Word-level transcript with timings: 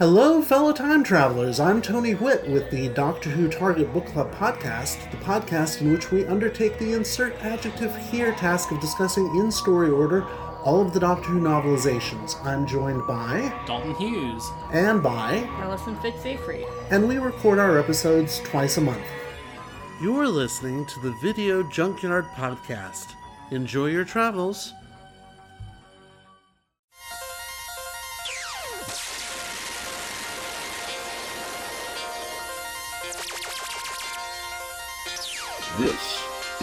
Hello, 0.00 0.40
fellow 0.40 0.72
time 0.72 1.04
travelers. 1.04 1.60
I'm 1.60 1.82
Tony 1.82 2.14
Witt 2.14 2.48
with 2.48 2.70
the 2.70 2.88
Doctor 2.88 3.28
Who 3.28 3.50
Target 3.50 3.92
Book 3.92 4.06
Club 4.06 4.32
podcast, 4.34 5.10
the 5.10 5.18
podcast 5.18 5.82
in 5.82 5.92
which 5.92 6.10
we 6.10 6.24
undertake 6.24 6.78
the 6.78 6.94
insert 6.94 7.34
adjective 7.44 7.94
here 8.08 8.32
task 8.32 8.70
of 8.70 8.80
discussing 8.80 9.26
in 9.36 9.52
story 9.52 9.90
order 9.90 10.24
all 10.64 10.80
of 10.80 10.94
the 10.94 11.00
Doctor 11.00 11.28
Who 11.28 11.40
novelizations. 11.42 12.42
I'm 12.46 12.66
joined 12.66 13.06
by 13.06 13.52
Dalton 13.66 13.94
Hughes. 13.96 14.42
and 14.72 15.02
by, 15.02 15.46
Alison 15.58 16.00
Fitz-Seyfried. 16.00 16.64
and 16.90 17.06
we 17.06 17.18
record 17.18 17.58
our 17.58 17.78
episodes 17.78 18.38
twice 18.38 18.78
a 18.78 18.80
month. 18.80 19.04
You're 20.00 20.28
listening 20.28 20.86
to 20.86 21.00
the 21.00 21.12
Video 21.20 21.62
Junkyard 21.62 22.24
podcast. 22.28 23.16
Enjoy 23.50 23.88
your 23.88 24.06
travels. 24.06 24.72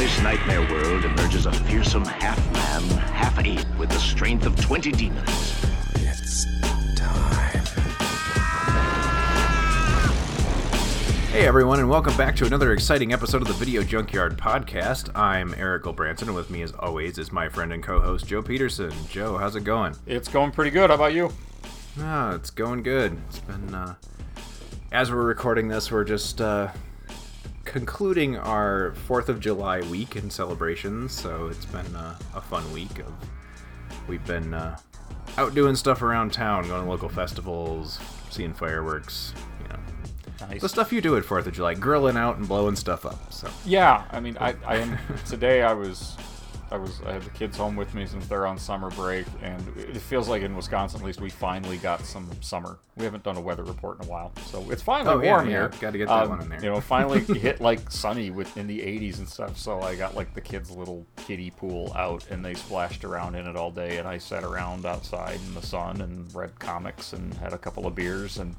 this 0.00 0.22
nightmare 0.22 0.62
world 0.62 1.04
emerges 1.04 1.44
a 1.44 1.52
fearsome 1.52 2.06
half-man, 2.06 2.82
half-ape 3.12 3.66
with 3.78 3.90
the 3.90 3.98
strength 3.98 4.46
of 4.46 4.58
20 4.58 4.92
demons. 4.92 5.28
It's 5.96 6.46
time. 6.96 7.62
Hey 11.32 11.46
everyone, 11.46 11.80
and 11.80 11.90
welcome 11.90 12.16
back 12.16 12.34
to 12.36 12.46
another 12.46 12.72
exciting 12.72 13.12
episode 13.12 13.42
of 13.42 13.48
the 13.48 13.52
Video 13.52 13.82
Junkyard 13.82 14.38
Podcast. 14.38 15.14
I'm 15.14 15.52
Eric 15.58 15.82
Branson, 15.94 16.28
and 16.28 16.34
with 16.34 16.48
me, 16.48 16.62
as 16.62 16.72
always, 16.72 17.18
is 17.18 17.30
my 17.30 17.50
friend 17.50 17.70
and 17.70 17.82
co-host 17.82 18.26
Joe 18.26 18.40
Peterson. 18.40 18.92
Joe, 19.10 19.36
how's 19.36 19.54
it 19.54 19.64
going? 19.64 19.94
It's 20.06 20.28
going 20.28 20.50
pretty 20.50 20.70
good. 20.70 20.88
How 20.88 20.96
about 20.96 21.12
you? 21.12 21.30
Ah, 21.98 22.34
it's 22.34 22.48
going 22.48 22.82
good. 22.82 23.18
It's 23.28 23.40
been, 23.40 23.74
uh, 23.74 23.96
as 24.92 25.10
we're 25.10 25.26
recording 25.26 25.68
this, 25.68 25.92
we're 25.92 26.04
just 26.04 26.40
uh, 26.40 26.70
concluding 27.70 28.36
our 28.36 28.92
Fourth 29.06 29.28
of 29.28 29.38
July 29.38 29.80
week 29.82 30.16
in 30.16 30.28
celebrations. 30.28 31.12
So 31.12 31.46
it's 31.46 31.64
been 31.66 31.94
uh, 31.94 32.18
a 32.34 32.40
fun 32.40 32.70
week. 32.72 32.98
Of 32.98 33.12
we've 34.08 34.24
been 34.26 34.52
uh, 34.52 34.76
out 35.38 35.54
doing 35.54 35.76
stuff 35.76 36.02
around 36.02 36.32
town, 36.32 36.66
going 36.66 36.82
to 36.82 36.90
local 36.90 37.08
festivals, 37.08 38.00
seeing 38.28 38.52
fireworks. 38.52 39.32
You 39.62 39.68
know, 39.68 39.78
Nice. 40.48 40.60
the 40.62 40.68
stuff 40.68 40.92
you 40.92 41.00
do 41.00 41.16
at 41.16 41.24
Fourth 41.24 41.46
of 41.46 41.52
July, 41.52 41.74
grilling 41.74 42.16
out 42.16 42.38
and 42.38 42.48
blowing 42.48 42.74
stuff 42.74 43.06
up. 43.06 43.32
So. 43.32 43.48
Yeah, 43.64 44.04
I 44.10 44.18
mean, 44.18 44.36
I, 44.40 44.56
I 44.66 44.78
am 44.78 44.98
today. 45.26 45.62
I 45.62 45.72
was, 45.72 46.16
I 46.72 46.76
was, 46.76 47.00
I 47.04 47.12
had 47.14 47.22
the 47.22 47.30
kids 47.30 47.56
home 47.56 47.74
with 47.74 47.94
me 47.94 48.06
since 48.06 48.26
they're 48.28 48.46
on 48.46 48.56
summer 48.58 48.90
break, 48.90 49.26
and 49.42 49.60
it 49.76 49.96
feels 49.98 50.28
like 50.28 50.42
in 50.42 50.54
Wisconsin, 50.54 51.00
at 51.00 51.06
least, 51.06 51.20
we 51.20 51.28
finally 51.28 51.78
got 51.78 52.04
some 52.06 52.30
summer. 52.40 52.78
We 52.96 53.04
haven't 53.04 53.24
done 53.24 53.36
a 53.36 53.40
weather 53.40 53.64
report 53.64 54.00
in 54.00 54.06
a 54.06 54.10
while, 54.10 54.30
so 54.46 54.70
it's 54.70 54.80
finally 54.82 55.14
Oh, 55.14 55.18
warm 55.32 55.46
yeah, 55.46 55.52
here. 55.52 55.70
gotta 55.80 55.98
get 55.98 56.06
that 56.08 56.24
Um, 56.24 56.28
one 56.28 56.42
in 56.42 56.48
there. 56.48 56.62
You 56.62 56.70
know, 56.70 56.80
finally 56.80 57.20
hit 57.40 57.60
like 57.60 57.90
sunny 57.90 58.30
with 58.30 58.56
in 58.56 58.66
the 58.68 58.78
80s 58.78 59.18
and 59.18 59.28
stuff. 59.28 59.58
So 59.58 59.80
I 59.80 59.96
got 59.96 60.14
like 60.14 60.32
the 60.34 60.40
kids' 60.40 60.70
little 60.70 61.04
kiddie 61.26 61.50
pool 61.50 61.92
out, 61.96 62.24
and 62.30 62.44
they 62.44 62.54
splashed 62.54 63.04
around 63.04 63.34
in 63.34 63.46
it 63.48 63.56
all 63.56 63.70
day, 63.72 63.96
and 63.98 64.06
I 64.06 64.18
sat 64.18 64.44
around 64.44 64.86
outside 64.86 65.40
in 65.48 65.54
the 65.54 65.62
sun 65.62 66.00
and 66.02 66.32
read 66.34 66.56
comics 66.60 67.12
and 67.12 67.34
had 67.34 67.52
a 67.52 67.58
couple 67.58 67.86
of 67.86 67.94
beers 67.94 68.38
and. 68.38 68.54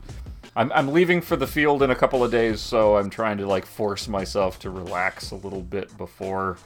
I'm, 0.53 0.69
I'm 0.73 0.89
leaving 0.91 1.21
for 1.21 1.37
the 1.37 1.47
field 1.47 1.81
in 1.81 1.91
a 1.91 1.95
couple 1.95 2.25
of 2.25 2.31
days, 2.31 2.59
so 2.59 2.97
I'm 2.97 3.09
trying 3.09 3.37
to 3.37 3.47
like 3.47 3.65
force 3.65 4.09
myself 4.09 4.59
to 4.59 4.69
relax 4.69 5.31
a 5.31 5.35
little 5.35 5.61
bit 5.61 5.97
before 5.97 6.57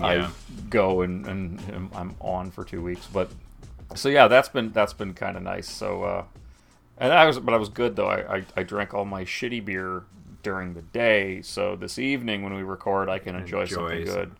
Yeah. 0.00 0.28
I 0.28 0.30
go 0.70 1.02
and, 1.02 1.26
and, 1.26 1.60
and 1.72 1.90
I'm 1.94 2.14
on 2.20 2.50
for 2.50 2.64
two 2.64 2.82
weeks. 2.82 3.06
But 3.12 3.30
so 3.94 4.08
yeah, 4.08 4.28
that's 4.28 4.48
been 4.48 4.72
that's 4.72 4.92
been 4.92 5.14
kind 5.14 5.36
of 5.36 5.42
nice. 5.42 5.68
So 5.70 6.02
uh, 6.02 6.24
and 6.98 7.12
I 7.12 7.26
was 7.26 7.38
but 7.38 7.54
I 7.54 7.58
was 7.58 7.68
good 7.68 7.96
though. 7.96 8.08
I, 8.08 8.36
I 8.38 8.44
I 8.56 8.62
drank 8.62 8.94
all 8.94 9.04
my 9.04 9.24
shitty 9.24 9.64
beer 9.64 10.04
during 10.42 10.74
the 10.74 10.82
day, 10.82 11.40
so 11.40 11.74
this 11.74 11.98
evening 11.98 12.42
when 12.42 12.52
we 12.54 12.62
record, 12.62 13.08
I 13.08 13.18
can 13.18 13.34
enjoy, 13.34 13.64
something 13.64 14.04
good. 14.04 14.32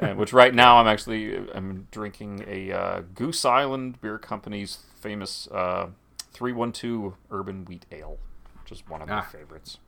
and, 0.00 0.18
which 0.18 0.32
right 0.32 0.52
now 0.52 0.78
I'm 0.78 0.88
actually 0.88 1.36
I'm 1.54 1.86
drinking 1.92 2.44
a 2.48 2.72
uh, 2.72 3.02
Goose 3.14 3.44
Island 3.44 4.00
Beer 4.00 4.18
Company's 4.18 4.78
famous 5.00 5.46
uh, 5.52 5.86
312 6.32 7.14
Urban 7.30 7.64
Wheat 7.66 7.86
Ale, 7.92 8.18
which 8.62 8.72
is 8.72 8.82
one 8.88 9.00
of 9.02 9.08
my 9.08 9.18
Ah. 9.18 9.22
favorites. 9.22 9.78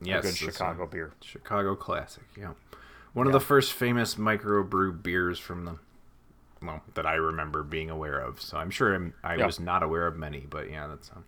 Yes, 0.00 0.24
a 0.24 0.26
good 0.28 0.36
Chicago 0.36 0.86
beer. 0.86 1.12
Chicago 1.22 1.76
classic, 1.76 2.24
yeah. 2.36 2.54
One 3.14 3.26
of 3.26 3.32
the 3.32 3.40
first 3.40 3.72
famous 3.72 4.14
microbrew 4.14 5.02
beers 5.02 5.38
from 5.38 5.64
the 5.64 5.76
well 6.62 6.80
that 6.94 7.06
I 7.06 7.14
remember 7.14 7.62
being 7.62 7.90
aware 7.90 8.18
of. 8.18 8.40
So 8.40 8.56
I'm 8.56 8.70
sure 8.70 8.94
I'm, 8.94 9.14
I 9.22 9.34
Yeah. 9.36 9.46
was 9.46 9.58
not 9.60 9.82
aware 9.82 10.06
of 10.06 10.16
many, 10.16 10.46
but 10.48 10.70
yeah, 10.70 10.86
that's. 10.86 11.10
Um, 11.10 11.24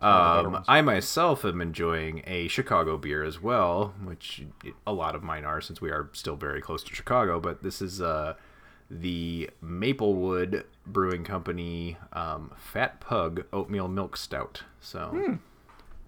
one 0.00 0.12
of 0.12 0.44
the 0.44 0.50
better 0.50 0.56
um. 0.58 0.64
I 0.68 0.80
myself 0.82 1.44
am 1.44 1.60
enjoying 1.60 2.22
a 2.26 2.48
Chicago 2.48 2.96
beer 2.98 3.22
as 3.22 3.40
well, 3.40 3.94
which 4.02 4.44
a 4.86 4.92
lot 4.92 5.14
of 5.14 5.22
mine 5.22 5.44
are 5.44 5.60
since 5.60 5.80
we 5.80 5.90
are 5.90 6.10
still 6.12 6.36
very 6.36 6.60
close 6.60 6.82
to 6.84 6.94
Chicago. 6.94 7.38
But 7.40 7.62
this 7.62 7.80
is 7.80 8.00
uh, 8.02 8.34
the 8.90 9.48
Maplewood 9.62 10.64
Brewing 10.86 11.22
Company 11.24 11.96
um, 12.12 12.52
Fat 12.58 13.00
Pug 13.00 13.44
Oatmeal 13.52 13.86
Milk 13.88 14.16
Stout. 14.16 14.64
So 14.80 15.38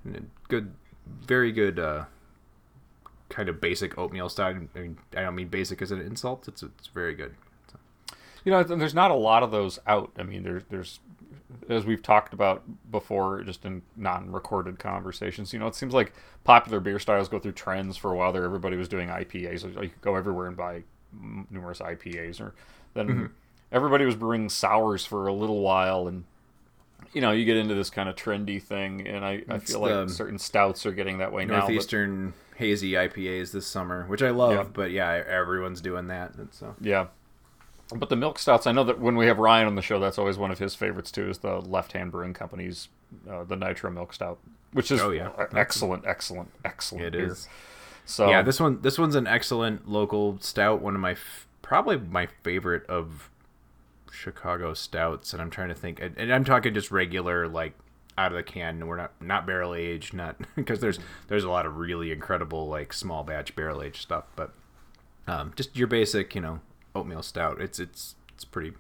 n- 0.05 0.31
good, 0.49 0.75
very 1.07 1.53
good. 1.53 1.79
Uh, 1.79 2.05
kind 3.35 3.49
of 3.49 3.61
basic 3.61 3.99
oatmeal 3.99 4.29
style. 4.29 4.55
I 4.55 4.79
mean, 4.79 4.97
I 5.17 5.23
don't 5.23 5.35
mean 5.35 5.49
basic 5.49 5.83
as 5.83 5.91
an 5.91 6.01
insult. 6.01 6.47
It's 6.47 6.63
it's 6.63 6.87
very 6.87 7.15
good. 7.15 7.35
So, 7.71 7.79
You 8.45 8.53
know, 8.53 8.63
there's 8.63 8.95
not 8.95 9.11
a 9.11 9.15
lot 9.17 9.43
of 9.43 9.51
those 9.51 9.79
out. 9.87 10.13
I 10.17 10.23
mean, 10.23 10.45
there's 10.45 10.63
there's 10.71 11.01
as 11.69 11.85
we've 11.85 12.03
talked 12.03 12.33
about 12.33 12.63
before, 12.91 13.43
just 13.43 13.65
in 13.65 13.83
non-recorded 13.97 14.79
conversations. 14.79 15.53
You 15.53 15.59
know, 15.59 15.67
it 15.67 15.75
seems 15.75 15.95
like 15.95 16.13
popular 16.45 16.79
beer 16.81 16.99
styles 16.99 17.29
go 17.29 17.39
through 17.39 17.53
trends 17.53 17.97
for 17.97 18.13
a 18.13 18.17
while. 18.17 18.33
There, 18.33 18.45
everybody 18.45 18.77
was 18.77 18.89
doing 18.89 19.09
IPAs. 19.09 19.65
You 19.65 19.89
could 19.89 20.01
go 20.01 20.15
everywhere 20.17 20.47
and 20.47 20.57
buy 20.57 20.83
numerous 21.51 21.81
IPAs, 21.81 22.41
or 22.41 22.55
then 22.95 23.09
Mm-hmm. 23.09 23.27
everybody 23.73 24.05
was 24.05 24.15
brewing 24.17 24.49
sours 24.49 25.05
for 25.05 25.27
a 25.27 25.33
little 25.33 25.61
while, 25.61 26.07
and 26.07 26.25
you 27.13 27.21
know, 27.21 27.31
you 27.31 27.45
get 27.45 27.57
into 27.57 27.75
this 27.75 27.91
kind 27.91 28.09
of 28.09 28.17
trendy 28.17 28.61
thing, 28.61 29.07
and 29.07 29.25
I, 29.25 29.43
I 29.49 29.59
feel 29.59 29.81
like 29.81 30.09
certain 30.11 30.39
stouts 30.39 30.85
are 30.87 30.93
getting 30.93 31.19
that 31.19 31.33
way 31.33 31.45
now. 31.45 31.59
Northeastern 31.61 32.33
hazy 32.55 32.93
IPAs 32.93 33.53
this 33.53 33.67
summer, 33.67 34.05
which 34.07 34.23
I 34.23 34.31
love. 34.31 34.53
Yeah. 34.53 34.63
But 34.73 34.91
yeah, 34.91 35.23
everyone's 35.27 35.81
doing 35.81 36.07
that. 36.09 36.35
And 36.35 36.53
so 36.53 36.75
Yeah. 36.81 37.07
But 37.95 38.09
the 38.09 38.17
milk 38.17 38.39
stouts, 38.39 38.67
I 38.67 38.73
know 38.73 38.85
that 38.85 38.99
when 38.99 39.15
we 39.17 39.27
have 39.27 39.39
Ryan 39.39 39.67
on 39.67 39.75
the 39.75 39.83
show, 39.83 40.01
that's 40.01 40.19
always 40.19 40.39
one 40.39 40.51
of 40.51 40.59
his 40.59 40.75
favorites 40.75 41.13
too. 41.13 41.29
Is 41.29 41.39
the 41.39 41.57
Left 41.61 41.93
Hand 41.93 42.11
Brewing 42.13 42.33
Company's 42.33 42.89
uh, 43.31 43.45
the 43.45 43.57
Nitro 43.57 43.91
Milk 43.91 44.13
Stout, 44.15 44.39
which 44.73 44.91
is 44.91 45.01
Oh, 45.01 45.11
yeah. 45.11 45.31
excellent, 45.55 46.05
excellent, 46.07 46.51
excellent 46.65 47.05
it 47.05 47.13
beer. 47.13 47.27
is. 47.27 47.47
So 48.07 48.29
Yeah, 48.31 48.41
this 48.43 48.59
one 48.59 48.81
this 48.81 48.99
one's 48.99 49.15
an 49.15 49.27
excellent 49.27 49.89
local 49.89 50.39
stout. 50.41 50.81
One 50.81 50.95
of 50.95 51.01
my 51.01 51.13
f- 51.13 51.47
probably 51.63 51.99
my 51.99 52.27
favorite 52.43 52.87
of 52.87 53.31
Chicago 54.11 54.75
stouts. 54.75 55.33
And 55.33 55.43
I'm 55.43 55.51
trying 55.51 55.69
to 55.69 55.75
think, 55.75 56.01
and, 56.01 56.17
and 56.17 56.33
I'm 56.33 56.45
talking 56.45 56.73
just 56.75 56.91
regular 56.91 57.47
like 57.49 57.75
out 58.17 58.33
of 58.33 58.37
the 58.37 58.43
can. 58.43 58.87
We're 58.87 58.97
not 58.97 59.13
not 59.21 59.47
barrel 59.47 59.75
aged, 59.75 60.15
not 60.15 60.37
because 60.57 60.81
there's 60.81 60.99
there's 61.29 61.45
a 61.45 61.51
lot 61.51 61.67
of 61.67 61.77
really 61.77 62.13
incredible 62.13 62.69
like 62.69 62.93
small 62.93 63.25
batch 63.25 63.55
barrel 63.57 63.83
aged 63.83 64.03
stuff, 64.03 64.25
but 64.37 64.53
um, 65.27 65.53
just 65.57 65.77
your 65.77 65.87
basic, 65.87 66.35
you 66.35 66.41
know, 66.41 66.61
oatmeal 66.95 67.23
stout. 67.23 67.61
It's 67.61 67.79
it's 67.79 68.15
it's 68.35 68.45
pretty 68.45 68.73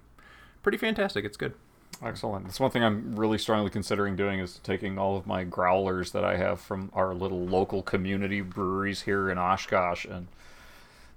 pretty 0.62 0.78
fantastic. 0.78 1.24
It's 1.24 1.36
good. 1.36 1.54
excellent. 2.02 2.46
That's 2.46 2.60
one 2.60 2.70
thing 2.70 2.82
I'm 2.84 3.16
really 3.16 3.38
strongly 3.38 3.70
considering 3.70 4.16
doing 4.16 4.40
is 4.40 4.60
taking 4.62 4.98
all 4.98 5.16
of 5.16 5.26
my 5.26 5.44
growlers 5.44 6.12
that 6.12 6.24
I 6.24 6.36
have 6.36 6.60
from 6.60 6.90
our 6.94 7.14
little 7.14 7.46
local 7.46 7.82
community 7.82 8.40
breweries 8.40 9.02
here 9.02 9.30
in 9.30 9.38
Oshkosh 9.38 10.04
and 10.04 10.26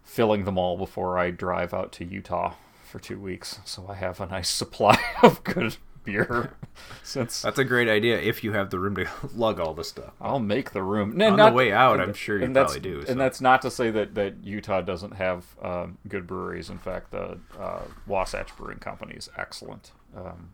filling 0.04 0.46
them 0.46 0.58
all 0.58 0.78
before 0.78 1.18
I 1.18 1.32
drive 1.32 1.74
out 1.74 1.92
to 1.94 2.06
Utah 2.06 2.54
for 2.86 3.00
two 3.00 3.20
weeks, 3.20 3.60
so 3.66 3.86
I 3.90 3.96
have 3.96 4.22
a 4.22 4.26
nice 4.28 4.50
supply 4.62 4.98
of 5.22 5.44
good 5.44 5.78
beer. 6.08 6.54
Since 7.04 7.42
That's 7.42 7.60
a 7.60 7.64
great 7.64 7.88
idea 7.88 8.20
if 8.20 8.44
you 8.44 8.54
have 8.54 8.70
the 8.70 8.80
room 8.80 8.96
to 8.96 9.08
lug 9.36 9.60
all 9.60 9.74
the 9.74 9.84
stuff. 9.84 10.14
I'll 10.22 10.40
make 10.40 10.72
the 10.72 10.82
room. 10.82 11.22
On 11.22 11.36
the 11.38 11.52
way 11.52 11.72
out, 11.72 12.00
I'm 12.00 12.14
sure 12.14 12.40
you 12.40 12.50
probably 12.52 12.80
do, 12.80 13.06
so. 13.06 13.12
And 13.12 13.20
that's 13.20 13.42
not 13.42 13.62
to 13.64 13.72
say 13.72 13.92
that, 13.92 14.16
that 14.16 14.44
Utah 14.44 14.82
doesn't 14.82 15.16
have 15.16 15.46
um, 15.62 15.98
good 16.08 16.26
breweries. 16.26 16.70
In 16.70 16.78
fact, 16.78 17.12
the 17.12 17.38
uh, 17.60 17.82
Wasatch 18.08 18.56
Brewing 18.56 18.80
Company 18.80 19.16
is 19.16 19.30
excellent. 19.38 19.92
Um, 20.16 20.50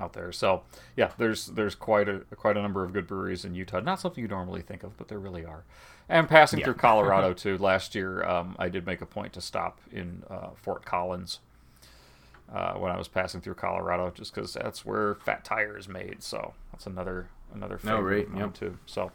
out 0.00 0.12
there. 0.12 0.32
So 0.32 0.62
yeah, 0.96 1.12
there's 1.18 1.46
there's 1.46 1.74
quite 1.76 2.08
a 2.08 2.20
quite 2.36 2.56
a 2.56 2.62
number 2.62 2.82
of 2.84 2.92
good 2.92 3.06
breweries 3.06 3.44
in 3.44 3.54
Utah. 3.54 3.78
Not 3.80 4.00
something 4.00 4.22
you 4.22 4.28
normally 4.28 4.60
think 4.60 4.82
of, 4.82 4.96
but 4.96 5.06
there 5.08 5.20
really 5.20 5.44
are. 5.44 5.64
And 6.08 6.28
passing 6.28 6.58
Yeah. 6.58 6.64
through 6.66 6.74
Colorado 6.74 7.32
too. 7.44 7.56
Last 7.58 7.94
year, 7.94 8.24
um, 8.24 8.56
I 8.58 8.68
did 8.68 8.86
make 8.86 9.00
a 9.00 9.06
point 9.06 9.32
to 9.34 9.40
stop 9.40 9.80
in 9.92 10.24
uh, 10.28 10.48
Fort 10.56 10.84
Collins 10.84 11.38
uh, 12.52 12.74
when 12.74 12.90
I 12.92 12.98
was 12.98 13.08
passing 13.08 13.40
through 13.40 13.54
Colorado, 13.54 14.10
just 14.10 14.34
because 14.34 14.52
that's 14.54 14.84
where 14.84 15.14
Fat 15.16 15.44
Tire 15.44 15.76
is 15.78 15.88
made. 15.88 16.22
So 16.22 16.54
that's 16.72 16.86
another 16.86 17.28
another 17.54 17.78
favorite 17.78 17.98
Oh, 17.98 18.02
right, 18.02 18.28
of 18.28 18.36
yep. 18.38 18.54
too. 18.54 18.78
So, 18.86 19.12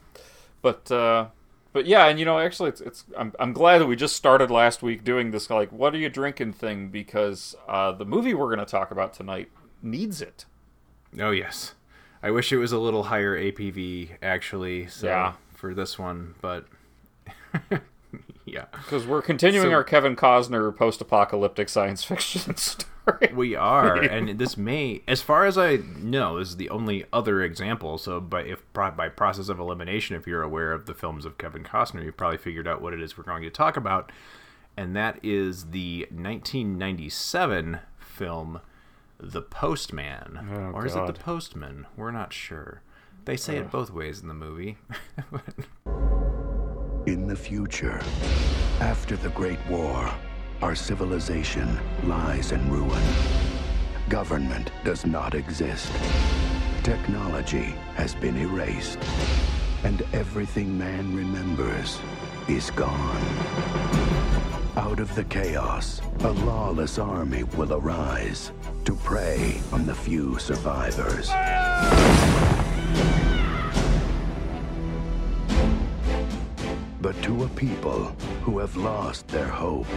but 0.62 0.92
uh, 0.92 1.28
but 1.72 1.86
yeah, 1.86 2.08
and 2.08 2.18
you 2.20 2.26
know, 2.26 2.40
actually, 2.40 2.70
it's 2.70 2.82
it's 2.82 3.04
I'm 3.18 3.34
I'm 3.40 3.54
glad 3.54 3.78
that 3.80 3.86
we 3.86 3.96
just 3.96 4.16
started 4.16 4.50
last 4.50 4.82
week 4.82 5.04
doing 5.04 5.32
this 5.32 5.50
like 5.50 5.72
what 5.72 5.94
are 5.94 5.98
you 5.98 6.10
drinking 6.10 6.54
thing 6.54 6.90
because 6.90 7.56
uh, 7.68 7.92
the 7.92 8.06
movie 8.06 8.34
we're 8.34 8.48
going 8.54 8.60
to 8.60 8.66
talk 8.66 8.92
about 8.92 9.14
tonight 9.14 9.50
needs 9.84 10.22
it. 10.22 10.46
Oh 11.20 11.32
yes, 11.32 11.74
I 12.24 12.32
wish 12.32 12.52
it 12.52 12.58
was 12.58 12.72
a 12.72 12.80
little 12.80 13.04
higher 13.04 13.38
ABV 13.38 14.10
actually. 14.22 14.88
So 14.88 15.08
Yeah. 15.08 15.34
for 15.54 15.74
this 15.74 15.98
one, 16.00 16.36
but 16.42 16.66
yeah, 18.46 18.66
Because 18.72 19.06
we're 19.06 19.22
continuing 19.22 19.68
So- 19.68 19.74
our 19.74 19.84
Kevin 19.84 20.16
Costner 20.16 20.76
post-apocalyptic 20.76 21.70
science 21.70 22.04
fiction 22.06 22.56
story. 22.58 22.90
we 23.34 23.56
are, 23.56 23.96
and 23.96 24.38
this 24.38 24.58
may, 24.58 25.02
as 25.08 25.22
far 25.22 25.46
as 25.46 25.58
I 25.58 25.78
know, 25.98 26.40
this 26.40 26.50
is 26.50 26.58
the 26.58 26.70
only 26.70 27.06
other 27.14 27.42
example. 27.42 27.98
So, 27.98 28.20
by 28.20 28.44
if 28.44 28.62
by 28.74 29.10
process 29.10 29.50
of 29.50 29.60
elimination, 29.60 30.16
if 30.16 30.28
you're 30.28 30.44
aware 30.44 30.72
of 30.72 30.86
the 30.86 30.94
films 30.94 31.26
of 31.26 31.38
Kevin 31.38 31.64
Costner, 31.64 32.04
you've 32.04 32.18
probably 32.18 32.38
figured 32.38 32.68
out 32.68 32.82
what 32.82 32.94
it 32.94 33.02
is 33.02 33.18
we're 33.18 33.24
going 33.24 33.44
to 33.44 33.50
talk 33.50 33.78
about, 33.78 34.12
and 34.78 34.96
that 34.96 35.20
is 35.24 35.72
the 35.72 36.08
1997 36.12 37.80
film 38.00 38.60
The 39.20 39.42
Postman, 39.42 40.48
Oh, 40.52 40.72
or 40.74 40.86
is 40.86 40.96
it 40.96 41.06
The 41.08 41.14
Postman? 41.14 41.88
We're 41.98 42.12
not 42.12 42.34
sure. 42.34 42.82
They 43.26 43.38
say 43.38 43.58
it 43.58 43.70
both 43.70 43.92
ways 43.92 44.22
in 44.22 44.28
the 44.28 44.34
movie. 44.34 44.78
In 47.06 47.28
the 47.28 47.36
future, 47.36 48.00
after 48.82 49.16
the 49.16 49.30
Great 49.30 49.60
War, 49.68 50.12
our 50.62 50.76
civilization 50.76 51.80
lies 52.04 52.52
in 52.52 52.70
ruin. 52.70 53.02
Government 54.10 54.72
does 54.84 55.06
not 55.06 55.34
exist. 55.34 55.92
Technology 56.84 57.76
has 57.96 58.14
been 58.16 58.38
erased. 58.38 59.00
And 59.84 60.02
everything 60.12 60.78
man 60.78 61.16
remembers 61.16 62.00
is 62.48 62.72
gone. 62.72 63.24
Out 64.76 65.00
of 65.00 65.14
the 65.16 65.24
chaos, 65.26 66.02
a 66.20 66.32
lawless 66.32 67.00
army 67.00 67.44
will 67.44 67.74
arise 67.74 68.52
to 68.86 68.96
prey 68.96 69.62
on 69.72 69.86
the 69.86 69.96
few 69.96 70.38
survivors. 70.40 71.30
But 77.02 77.22
to 77.24 77.44
a 77.44 77.48
people 77.50 78.06
who 78.44 78.60
have 78.60 78.76
lost 78.76 79.28
their 79.28 79.48
hope. 79.48 79.88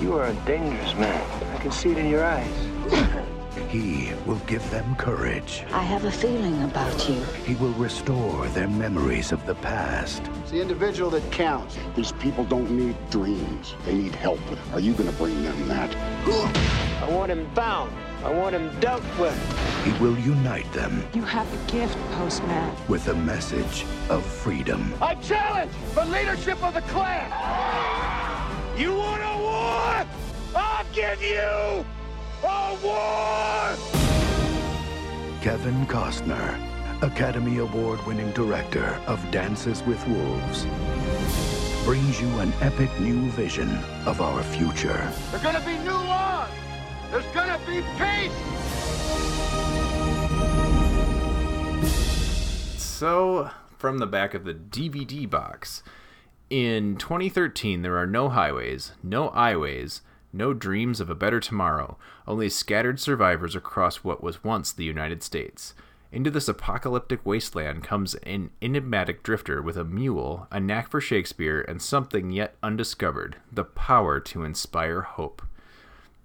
You 0.00 0.14
are 0.14 0.26
a 0.26 0.34
dangerous 0.46 0.94
man. 0.94 1.54
I 1.54 1.58
can 1.58 1.72
see 1.72 1.90
it 1.90 1.98
in 1.98 2.08
your 2.08 2.24
eyes. 2.24 3.24
He 3.68 4.12
will 4.24 4.40
give 4.46 4.68
them 4.70 4.94
courage. 4.96 5.64
I 5.72 5.82
have 5.82 6.06
a 6.06 6.10
feeling 6.10 6.62
about 6.62 7.08
you. 7.08 7.20
He 7.44 7.54
will 7.56 7.72
restore 7.72 8.46
their 8.48 8.68
memories 8.68 9.30
of 9.30 9.44
the 9.44 9.56
past. 9.56 10.22
It's 10.42 10.52
the 10.52 10.62
individual 10.62 11.10
that 11.10 11.30
counts. 11.30 11.76
These 11.94 12.12
people 12.12 12.44
don't 12.44 12.70
need 12.70 12.96
dreams. 13.10 13.74
They 13.84 13.94
need 13.94 14.14
help. 14.14 14.40
Are 14.72 14.80
you 14.80 14.94
going 14.94 15.10
to 15.10 15.16
bring 15.16 15.42
them 15.42 15.68
that? 15.68 15.94
I 17.02 17.10
want 17.10 17.30
him 17.30 17.46
bound. 17.54 17.92
I 18.24 18.30
want 18.30 18.54
him 18.54 18.68
dealt 18.80 19.02
with. 19.18 19.36
He 19.84 19.92
will 20.02 20.18
unite 20.18 20.70
them 20.72 21.06
You 21.14 21.22
have 21.22 21.46
a 21.52 21.70
gift, 21.70 21.96
Postman. 22.12 22.74
with 22.88 23.06
a 23.08 23.14
message 23.14 23.84
of 24.10 24.24
freedom. 24.26 24.92
I 25.00 25.14
challenge 25.16 25.72
the 25.94 26.04
leadership 26.06 26.62
of 26.62 26.74
the 26.74 26.82
clan. 26.82 27.30
You 28.76 28.94
want 28.94 29.22
a 29.22 29.38
war? 29.38 30.06
I'll 30.56 30.84
give 30.92 31.22
you 31.22 31.84
a 32.42 32.78
war! 32.82 33.76
Kevin 35.40 35.86
Costner, 35.86 36.58
Academy 37.02 37.58
Award 37.58 38.04
winning 38.04 38.32
director 38.32 39.00
of 39.06 39.18
Dances 39.30 39.82
with 39.84 40.04
Wolves, 40.08 40.66
brings 41.84 42.20
you 42.20 42.28
an 42.40 42.52
epic 42.60 42.90
new 43.00 43.30
vision 43.30 43.70
of 44.04 44.20
our 44.20 44.42
future. 44.42 45.10
There's 45.30 45.42
gonna 45.42 45.60
be 45.64 45.78
new 45.78 45.90
laws. 45.92 46.27
There's 47.10 47.24
gonna 47.26 47.58
be 47.66 47.82
peace. 47.96 48.32
So, 52.76 53.50
from 53.76 53.98
the 53.98 54.06
back 54.06 54.34
of 54.34 54.44
the 54.44 54.54
DVD 54.54 55.28
box, 55.28 55.82
in 56.50 56.96
2013, 56.96 57.82
there 57.82 57.96
are 57.96 58.06
no 58.06 58.28
highways, 58.28 58.92
no 59.02 59.30
highways, 59.30 60.02
no 60.32 60.52
dreams 60.52 61.00
of 61.00 61.08
a 61.08 61.14
better 61.14 61.40
tomorrow, 61.40 61.96
only 62.26 62.48
scattered 62.48 63.00
survivors 63.00 63.54
across 63.54 64.04
what 64.04 64.22
was 64.22 64.44
once 64.44 64.72
the 64.72 64.84
United 64.84 65.22
States. 65.22 65.74
Into 66.10 66.30
this 66.30 66.48
apocalyptic 66.48 67.24
wasteland 67.24 67.84
comes 67.84 68.14
an 68.16 68.50
enigmatic 68.62 69.22
drifter 69.22 69.60
with 69.62 69.76
a 69.76 69.84
mule, 69.84 70.46
a 70.50 70.58
knack 70.58 70.90
for 70.90 71.00
Shakespeare, 71.00 71.60
and 71.60 71.80
something 71.82 72.30
yet 72.30 72.56
undiscovered 72.62 73.36
the 73.52 73.64
power 73.64 74.20
to 74.20 74.42
inspire 74.42 75.02
hope. 75.02 75.42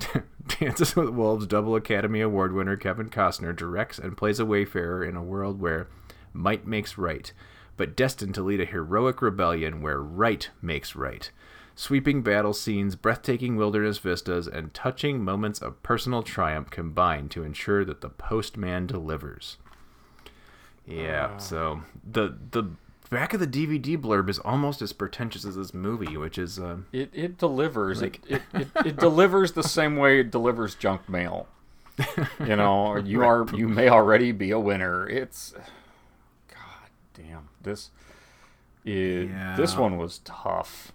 Dances 0.59 0.95
with 0.95 1.09
Wolves 1.09 1.47
double 1.47 1.75
Academy 1.75 2.21
Award 2.21 2.53
winner 2.53 2.77
Kevin 2.77 3.09
Costner 3.09 3.55
directs 3.55 3.97
and 3.97 4.17
plays 4.17 4.39
a 4.39 4.45
wayfarer 4.45 5.03
in 5.03 5.15
a 5.15 5.23
world 5.23 5.59
where 5.59 5.88
might 6.33 6.67
makes 6.67 6.97
right, 6.97 7.31
but 7.77 7.95
destined 7.95 8.35
to 8.35 8.44
lead 8.44 8.61
a 8.61 8.65
heroic 8.65 9.21
rebellion 9.21 9.81
where 9.81 10.01
right 10.01 10.50
makes 10.61 10.95
right. 10.95 11.31
Sweeping 11.75 12.21
battle 12.21 12.53
scenes, 12.53 12.95
breathtaking 12.95 13.55
wilderness 13.55 13.97
vistas, 13.97 14.47
and 14.47 14.73
touching 14.73 15.23
moments 15.23 15.59
of 15.59 15.81
personal 15.81 16.21
triumph 16.21 16.69
combine 16.69 17.29
to 17.29 17.44
ensure 17.44 17.83
that 17.83 18.01
the 18.01 18.09
postman 18.09 18.85
delivers. 18.85 19.57
Yeah, 20.85 21.31
oh. 21.35 21.39
so 21.39 21.81
the 22.03 22.38
the 22.51 22.71
back 23.13 23.33
of 23.33 23.39
the 23.39 23.48
DVD 23.48 23.98
blurb 23.98 24.30
is 24.30 24.39
almost 24.39 24.81
as 24.81 24.92
pretentious 24.94 25.45
as 25.45 25.56
this 25.56 25.74
movie, 25.74 26.18
which 26.18 26.38
is 26.38 26.60
uh, 26.60 26.77
It 26.92 27.10
it 27.13 27.38
delivers. 27.38 28.01
Like- 28.01 28.21
it, 28.27 28.42
it, 28.54 28.68
it, 28.75 28.86
it 28.88 28.98
delivers 28.98 29.54
the 29.54 29.63
same 29.63 29.95
way 29.95 30.19
it 30.19 30.31
delivers 30.31 30.75
junk 30.75 31.07
mail. 31.07 31.48
You 32.39 32.56
know, 32.56 32.98
you 32.98 33.24
are 33.24 33.45
you 33.54 33.68
may 33.68 33.88
already 33.88 34.31
be 34.31 34.50
a 34.51 34.60
winner. 34.60 35.07
It's 35.07 35.54
God 36.50 36.89
damn 37.13 37.49
this. 37.61 37.92
It, 38.83 39.28
This 39.56 39.78
one 39.78 39.97
was 39.97 40.19
tough. 40.26 40.92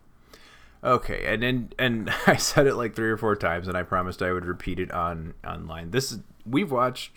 Okay, 0.83 1.25
and 1.27 1.43
and 1.45 1.75
and 1.79 2.11
I 2.27 2.37
said 2.37 2.67
it 2.67 2.75
like 2.75 2.95
three 2.95 3.11
or 3.11 3.17
four 3.17 3.35
times, 3.37 3.69
and 3.69 3.77
I 3.77 3.83
promised 3.83 4.23
I 4.23 4.33
would 4.33 4.45
repeat 4.45 4.79
it 4.79 4.91
on 4.93 5.35
online. 5.47 5.91
This 5.93 6.13
is 6.13 6.19
we've 6.45 6.71
watched, 6.71 7.13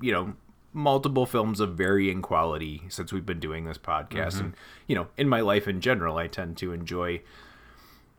you 0.00 0.12
know, 0.12 0.34
multiple 0.74 1.24
films 1.24 1.60
of 1.60 1.76
varying 1.76 2.20
quality 2.20 2.82
since 2.88 3.12
we've 3.12 3.24
been 3.24 3.40
doing 3.40 3.64
this 3.64 3.78
podcast, 3.78 4.40
and 4.40 4.54
you 4.86 4.94
know, 4.94 5.06
in 5.16 5.28
my 5.28 5.40
life 5.40 5.66
in 5.66 5.80
general, 5.80 6.18
I 6.18 6.26
tend 6.26 6.56
to 6.58 6.72
enjoy, 6.72 7.22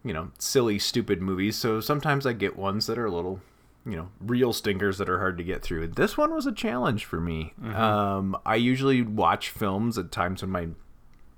you 0.04 0.14
know, 0.14 0.32
silly, 0.40 0.80
stupid 0.80 1.22
movies. 1.22 1.56
So 1.58 1.80
sometimes 1.82 2.26
I 2.26 2.34
get 2.34 2.56
ones 2.56 2.88
that 2.88 2.98
are 2.98 3.06
a 3.06 3.12
little, 3.12 3.42
you 3.86 3.96
know, 3.96 4.10
real 4.20 4.54
stinkers 4.54 4.98
that 4.98 5.10
are 5.10 5.20
hard 5.20 5.38
to 5.38 5.44
get 5.44 5.62
through. 5.62 5.90
This 5.90 6.18
one 6.18 6.34
was 6.34 6.46
a 6.48 6.52
challenge 6.52 7.06
for 7.06 7.20
me. 7.20 7.54
Um, 7.76 8.36
I 8.46 8.56
usually 8.56 9.02
watch 9.04 9.50
films 9.50 9.98
at 9.98 10.12
times 10.12 10.42
when 10.42 10.52
my 10.52 10.70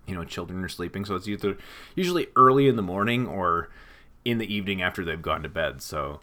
you 0.06 0.16
know 0.16 0.24
children 0.24 0.64
are 0.64 0.70
sleeping 0.70 1.04
so 1.04 1.16
it's 1.16 1.28
either 1.28 1.58
usually 1.94 2.28
early 2.38 2.70
in 2.70 2.78
the 2.78 2.82
morning 2.82 3.28
or 3.28 3.70
in 4.24 4.38
the 4.38 4.54
evening 4.54 4.82
after 4.82 5.04
they've 5.04 5.22
gone 5.22 5.44
to 5.44 5.50
bed 5.50 5.82
so 5.82 6.22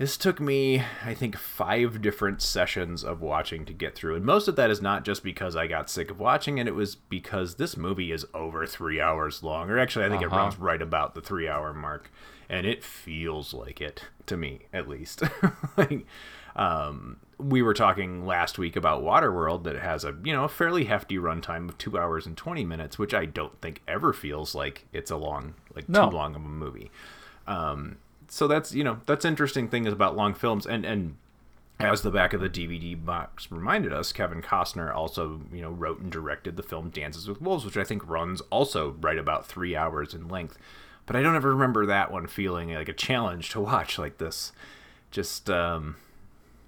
this 0.00 0.16
took 0.16 0.40
me 0.40 0.82
i 1.04 1.12
think 1.12 1.36
five 1.36 2.00
different 2.00 2.40
sessions 2.40 3.04
of 3.04 3.20
watching 3.20 3.66
to 3.66 3.72
get 3.74 3.94
through 3.94 4.16
and 4.16 4.24
most 4.24 4.48
of 4.48 4.56
that 4.56 4.70
is 4.70 4.80
not 4.80 5.04
just 5.04 5.22
because 5.22 5.54
i 5.54 5.66
got 5.66 5.90
sick 5.90 6.10
of 6.10 6.18
watching 6.18 6.56
it 6.56 6.66
it 6.66 6.74
was 6.74 6.94
because 6.94 7.56
this 7.56 7.76
movie 7.76 8.10
is 8.10 8.24
over 8.32 8.66
three 8.66 8.98
hours 9.00 9.42
long 9.42 9.68
or 9.68 9.78
actually 9.78 10.04
i 10.04 10.08
think 10.08 10.22
it 10.22 10.26
Uh-huh. 10.26 10.36
runs 10.38 10.58
right 10.58 10.80
about 10.80 11.14
the 11.14 11.20
three 11.20 11.46
hour 11.46 11.74
mark 11.74 12.10
and 12.48 12.66
it 12.66 12.82
feels 12.82 13.52
like 13.52 13.80
it 13.80 14.04
to 14.24 14.36
me 14.38 14.60
at 14.72 14.88
least 14.88 15.22
like 15.76 16.06
um 16.56 17.18
we 17.38 17.60
were 17.62 17.74
talking 17.74 18.26
last 18.26 18.58
week 18.58 18.76
about 18.76 19.02
Waterworld 19.02 19.64
that 19.64 19.76
has 19.76 20.04
a 20.04 20.14
you 20.24 20.32
know 20.32 20.44
a 20.44 20.48
fairly 20.48 20.84
hefty 20.84 21.16
runtime 21.16 21.68
of 21.70 21.78
two 21.78 21.96
hours 21.98 22.26
and 22.26 22.36
twenty 22.36 22.64
minutes, 22.66 22.98
which 22.98 23.14
I 23.14 23.24
don't 23.24 23.58
think 23.62 23.80
ever 23.88 24.12
feels 24.12 24.54
like 24.54 24.84
it's 24.92 25.10
a 25.10 25.16
long 25.16 25.54
like 25.74 25.88
No. 25.88 26.10
too 26.10 26.16
long 26.16 26.34
of 26.34 26.44
a 26.44 26.48
movie. 26.48 26.90
Um, 27.46 27.96
so 28.30 28.46
that's 28.46 28.72
you 28.72 28.84
know 28.84 29.00
that's 29.06 29.24
interesting 29.24 29.68
thing 29.68 29.86
is 29.86 29.92
about 29.92 30.16
long 30.16 30.32
films 30.32 30.64
and 30.64 30.86
and 30.86 31.16
as 31.80 32.02
the 32.02 32.10
back 32.10 32.32
of 32.32 32.40
the 32.40 32.48
DVD 32.48 33.02
box 33.02 33.50
reminded 33.50 33.92
us, 33.92 34.12
Kevin 34.12 34.42
Costner 34.42 34.94
also 34.94 35.40
you 35.52 35.62
know 35.62 35.70
wrote 35.70 36.00
and 36.00 36.12
directed 36.12 36.56
the 36.56 36.62
film 36.62 36.90
Dances 36.90 37.28
with 37.28 37.40
Wolves, 37.40 37.64
which 37.64 37.76
I 37.76 37.84
think 37.84 38.06
runs 38.08 38.40
also 38.42 38.96
right 39.00 39.18
about 39.18 39.46
three 39.46 39.74
hours 39.74 40.14
in 40.14 40.28
length. 40.28 40.58
But 41.06 41.16
I 41.16 41.22
don't 41.22 41.36
ever 41.36 41.50
remember 41.50 41.86
that 41.86 42.12
one 42.12 42.26
feeling 42.26 42.72
like 42.74 42.88
a 42.88 42.92
challenge 42.92 43.50
to 43.50 43.60
watch 43.60 43.98
like 43.98 44.18
this. 44.18 44.52
Just 45.10 45.50
um, 45.50 45.96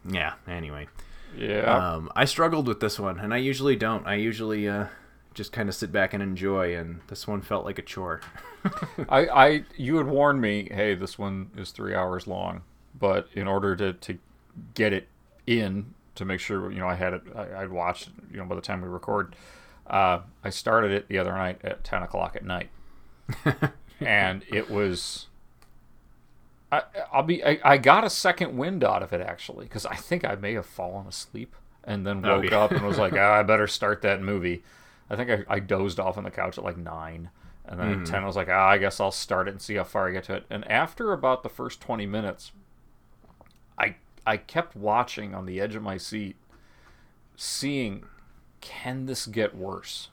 yeah. 0.09 0.35
Anyway. 0.49 0.88
Yeah. 1.37 1.95
Um, 1.95 2.11
I 2.14 2.25
struggled 2.25 2.66
with 2.66 2.81
this 2.81 2.99
one, 2.99 3.19
and 3.19 3.33
I 3.33 3.38
usually 3.38 3.76
don't. 3.76 4.07
I 4.07 4.14
usually 4.14 4.69
uh, 4.69 4.87
just 5.35 5.53
kind 5.53 5.69
of 5.69 5.75
sit 5.75 5.93
back 5.93 6.12
and 6.15 6.23
enjoy, 6.23 6.77
and 6.77 7.01
this 7.09 7.27
one 7.27 7.41
felt 7.41 7.65
like 7.65 7.79
a 7.79 7.83
chore. 7.83 8.21
I, 9.09 9.27
I, 9.27 9.65
you 9.77 9.97
had 9.97 10.07
warned 10.07 10.41
me, 10.41 10.69
hey, 10.71 10.95
this 10.95 11.19
one 11.19 11.51
is 11.57 11.71
three 11.71 11.95
hours 11.95 12.27
long, 12.27 12.62
but 12.99 13.29
in 13.35 13.47
order 13.49 13.75
to, 13.77 13.93
to 13.95 14.19
get 14.75 14.93
it 14.93 15.09
in, 15.47 15.95
to 16.15 16.25
make 16.25 16.41
sure, 16.41 16.71
you 16.71 16.79
know, 16.79 16.87
I 16.89 16.95
had 16.95 17.15
it, 17.15 17.23
I, 17.35 17.62
I'd 17.62 17.71
watched, 17.71 18.11
you 18.31 18.37
know, 18.37 18.45
by 18.45 18.55
the 18.55 18.61
time 18.61 18.83
we 18.83 18.89
record, 18.89 19.35
uh, 19.87 20.21
I 20.45 20.51
started 20.51 20.93
it 20.93 21.09
the 21.09 21.19
other 21.19 21.33
night 21.33 21.61
at 21.65 21.83
10 21.85 22.03
o'clock 22.03 22.37
at 22.37 22.45
night. 22.45 22.69
and 24.01 24.45
it 24.53 24.71
was, 24.71 25.27
I, 26.71 26.83
I'll 27.12 27.23
be, 27.23 27.45
I, 27.45 27.59
I 27.65 27.79
got 27.79 28.05
a 28.05 28.11
second 28.11 28.57
wind 28.57 28.85
out 28.85 29.03
of 29.03 29.12
it 29.12 29.21
actually, 29.21 29.65
because 29.65 29.87
I 29.87 29.97
think 29.97 30.25
I 30.25 30.35
may 30.35 30.55
have 30.55 30.67
fallen 30.67 31.07
asleep 31.07 31.55
and 31.85 32.07
then 32.07 32.25
Oh, 32.25 32.37
woke 32.41 32.51
yeah. 32.51 32.59
up 32.61 32.71
and 32.73 32.83
was 32.87 32.99
like, 32.99 33.12
ah, 33.17 33.41
I 33.41 33.43
better 33.43 33.67
start 33.67 34.03
that 34.03 34.21
movie. 34.23 34.62
I 35.12 35.16
think 35.16 35.31
I, 35.31 35.54
I 35.57 35.59
dozed 35.61 36.00
off 36.00 36.19
on 36.19 36.25
the 36.25 36.31
couch 36.31 36.59
at 36.59 36.64
like 36.64 36.78
nine. 36.78 37.31
And 37.64 37.78
then 37.78 37.88
Mhm. 37.88 38.00
at 38.00 38.04
10, 38.04 38.25
I 38.25 38.26
was 38.26 38.35
like, 38.37 38.49
ah, 38.50 38.69
I 38.71 38.78
guess 38.78 38.99
I'll 38.99 39.12
start 39.12 39.47
it 39.47 39.52
and 39.52 39.62
see 39.62 39.76
how 39.76 39.85
far 39.85 40.09
I 40.09 40.12
get 40.12 40.25
to 40.25 40.35
it. 40.35 40.47
And 40.50 40.69
after 40.71 41.12
about 41.12 41.42
the 41.45 41.49
first 41.49 41.81
20 41.81 42.07
minutes, 42.07 42.52
I 43.78 43.97
I 44.26 44.37
kept 44.37 44.76
watching 44.76 45.35
on 45.35 45.47
the 45.47 45.61
edge 45.61 45.75
of 45.75 45.83
my 45.83 45.97
seat, 45.97 46.37
seeing, 47.37 48.04
can 48.61 49.07
this 49.07 49.26
get 49.26 49.54
worse? 49.57 50.09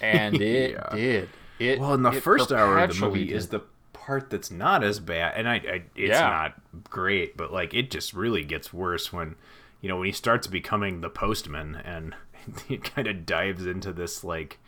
And 0.00 0.34
it 0.40 0.72
Yeah. 0.72 0.90
did. 0.90 1.28
It, 1.58 1.78
well, 1.78 1.94
in 1.94 2.02
the 2.02 2.12
first 2.12 2.52
hour 2.52 2.78
of 2.78 2.88
the 2.88 2.94
movie 2.94 3.32
is 3.32 3.48
the 3.48 3.62
part 3.92 4.30
that's 4.30 4.50
not 4.50 4.82
as 4.82 4.98
bad, 4.98 5.34
and 5.36 5.48
I, 5.48 5.54
I 5.56 5.82
it's 5.94 6.18
Yeah. 6.18 6.30
not 6.30 6.54
great, 6.88 7.36
but 7.36 7.52
like 7.52 7.74
it 7.74 7.90
just 7.90 8.14
really 8.14 8.44
gets 8.44 8.72
worse 8.72 9.12
when, 9.12 9.36
you 9.80 9.88
know, 9.88 9.98
when 9.98 10.06
he 10.06 10.12
starts 10.12 10.46
becoming 10.46 11.00
the 11.00 11.10
postman, 11.10 11.76
and 11.76 12.14
he 12.68 12.78
kind 12.78 13.06
of 13.08 13.26
dives 13.26 13.66
into 13.66 13.92
this 13.92 14.24
like, 14.24 14.58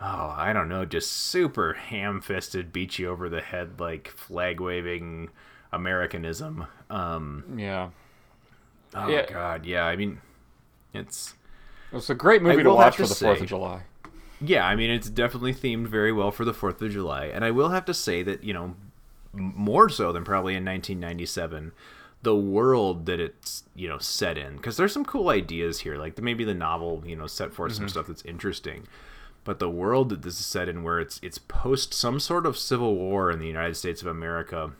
oh, 0.00 0.34
I 0.36 0.52
don't 0.52 0.68
know, 0.68 0.84
just 0.84 1.10
super 1.10 1.74
ham-fisted, 1.74 2.72
beat 2.72 2.98
you 2.98 3.08
over 3.08 3.28
the 3.28 3.40
head 3.40 3.80
like 3.80 4.08
flag 4.08 4.60
waving 4.60 5.30
Americanism. 5.72 6.66
Um, 6.90 7.44
yeah. 7.56 7.90
Oh 8.94 9.08
Yeah. 9.08 9.26
God, 9.26 9.66
yeah. 9.66 9.84
I 9.86 9.96
mean, 9.96 10.20
it's 10.94 11.34
It's 11.92 12.10
a 12.10 12.14
great 12.14 12.42
movie 12.42 12.62
to 12.62 12.70
watch 12.70 12.96
for 12.96 13.06
the 13.06 13.14
4th 13.14 13.40
of 13.40 13.46
July. 13.46 13.84
Yeah, 14.40 14.66
I 14.66 14.76
mean, 14.76 14.90
it's 14.90 15.10
definitely 15.10 15.52
themed 15.54 15.88
very 15.88 16.12
well 16.12 16.30
for 16.30 16.44
the 16.44 16.54
4th 16.54 16.80
of 16.82 16.92
July. 16.92 17.26
And 17.26 17.44
I 17.44 17.50
will 17.50 17.70
have 17.70 17.84
to 17.86 17.94
say 17.94 18.22
that, 18.22 18.44
you 18.44 18.52
know, 18.52 18.76
more 19.32 19.88
so 19.88 20.12
than 20.12 20.24
probably 20.24 20.54
in 20.54 20.64
1997, 20.64 21.72
the 22.22 22.34
world 22.36 23.06
that 23.06 23.20
it's, 23.20 23.64
you 23.74 23.88
know, 23.88 23.98
set 23.98 24.36
in. 24.36 24.56
Because 24.56 24.76
there's 24.76 24.92
some 24.92 25.04
cool 25.04 25.28
ideas 25.28 25.80
here. 25.80 25.96
Like 25.96 26.20
maybe 26.20 26.44
the 26.44 26.54
novel, 26.54 27.02
you 27.06 27.14
know, 27.16 27.26
set 27.26 27.52
forth 27.52 27.72
some 27.74 27.86
Mhm. 27.86 27.90
stuff 27.90 28.06
that's 28.08 28.24
interesting. 28.24 28.86
But 29.44 29.60
the 29.60 29.70
world 29.70 30.08
that 30.10 30.22
this 30.22 30.38
is 30.40 30.44
set 30.46 30.68
in, 30.68 30.82
where 30.82 30.98
it's 31.00 31.20
it's 31.22 31.38
post 31.38 31.94
some 31.94 32.18
sort 32.20 32.44
of 32.44 32.58
civil 32.58 32.96
war 32.96 33.30
in 33.30 33.38
the 33.38 33.46
United 33.46 33.76
States 33.76 34.02
of 34.02 34.08
America, 34.08 34.72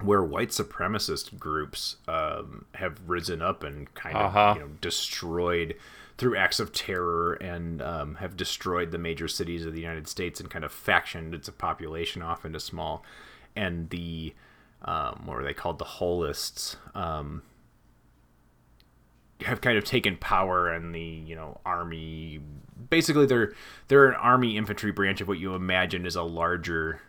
where 0.00 0.22
white 0.22 0.50
supremacist 0.50 1.38
groups 1.38 1.96
um, 2.06 2.66
have 2.74 3.00
risen 3.06 3.42
up 3.42 3.64
and 3.64 3.92
kind 3.94 4.16
of 4.16 4.26
Uh-huh. 4.26 4.52
you 4.56 4.60
know, 4.60 4.70
destroyed 4.80 5.76
through 6.18 6.36
acts 6.36 6.60
of 6.60 6.72
terror 6.72 7.32
and 7.34 7.80
um, 7.82 8.16
have 8.16 8.36
destroyed 8.36 8.90
the 8.90 8.98
major 8.98 9.26
cities 9.28 9.64
of 9.64 9.72
the 9.72 9.80
United 9.80 10.06
States 10.06 10.38
and 10.40 10.50
kind 10.50 10.64
of 10.64 10.72
factioned 10.72 11.34
its 11.34 11.48
population 11.48 12.20
off 12.22 12.44
into 12.44 12.60
small. 12.60 13.02
And 13.56 13.88
the 13.90 14.34
um, 14.82 15.22
what 15.24 15.36
were 15.36 15.44
they 15.44 15.54
called? 15.54 15.78
The 15.78 15.84
holists 15.84 16.76
um, 16.94 17.42
have 19.42 19.60
kind 19.60 19.76
of 19.76 19.84
taken 19.84 20.16
power 20.16 20.68
and 20.68 20.94
the 20.94 21.00
you 21.00 21.34
know 21.34 21.60
army. 21.64 22.40
Basically, 22.88 23.26
they're 23.26 23.52
they're 23.88 24.08
an 24.08 24.14
army 24.14 24.56
infantry 24.56 24.92
branch 24.92 25.20
of 25.20 25.28
what 25.28 25.38
you 25.38 25.54
imagine 25.54 26.06
is 26.06 26.16
a 26.16 26.22
larger 26.22 27.00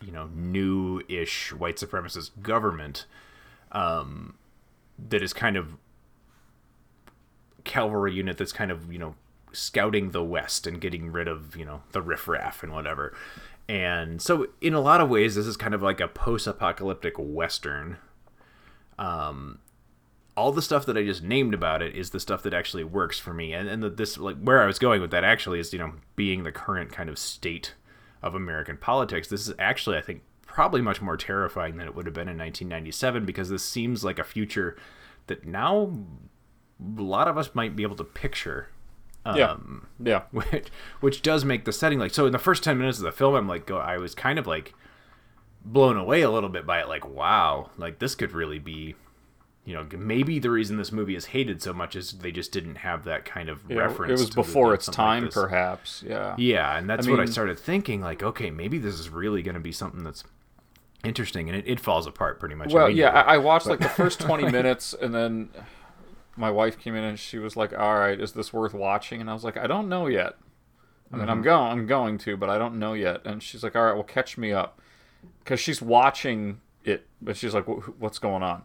you 0.00 0.12
know 0.12 0.28
new-ish 0.34 1.52
white 1.52 1.76
supremacist 1.76 2.30
government 2.42 3.06
um, 3.72 4.34
that 5.08 5.22
is 5.22 5.32
kind 5.32 5.56
of 5.56 5.76
cavalry 7.64 8.14
unit 8.14 8.38
that's 8.38 8.52
kind 8.52 8.70
of 8.70 8.92
you 8.92 8.98
know 8.98 9.14
scouting 9.52 10.10
the 10.10 10.22
west 10.22 10.66
and 10.66 10.80
getting 10.80 11.10
rid 11.10 11.26
of 11.26 11.56
you 11.56 11.64
know 11.64 11.82
the 11.92 12.02
riffraff 12.02 12.62
and 12.62 12.72
whatever 12.72 13.16
and 13.68 14.22
so 14.22 14.46
in 14.60 14.74
a 14.74 14.80
lot 14.80 15.00
of 15.00 15.08
ways 15.08 15.34
this 15.34 15.46
is 15.46 15.56
kind 15.56 15.74
of 15.74 15.82
like 15.82 16.00
a 16.00 16.08
post-apocalyptic 16.08 17.14
western 17.18 17.96
um 18.98 19.58
all 20.36 20.52
the 20.52 20.62
stuff 20.62 20.86
that 20.86 20.96
i 20.96 21.02
just 21.02 21.22
named 21.22 21.52
about 21.52 21.82
it 21.82 21.94
is 21.94 22.10
the 22.10 22.20
stuff 22.20 22.42
that 22.42 22.54
actually 22.54 22.84
works 22.84 23.18
for 23.18 23.34
me 23.34 23.52
and 23.52 23.68
and 23.68 23.82
the, 23.82 23.90
this 23.90 24.18
like 24.18 24.36
where 24.40 24.62
i 24.62 24.66
was 24.66 24.78
going 24.78 25.00
with 25.00 25.10
that 25.10 25.24
actually 25.24 25.58
is 25.58 25.72
you 25.72 25.78
know 25.78 25.92
being 26.14 26.44
the 26.44 26.52
current 26.52 26.92
kind 26.92 27.08
of 27.08 27.18
state 27.18 27.74
of 28.22 28.34
american 28.34 28.76
politics 28.76 29.28
this 29.28 29.48
is 29.48 29.54
actually 29.58 29.96
i 29.96 30.00
think 30.00 30.22
probably 30.46 30.80
much 30.80 31.02
more 31.02 31.16
terrifying 31.16 31.76
than 31.76 31.86
it 31.86 31.94
would 31.94 32.06
have 32.06 32.14
been 32.14 32.28
in 32.28 32.38
1997 32.38 33.26
because 33.26 33.50
this 33.50 33.64
seems 33.64 34.04
like 34.04 34.18
a 34.18 34.24
future 34.24 34.76
that 35.26 35.44
now 35.44 35.92
a 36.80 37.02
lot 37.02 37.28
of 37.28 37.38
us 37.38 37.54
might 37.54 37.76
be 37.76 37.82
able 37.82 37.96
to 37.96 38.04
picture. 38.04 38.68
Yeah. 39.34 39.50
Um, 39.52 39.86
Yeah. 40.02 40.22
Which, 40.30 40.68
which 41.00 41.22
does 41.22 41.44
make 41.44 41.64
the 41.64 41.72
setting 41.72 41.98
like 41.98 42.12
so. 42.14 42.26
In 42.26 42.32
the 42.32 42.38
first 42.38 42.62
ten 42.62 42.78
minutes 42.78 42.98
of 42.98 43.04
the 43.04 43.12
film, 43.12 43.34
I'm 43.34 43.48
like, 43.48 43.66
go. 43.66 43.78
I 43.78 43.96
was 43.98 44.14
kind 44.14 44.38
of 44.38 44.46
like 44.46 44.74
blown 45.64 45.96
away 45.96 46.22
a 46.22 46.30
little 46.30 46.48
bit 46.50 46.66
by 46.66 46.80
it. 46.80 46.88
Like, 46.88 47.08
wow, 47.08 47.70
like 47.76 47.98
this 47.98 48.14
could 48.14 48.32
really 48.32 48.58
be. 48.58 48.94
You 49.64 49.74
know, 49.74 49.86
maybe 49.98 50.38
the 50.38 50.50
reason 50.50 50.76
this 50.76 50.92
movie 50.92 51.16
is 51.16 51.24
hated 51.26 51.60
so 51.60 51.72
much 51.72 51.96
is 51.96 52.12
they 52.12 52.30
just 52.30 52.52
didn't 52.52 52.76
have 52.76 53.02
that 53.02 53.24
kind 53.24 53.48
of 53.48 53.64
Yeah, 53.68 53.78
reference. 53.78 54.10
it 54.20 54.24
was 54.24 54.30
before 54.30 54.74
its 54.74 54.84
something 54.84 55.04
like 55.04 55.22
time, 55.22 55.28
perhaps. 55.32 56.04
Yeah. 56.06 56.36
Yeah, 56.38 56.78
and 56.78 56.88
that's 56.88 57.08
I 57.08 57.10
what 57.10 57.18
I 57.18 57.24
started 57.24 57.58
thinking. 57.58 58.00
Like, 58.00 58.22
okay, 58.22 58.52
maybe 58.52 58.78
this 58.78 58.94
is 58.94 59.08
really 59.10 59.42
going 59.42 59.56
to 59.56 59.60
be 59.60 59.72
something 59.72 60.04
that's 60.04 60.22
interesting, 61.02 61.48
and 61.48 61.58
it, 61.58 61.64
it 61.66 61.80
falls 61.80 62.06
apart 62.06 62.38
pretty 62.38 62.54
much. 62.54 62.72
Well, 62.72 62.88
yeah. 62.88 63.08
I, 63.10 63.34
I 63.34 63.38
watched 63.38 63.66
like 63.66 63.80
the 63.80 63.88
first 64.02 64.20
20 64.20 64.52
minutes 64.52 64.94
and 64.94 65.12
then 65.12 65.48
my 66.36 66.50
wife 66.50 66.78
came 66.78 66.94
in 66.94 67.04
and 67.04 67.18
she 67.18 67.38
was 67.38 67.56
like, 67.56 67.72
"All 67.76 67.98
right, 67.98 68.20
is 68.20 68.32
this 68.32 68.52
worth 68.52 68.74
watching?" 68.74 69.20
And 69.20 69.28
I 69.30 69.32
was 69.32 69.44
like, 69.44 69.56
"I 69.56 69.66
don't 69.66 69.88
know 69.88 70.06
yet." 70.06 70.34
I 71.12 71.16
mean, 71.16 71.28
I'm 71.28 71.40
Mhm. 71.40 71.44
going 71.44 71.72
I'm 71.72 71.86
going 71.86 72.18
to, 72.18 72.36
but 72.36 72.50
I 72.50 72.58
don't 72.58 72.78
know 72.78 72.92
yet. 72.92 73.22
And 73.24 73.42
she's 73.42 73.62
like, 73.62 73.74
"All 73.76 73.84
right, 73.84 73.94
well 73.94 74.02
catch 74.04 74.36
me 74.36 74.52
up." 74.52 74.80
Cuz 75.44 75.60
she's 75.60 75.80
watching 75.80 76.60
it, 76.84 77.06
but 77.22 77.36
she's 77.36 77.54
like, 77.54 77.64
"What's 77.66 78.18
going 78.18 78.42
on?" 78.42 78.64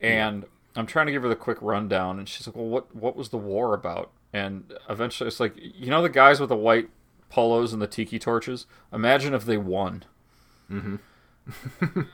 And 0.00 0.44
I'm 0.74 0.86
trying 0.86 1.06
to 1.06 1.12
give 1.12 1.22
her 1.22 1.28
the 1.28 1.36
quick 1.36 1.58
rundown 1.60 2.18
and 2.18 2.28
she's 2.28 2.46
like, 2.46 2.56
"Well, 2.56 2.66
what 2.68 2.94
what 2.94 3.16
was 3.16 3.28
the 3.30 3.38
war 3.38 3.72
about?" 3.74 4.10
And 4.32 4.72
eventually 4.88 5.28
it's 5.28 5.40
like, 5.40 5.54
"You 5.56 5.90
know 5.90 6.02
the 6.02 6.08
guys 6.08 6.40
with 6.40 6.48
the 6.50 6.56
white 6.56 6.90
polos 7.28 7.72
and 7.72 7.80
the 7.82 7.86
tiki 7.86 8.18
torches? 8.18 8.66
Imagine 8.92 9.32
if 9.34 9.44
they 9.44 9.56
won." 9.56 10.04
Mhm. 10.70 10.98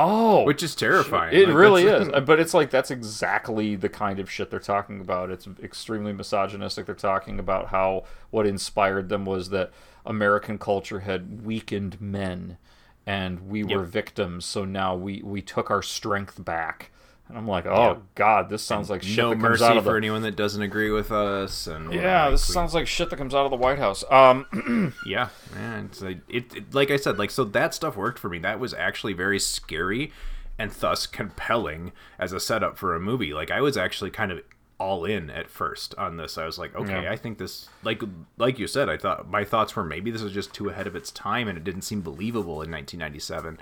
Oh, 0.00 0.44
Which 0.44 0.62
is 0.62 0.74
terrifying. 0.76 1.34
It 1.36 1.48
Like, 1.48 1.56
really 1.56 1.84
is, 1.84 2.08
but 2.24 2.38
it's 2.38 2.54
like 2.54 2.70
that's 2.70 2.90
exactly 2.90 3.74
the 3.74 3.88
kind 3.88 4.20
of 4.20 4.30
shit 4.30 4.50
they're 4.50 4.60
talking 4.60 5.00
about. 5.00 5.30
It's 5.30 5.48
extremely 5.62 6.12
misogynistic. 6.12 6.86
They're 6.86 6.94
talking 6.94 7.38
about 7.40 7.68
how 7.68 8.04
what 8.30 8.46
inspired 8.46 9.08
them 9.08 9.24
was 9.24 9.50
that 9.50 9.72
American 10.06 10.56
culture 10.56 11.00
had 11.00 11.44
weakened 11.44 12.00
men, 12.00 12.58
and 13.06 13.48
we 13.48 13.64
were 13.64 13.84
victims. 13.84 14.44
So 14.44 14.64
now 14.64 14.94
we 14.94 15.20
we 15.22 15.42
took 15.42 15.70
our 15.70 15.82
strength 15.82 16.44
back. 16.44 16.92
And 17.28 17.36
I'm 17.36 17.46
like, 17.46 17.66
oh 17.66 17.70
Yeah. 17.92 17.96
god, 18.14 18.48
this 18.48 18.62
sounds 18.62 18.88
like 18.88 19.02
shit 19.02 19.18
no 19.18 19.28
that 19.30 19.34
comes 19.36 19.42
mercy 19.42 19.64
out 19.64 19.76
of 19.76 19.84
for 19.84 19.96
anyone 19.98 20.22
that 20.22 20.34
doesn't 20.36 20.62
agree 20.62 20.90
with 20.90 21.12
us, 21.12 21.66
and 21.66 21.92
yeah, 21.92 22.24
like, 22.24 22.32
this 22.34 22.48
we- 22.48 22.54
sounds 22.54 22.72
like 22.74 22.86
shit 22.86 23.10
that 23.10 23.16
comes 23.16 23.34
out 23.34 23.44
of 23.44 23.50
the 23.50 23.56
White 23.56 23.78
House. 23.78 24.02
Um, 24.10 24.94
yeah, 25.06 25.28
man. 25.54 25.86
It's 25.86 26.00
like, 26.00 26.18
it, 26.28 26.54
it, 26.56 26.74
like 26.74 26.90
I 26.90 26.96
said, 26.96 27.18
like 27.18 27.30
so 27.30 27.44
that 27.44 27.74
stuff 27.74 27.96
worked 27.96 28.18
for 28.18 28.28
me. 28.30 28.38
That 28.38 28.58
was 28.60 28.72
actually 28.72 29.12
very 29.12 29.38
scary, 29.38 30.10
and 30.58 30.70
thus 30.70 31.06
compelling 31.06 31.92
as 32.18 32.32
a 32.32 32.40
setup 32.40 32.78
for 32.78 32.94
a 32.94 33.00
movie. 33.00 33.34
Like 33.34 33.50
I 33.50 33.60
was 33.60 33.76
actually 33.76 34.10
kind 34.10 34.32
of 34.32 34.40
all 34.80 35.04
in 35.04 35.28
at 35.28 35.50
first 35.50 35.94
on 35.96 36.16
this. 36.16 36.38
I 36.38 36.46
was 36.46 36.56
like, 36.58 36.74
okay, 36.76 37.02
Yeah. 37.02 37.10
I 37.10 37.16
think 37.16 37.36
this, 37.38 37.68
like, 37.82 38.00
like 38.38 38.58
you 38.60 38.66
said, 38.68 38.88
I 38.88 38.96
thought 38.96 39.28
my 39.28 39.44
thoughts 39.44 39.74
were 39.76 39.82
maybe 39.84 40.10
this 40.12 40.22
was 40.22 40.32
just 40.32 40.54
too 40.54 40.68
ahead 40.70 40.86
of 40.86 40.94
its 40.96 41.10
time, 41.10 41.48
and 41.48 41.58
it 41.58 41.64
didn't 41.64 41.82
seem 41.82 42.00
believable 42.00 42.62
in 42.62 42.70
1997, 42.70 43.58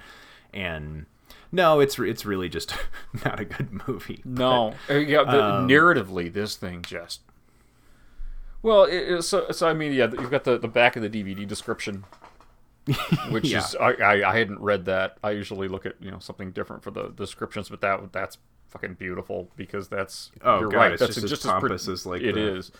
and. 0.54 1.06
No, 1.52 1.80
it's 1.80 1.98
it's 1.98 2.24
really 2.24 2.48
just 2.48 2.74
not 3.24 3.40
a 3.40 3.44
good 3.44 3.86
movie. 3.88 4.20
No, 4.24 4.74
But, 4.88 4.94
Uh, 4.96 4.98
yeah. 4.98 5.22
The, 5.24 5.44
um, 5.44 5.68
narratively, 5.68 6.32
this 6.32 6.56
thing 6.56 6.82
just. 6.82 7.20
Well, 8.62 8.84
it, 8.84 8.96
it- 8.96 9.22
so 9.22 9.50
so 9.52 9.68
I 9.68 9.72
mean, 9.74 9.92
yeah, 9.92 10.10
you've 10.10 10.30
got 10.30 10.44
the 10.44 10.58
the 10.58 10.68
back 10.68 10.96
of 10.96 11.02
the 11.02 11.10
DVD 11.10 11.46
description, 11.46 12.04
which 13.30 13.44
Yeah. 13.44 13.58
is 13.58 13.74
I, 13.76 13.92
I 13.92 14.30
I 14.32 14.38
hadn't 14.38 14.60
read 14.60 14.84
that. 14.86 15.18
I 15.22 15.30
usually 15.32 15.68
look 15.68 15.86
at 15.86 15.94
you 16.00 16.10
know 16.10 16.18
something 16.18 16.50
different 16.50 16.82
for 16.82 16.90
the 16.90 17.08
descriptions, 17.10 17.68
but 17.68 17.80
that 17.80 18.12
that's 18.12 18.38
fucking 18.68 18.94
beautiful 18.94 19.48
because 19.56 19.88
that's 19.88 20.32
Oh, 20.42 20.60
you're 20.60 20.68
God, 20.70 20.76
right. 20.78 20.92
it's 20.92 21.00
that's 21.00 21.14
just 21.14 21.24
as 21.24 21.30
just 21.30 21.42
pre- 21.60 21.72
as, 21.74 22.06
like, 22.06 22.22
it 22.22 22.34
the- 22.34 22.56
is. 22.56 22.72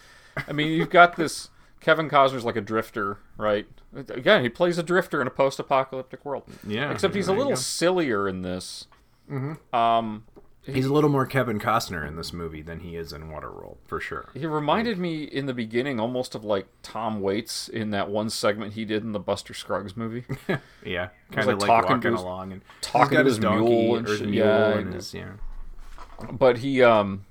I 0.48 0.52
mean, 0.52 0.68
you've 0.72 0.90
got 0.90 1.16
this. 1.16 1.48
Kevin 1.80 2.08
Costner's 2.08 2.44
like 2.44 2.56
a 2.56 2.60
drifter, 2.60 3.18
right? 3.36 3.66
Again, 3.94 4.42
he 4.42 4.48
plays 4.48 4.76
a 4.78 4.82
drifter 4.82 5.20
in 5.20 5.26
a 5.26 5.30
post-apocalyptic 5.30 6.24
world. 6.24 6.44
Yeah, 6.66 6.90
except 6.90 7.14
he's 7.14 7.28
a 7.28 7.32
little 7.32 7.56
sillier 7.56 8.28
in 8.28 8.42
this. 8.42 8.86
Mhm. 9.30 9.58
Um, 9.74 10.24
He's 10.68 10.86
a 10.86 10.92
little 10.92 11.10
more 11.10 11.26
Kevin 11.26 11.60
Costner 11.60 12.04
in 12.06 12.16
this 12.16 12.32
movie 12.32 12.60
than 12.60 12.80
he 12.80 12.96
is 12.96 13.12
in 13.12 13.28
Waterworld, 13.30 13.76
for 13.84 14.00
sure. 14.00 14.30
He 14.34 14.46
reminded 14.46 14.98
me 14.98 15.22
in 15.22 15.46
the 15.46 15.54
beginning 15.54 16.00
almost 16.00 16.34
of 16.34 16.44
like 16.44 16.66
Tom 16.82 17.20
Waits 17.20 17.68
in 17.68 17.90
that 17.92 18.10
one 18.10 18.30
segment 18.30 18.72
he 18.72 18.84
did 18.84 19.04
in 19.04 19.12
the 19.12 19.20
Buster 19.20 19.54
Scruggs 19.54 19.96
movie. 19.96 20.24
yeah, 20.84 21.10
kind 21.30 21.48
of 21.48 21.58
like, 21.60 21.68
talking 21.68 21.90
walking 21.96 22.12
his- 22.12 22.20
along 22.20 22.52
and 22.52 22.62
talking 22.80 23.16
to 23.18 23.22
his 23.24 23.38
donkey 23.38 23.64
mule 23.70 23.96
and 23.96 24.08
shit, 24.08 24.22
mule 24.22 24.34
yeah, 24.44 24.68
and 24.70 24.80
and- 24.86 24.94
his 24.94 25.14
yeah. 25.14 25.34
but 26.32 26.58
he 26.58 26.82
um 26.82 27.24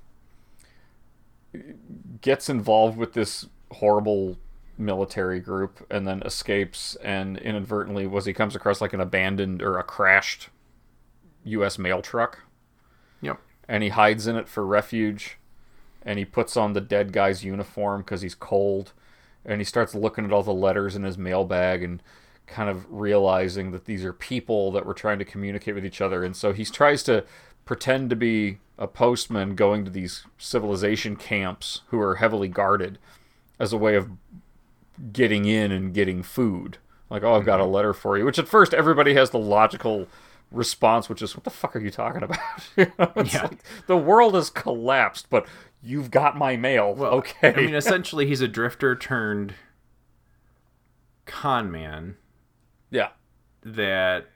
gets 2.22 2.48
involved 2.48 2.96
with 2.96 3.12
this 3.12 3.46
horrible 3.72 4.36
military 4.78 5.40
group 5.40 5.86
and 5.90 6.06
then 6.06 6.22
escapes 6.22 6.96
and 6.96 7.38
inadvertently 7.38 8.06
was 8.06 8.26
he 8.26 8.32
comes 8.32 8.54
across 8.54 8.80
like 8.80 8.92
an 8.92 9.00
abandoned 9.00 9.62
or 9.62 9.78
a 9.78 9.82
crashed 9.82 10.50
US 11.44 11.78
mail 11.78 12.02
truck. 12.02 12.40
Yep. 13.22 13.40
and 13.66 13.82
he 13.82 13.88
hides 13.88 14.26
in 14.26 14.36
it 14.36 14.46
for 14.48 14.64
refuge 14.66 15.38
and 16.02 16.18
he 16.18 16.24
puts 16.24 16.56
on 16.56 16.74
the 16.74 16.80
dead 16.80 17.12
guy's 17.12 17.44
uniform 17.44 18.02
cuz 18.02 18.20
he's 18.22 18.34
cold. 18.34 18.92
And 19.44 19.60
he 19.60 19.64
starts 19.64 19.94
looking 19.94 20.24
at 20.24 20.32
all 20.32 20.42
the 20.42 20.52
letters 20.52 20.96
in 20.96 21.04
his 21.04 21.16
mailbag 21.16 21.82
and 21.82 22.02
kind 22.46 22.68
of 22.68 22.86
realizing 22.90 23.70
that 23.72 23.86
these 23.86 24.04
are 24.04 24.12
people 24.12 24.70
that 24.72 24.84
were 24.84 24.94
trying 24.94 25.18
to 25.18 25.24
communicate 25.24 25.74
with 25.74 25.84
each 25.84 26.00
other. 26.00 26.22
And 26.24 26.36
so 26.36 26.52
he 26.52 26.64
tries 26.64 27.02
to 27.04 27.24
pretend 27.64 28.10
to 28.10 28.16
be 28.16 28.58
a 28.78 28.86
postman 28.86 29.54
going 29.54 29.84
to 29.84 29.90
these 29.90 30.24
civilization 30.38 31.16
camps 31.16 31.82
who 31.88 32.00
are 32.00 32.16
heavily 32.16 32.48
guarded 32.48 32.98
as 33.58 33.72
a 33.72 33.76
way 33.76 33.94
of 33.94 34.10
getting 35.12 35.44
in 35.44 35.70
and 35.70 35.92
getting 35.92 36.22
food 36.22 36.78
like 37.10 37.22
oh 37.22 37.34
i've 37.34 37.44
got 37.44 37.60
a 37.60 37.62
mm-hmm. 37.62 37.72
letter 37.72 37.92
for 37.92 38.16
you 38.16 38.24
which 38.24 38.38
at 38.38 38.48
first 38.48 38.72
everybody 38.72 39.14
has 39.14 39.30
the 39.30 39.38
logical 39.38 40.06
response 40.50 41.08
which 41.08 41.20
is 41.20 41.36
what 41.36 41.44
the 41.44 41.50
fuck 41.50 41.74
are 41.76 41.80
you 41.80 41.90
talking 41.90 42.22
about 42.22 42.38
You 42.76 42.92
know, 42.98 43.10
Yeah. 43.16 43.42
like, 43.42 43.58
the 43.86 43.96
world 43.96 44.34
has 44.34 44.48
collapsed 44.48 45.28
but 45.28 45.46
you've 45.82 46.10
got 46.10 46.36
my 46.36 46.56
mail 46.56 46.96
okay 46.98 47.52
I 47.52 47.56
mean, 47.56 47.74
essentially, 47.74 48.26
he's 48.26 48.40
a 48.40 48.48
drifter 48.48 48.94
turned 48.96 49.54
con 51.26 51.70
man 51.70 52.16
yeah 52.90 53.08
that 53.62 54.26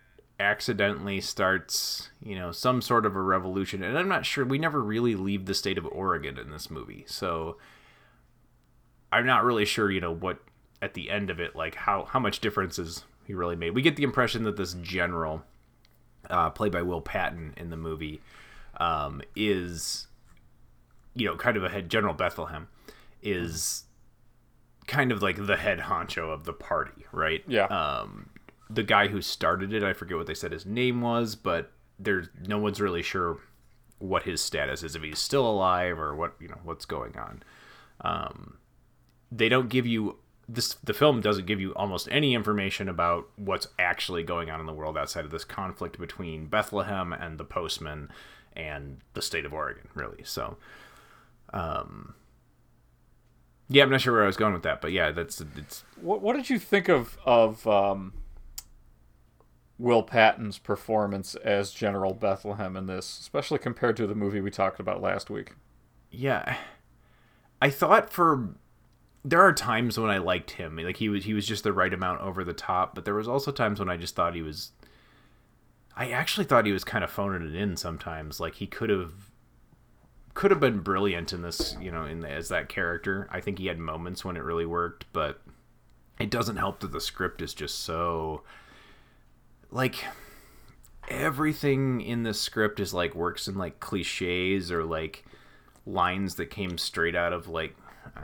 accidentally 0.41 1.21
starts, 1.21 2.11
you 2.23 2.35
know, 2.35 2.50
some 2.50 2.81
sort 2.81 3.05
of 3.07 3.15
a 3.15 3.21
revolution. 3.21 3.83
And 3.83 3.97
I'm 3.97 4.09
not 4.09 4.25
sure. 4.27 4.45
We 4.45 4.59
never 4.59 4.83
really 4.83 5.15
leave 5.15 5.45
the 5.45 5.55
state 5.55 5.79
of 5.79 5.87
Oregon 5.87 6.39
in 6.39 6.50
this 6.50 6.71
movie, 6.71 7.05
so 7.07 7.59
I'm 9.12 9.26
not 9.26 9.45
really 9.45 9.64
sure. 9.64 9.90
You 9.90 10.00
know 10.00 10.14
what 10.14 10.38
at 10.83 10.95
the 10.95 11.11
end 11.11 11.31
of 11.31 11.40
it, 11.40 11.55
like 11.55 11.75
how 11.75 12.05
how 12.05 12.19
much 12.19 12.40
differences 12.40 13.05
he 13.26 13.35
really 13.35 13.57
made. 13.57 13.71
We 13.71 13.83
get 13.83 13.97
the 13.97 14.02
impression 14.02 14.45
that 14.45 14.57
this 14.57 14.75
general, 14.75 15.43
uh, 16.29 16.50
played 16.50 16.73
by 16.73 16.83
Will 16.83 17.00
Patton 17.00 17.55
in 17.57 17.71
the 17.71 17.76
movie, 17.76 18.21
um, 18.79 19.23
is, 19.37 20.09
you 21.14 21.26
know, 21.26 21.37
kind 21.37 21.57
of 21.57 21.62
a 21.62 21.69
head 21.69 21.88
General 21.88 22.14
Bethlehem, 22.14 22.69
is 23.23 23.85
kind 24.87 25.12
of 25.12 25.23
like 25.23 25.47
the 25.47 25.57
head 25.57 25.79
honcho 25.79 26.33
of 26.33 26.45
the 26.45 26.52
party, 26.52 27.05
right? 27.12 27.45
Yeah. 27.47 27.67
Um, 27.67 28.31
the 28.69 28.83
guy 28.83 29.09
who 29.09 29.21
started 29.23 29.73
it, 29.73 29.85
I 29.85 29.93
forget 29.93 30.17
what 30.17 30.26
they 30.26 30.35
said 30.35 30.52
his 30.52 30.67
name 30.67 31.00
was, 31.00 31.37
but 31.37 31.71
there's 31.99 32.29
no 32.47 32.59
one's 32.59 32.81
really 32.81 33.02
sure 33.02 33.38
what 33.99 34.23
his 34.25 34.40
status 34.43 34.83
is, 34.83 34.97
if 34.97 35.02
he's 35.02 35.19
still 35.19 35.49
alive 35.49 35.99
or 35.99 36.17
what 36.17 36.35
you 36.40 36.49
know 36.49 36.59
what's 36.64 36.85
going 36.85 37.17
on. 37.17 37.43
Um, 38.00 38.57
they 39.31 39.49
don't 39.49 39.69
give 39.69 39.87
you 39.87 40.17
this. 40.49 40.75
The 40.75 40.95
film 40.95 41.21
doesn't 41.21 41.47
give 41.47 41.61
you 41.61 41.73
almost 41.75 42.09
any 42.11 42.35
information 42.35 42.89
about 42.89 43.29
what's 43.37 43.69
actually 43.79 44.23
going 44.23 44.51
on 44.51 44.61
in 44.61 44.67
the 44.67 44.73
world 44.73 44.97
outside 44.97 45.25
of 45.25 45.31
this 45.31 45.45
conflict 45.45 45.99
between 45.99 46.47
Bethlehem 46.47 47.13
and 47.13 47.39
the 47.39 47.45
Postman 47.45 48.11
and 48.55 48.99
the 49.15 49.23
state 49.23 49.45
of 49.45 49.53
Oregon, 49.53 49.89
really. 49.95 50.23
So, 50.25 50.57
um, 51.53 52.15
yeah, 53.69 53.85
I'm 53.85 53.91
not 53.91 54.01
sure 54.01 54.13
where 54.13 54.25
I 54.25 54.27
was 54.27 54.37
going 54.37 54.53
with 54.53 54.65
that, 54.65 54.81
but 54.81 54.93
yeah, 54.93 55.11
that's 55.13 55.41
it's 55.41 55.85
What 56.01 56.21
What 56.21 56.37
did 56.37 56.51
you 56.51 56.59
think 56.59 56.89
of 56.89 57.19
of 57.25 57.67
um, 57.67 58.13
Will 59.78 60.02
Patton's 60.02 60.59
performance 60.59 61.37
as 61.37 61.71
General 61.71 62.13
Bethlehem 62.13 62.76
in 62.76 62.87
this, 62.87 63.19
especially 63.21 63.59
compared 63.59 63.97
to 63.99 64.07
the 64.07 64.15
movie 64.15 64.41
we 64.41 64.50
talked 64.50 64.81
about 64.81 65.00
last 65.00 65.31
week? 65.31 65.52
yeah 66.11 66.57
i 67.63 67.71
thought 67.71 68.11
for 68.11 68.54
there 69.25 69.41
are 69.41 69.52
times 69.52 69.99
when 69.99 70.11
i 70.11 70.19
liked 70.19 70.52
him. 70.52 70.76
Like 70.76 70.97
he 70.97 71.09
was 71.09 71.25
he 71.25 71.35
was 71.35 71.47
just 71.47 71.65
the 71.65 71.73
right 71.73 71.93
amount 71.93 72.21
over 72.21 72.45
the 72.45 72.52
top 72.52 72.95
but 72.95 73.04
there 73.04 73.15
was 73.15 73.28
also 73.28 73.52
times 73.52 73.78
when 73.78 73.91
i 73.91 73.97
just 73.97 74.15
thought 74.15 74.35
he 74.35 74.43
was 74.43 74.73
i 75.97 76.11
actually 76.11 76.45
thought 76.45 76.67
he 76.67 76.73
was 76.73 76.85
kind 76.85 77.04
of 77.04 77.11
phoning 77.11 77.49
it 77.49 77.54
in 77.54 77.76
sometimes. 77.76 78.41
Like 78.41 78.56
he 78.56 78.67
could 78.67 78.91
have 78.91 79.13
could 80.33 80.50
have 80.50 80.61
been 80.61 80.78
brilliant 80.78 81.33
in 81.33 81.43
this 81.43 81.76
you 81.80 81.91
know 81.91 82.04
in 82.04 82.25
as 82.25 82.49
that 82.49 82.69
character. 82.69 83.28
I 83.30 83.41
think 83.41 83.59
he 83.59 83.67
had 83.67 83.78
moments 83.78 84.25
when 84.25 84.37
it 84.37 84.45
really 84.45 84.67
worked 84.67 85.06
but 85.13 85.41
it 86.19 86.30
doesn't 86.30 86.56
help 86.56 86.80
that 86.80 86.93
the 86.93 87.00
script 87.00 87.43
is 87.43 87.54
just 87.54 87.80
so 87.80 88.43
like 89.71 90.04
everything 91.09 92.00
in 92.00 92.23
this 92.23 92.41
script 92.41 92.78
is 92.78 92.95
like 92.95 93.15
works 93.15 93.49
in 93.49 93.56
like 93.56 93.80
cliches 93.80 94.71
or 94.71 94.85
like 94.85 95.25
lines 95.87 96.37
that 96.37 96.47
came 96.47 96.78
straight 96.78 97.17
out 97.17 97.33
of 97.33 97.49
like 97.49 97.75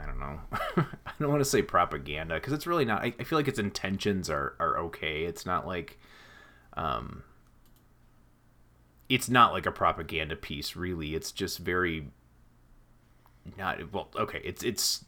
I 0.01 0.05
don't 0.05 0.19
know. 0.19 0.39
I 1.05 1.11
don't 1.19 1.29
want 1.29 1.41
to 1.41 1.49
say 1.49 1.61
propaganda 1.61 2.35
because 2.35 2.53
it's 2.53 2.67
really 2.67 2.85
not. 2.85 3.03
I, 3.03 3.13
I 3.19 3.23
feel 3.23 3.37
like 3.39 3.47
its 3.47 3.59
intentions 3.59 4.29
are 4.29 4.55
are 4.59 4.77
okay. 4.79 5.23
It's 5.25 5.45
not 5.45 5.65
like, 5.67 5.99
um, 6.75 7.23
it's 9.09 9.29
not 9.29 9.53
like 9.53 9.65
a 9.65 9.71
propaganda 9.71 10.35
piece. 10.35 10.75
Really, 10.75 11.15
it's 11.15 11.31
just 11.31 11.59
very 11.59 12.07
not 13.57 13.91
well. 13.93 14.09
Okay, 14.15 14.41
it's 14.43 14.63
it's 14.63 15.05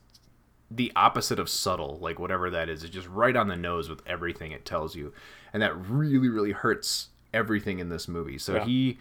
the 0.72 0.92
opposite 0.96 1.40
of 1.40 1.50
subtle. 1.50 1.98
Like 2.02 2.20
whatever 2.20 2.50
that 2.50 2.70
is, 2.70 2.84
it's 2.84 2.94
just 2.94 3.08
right 3.08 3.36
on 3.36 3.48
the 3.48 3.56
nose 3.56 3.90
with 3.90 4.02
everything 4.08 4.52
it 4.52 4.66
tells 4.66 4.96
you, 4.96 5.14
and 5.54 5.62
that 5.62 5.76
really 5.78 6.30
really 6.30 6.52
hurts 6.52 7.10
everything 7.34 7.80
in 7.80 7.90
this 7.90 8.08
movie. 8.08 8.38
So 8.38 8.56
Yeah. 8.56 8.66
he 8.66 8.98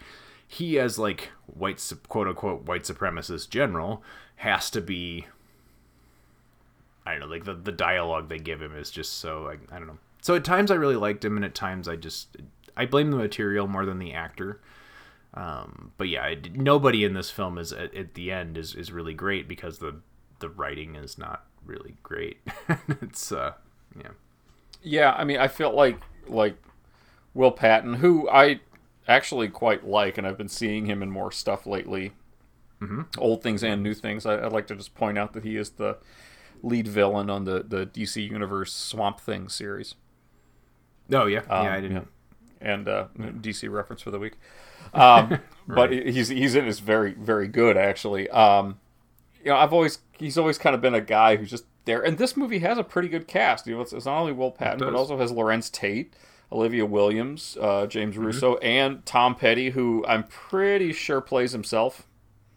he 0.47 0.79
as 0.79 0.99
like 0.99 1.29
white 1.45 1.81
quote 2.07 2.27
unquote 2.27 2.63
white 2.65 2.83
supremacist 2.83 3.49
general 3.49 4.03
has 4.37 4.69
to 4.71 4.81
be 4.81 5.25
I 7.09 7.19
don't 7.19 7.21
know, 7.21 7.35
like 7.35 7.45
the, 7.45 7.53
the 7.55 7.71
dialogue 7.71 8.29
they 8.29 8.39
give 8.39 8.61
him 8.61 8.75
is 8.75 8.91
just 8.91 9.19
so 9.19 9.41
like, 9.43 9.59
I 9.71 9.77
don't 9.77 9.87
know. 9.87 9.97
So 10.21 10.35
at 10.35 10.43
times 10.43 10.69
I 10.71 10.75
really 10.75 10.95
liked 10.95 11.23
him, 11.23 11.35
and 11.35 11.45
at 11.45 11.55
times 11.55 11.87
I 11.87 11.95
just 11.95 12.37
I 12.75 12.85
blame 12.85 13.11
the 13.11 13.17
material 13.17 13.67
more 13.67 13.85
than 13.85 13.99
the 13.99 14.13
actor. 14.13 14.59
Um, 15.33 15.91
but 15.97 16.07
yeah, 16.09 16.23
I, 16.23 16.37
nobody 16.53 17.03
in 17.03 17.13
this 17.13 17.29
film 17.29 17.57
is 17.57 17.71
at, 17.71 17.93
at 17.93 18.15
the 18.15 18.31
end 18.31 18.57
is, 18.57 18.73
is 18.75 18.91
really 18.91 19.13
great 19.13 19.47
because 19.47 19.77
the 19.79 19.95
the 20.39 20.49
writing 20.49 20.95
is 20.95 21.17
not 21.17 21.45
really 21.65 21.95
great. 22.03 22.37
it's 23.01 23.31
uh 23.31 23.53
yeah 23.95 24.09
Yeah, 24.81 25.11
I 25.11 25.23
mean, 25.23 25.37
I 25.37 25.47
felt 25.47 25.75
like 25.75 25.99
like 26.27 26.55
Will 27.33 27.51
Patton, 27.51 27.95
who 27.95 28.27
I 28.29 28.59
actually 29.07 29.49
quite 29.49 29.87
like, 29.87 30.17
and 30.17 30.25
I've 30.25 30.37
been 30.37 30.49
seeing 30.49 30.85
him 30.85 31.01
in 31.03 31.11
more 31.11 31.31
stuff 31.31 31.65
lately, 31.67 32.13
Mhm. 32.81 33.05
old 33.17 33.43
things 33.43 33.63
and 33.63 33.83
new 33.83 33.93
things. 33.93 34.25
I, 34.25 34.45
I'd 34.45 34.51
like 34.53 34.67
to 34.67 34.75
just 34.75 34.95
point 34.95 35.17
out 35.17 35.33
that 35.33 35.43
he 35.43 35.57
is 35.57 35.71
the 35.71 35.97
lead 36.61 36.87
villain 36.87 37.29
on 37.29 37.45
the 37.45 37.63
the 37.67 37.85
DC 37.85 38.27
Universe 38.29 38.73
Swamp 38.73 39.19
Thing 39.19 39.49
series. 39.49 39.95
Oh 41.11 41.25
yeah, 41.25 41.39
Um, 41.49 41.65
yeah 41.65 41.73
I 41.73 41.81
didn't. 41.81 42.07
And 42.61 42.87
uh, 42.87 43.07
DC 43.17 43.69
reference 43.71 44.01
for 44.01 44.11
the 44.11 44.19
week. 44.19 44.33
Um, 44.93 45.39
But 45.67 45.91
he's 45.91 46.29
he's 46.29 46.55
in 46.55 46.65
is 46.65 46.79
very 46.79 47.13
very 47.13 47.47
good 47.47 47.77
actually. 47.77 48.27
Um, 48.29 48.79
you 49.43 49.51
know, 49.51 49.57
I've 49.57 49.71
always 49.71 49.99
he's 50.17 50.37
always 50.37 50.57
kind 50.57 50.75
of 50.75 50.81
been 50.81 50.95
a 50.95 51.01
guy 51.01 51.35
who's 51.35 51.49
just 51.51 51.65
there, 51.85 52.01
and 52.01 52.17
this 52.17 52.35
movie 52.35 52.59
has 52.59 52.77
a 52.79 52.83
pretty 52.83 53.07
good 53.07 53.27
cast. 53.27 53.67
You 53.67 53.75
know, 53.75 53.81
it's, 53.81 53.93
it's 53.93 54.05
not 54.07 54.19
only 54.19 54.33
Will 54.33 54.51
Patton, 54.51 54.79
but 54.79 54.95
also 54.95 55.17
has 55.19 55.31
Larenz 55.31 55.71
Tate, 55.71 56.13
Olivia 56.51 56.85
Williams, 56.87 57.55
uh, 57.61 57.85
James 57.85 58.15
Mm-hmm. 58.15 58.25
Russo, 58.25 58.57
and 58.57 59.05
Tom 59.05 59.35
Petty, 59.35 59.69
who 59.69 60.03
I'm 60.07 60.23
pretty 60.23 60.91
sure 60.91 61.21
plays 61.21 61.51
himself. 61.51 62.07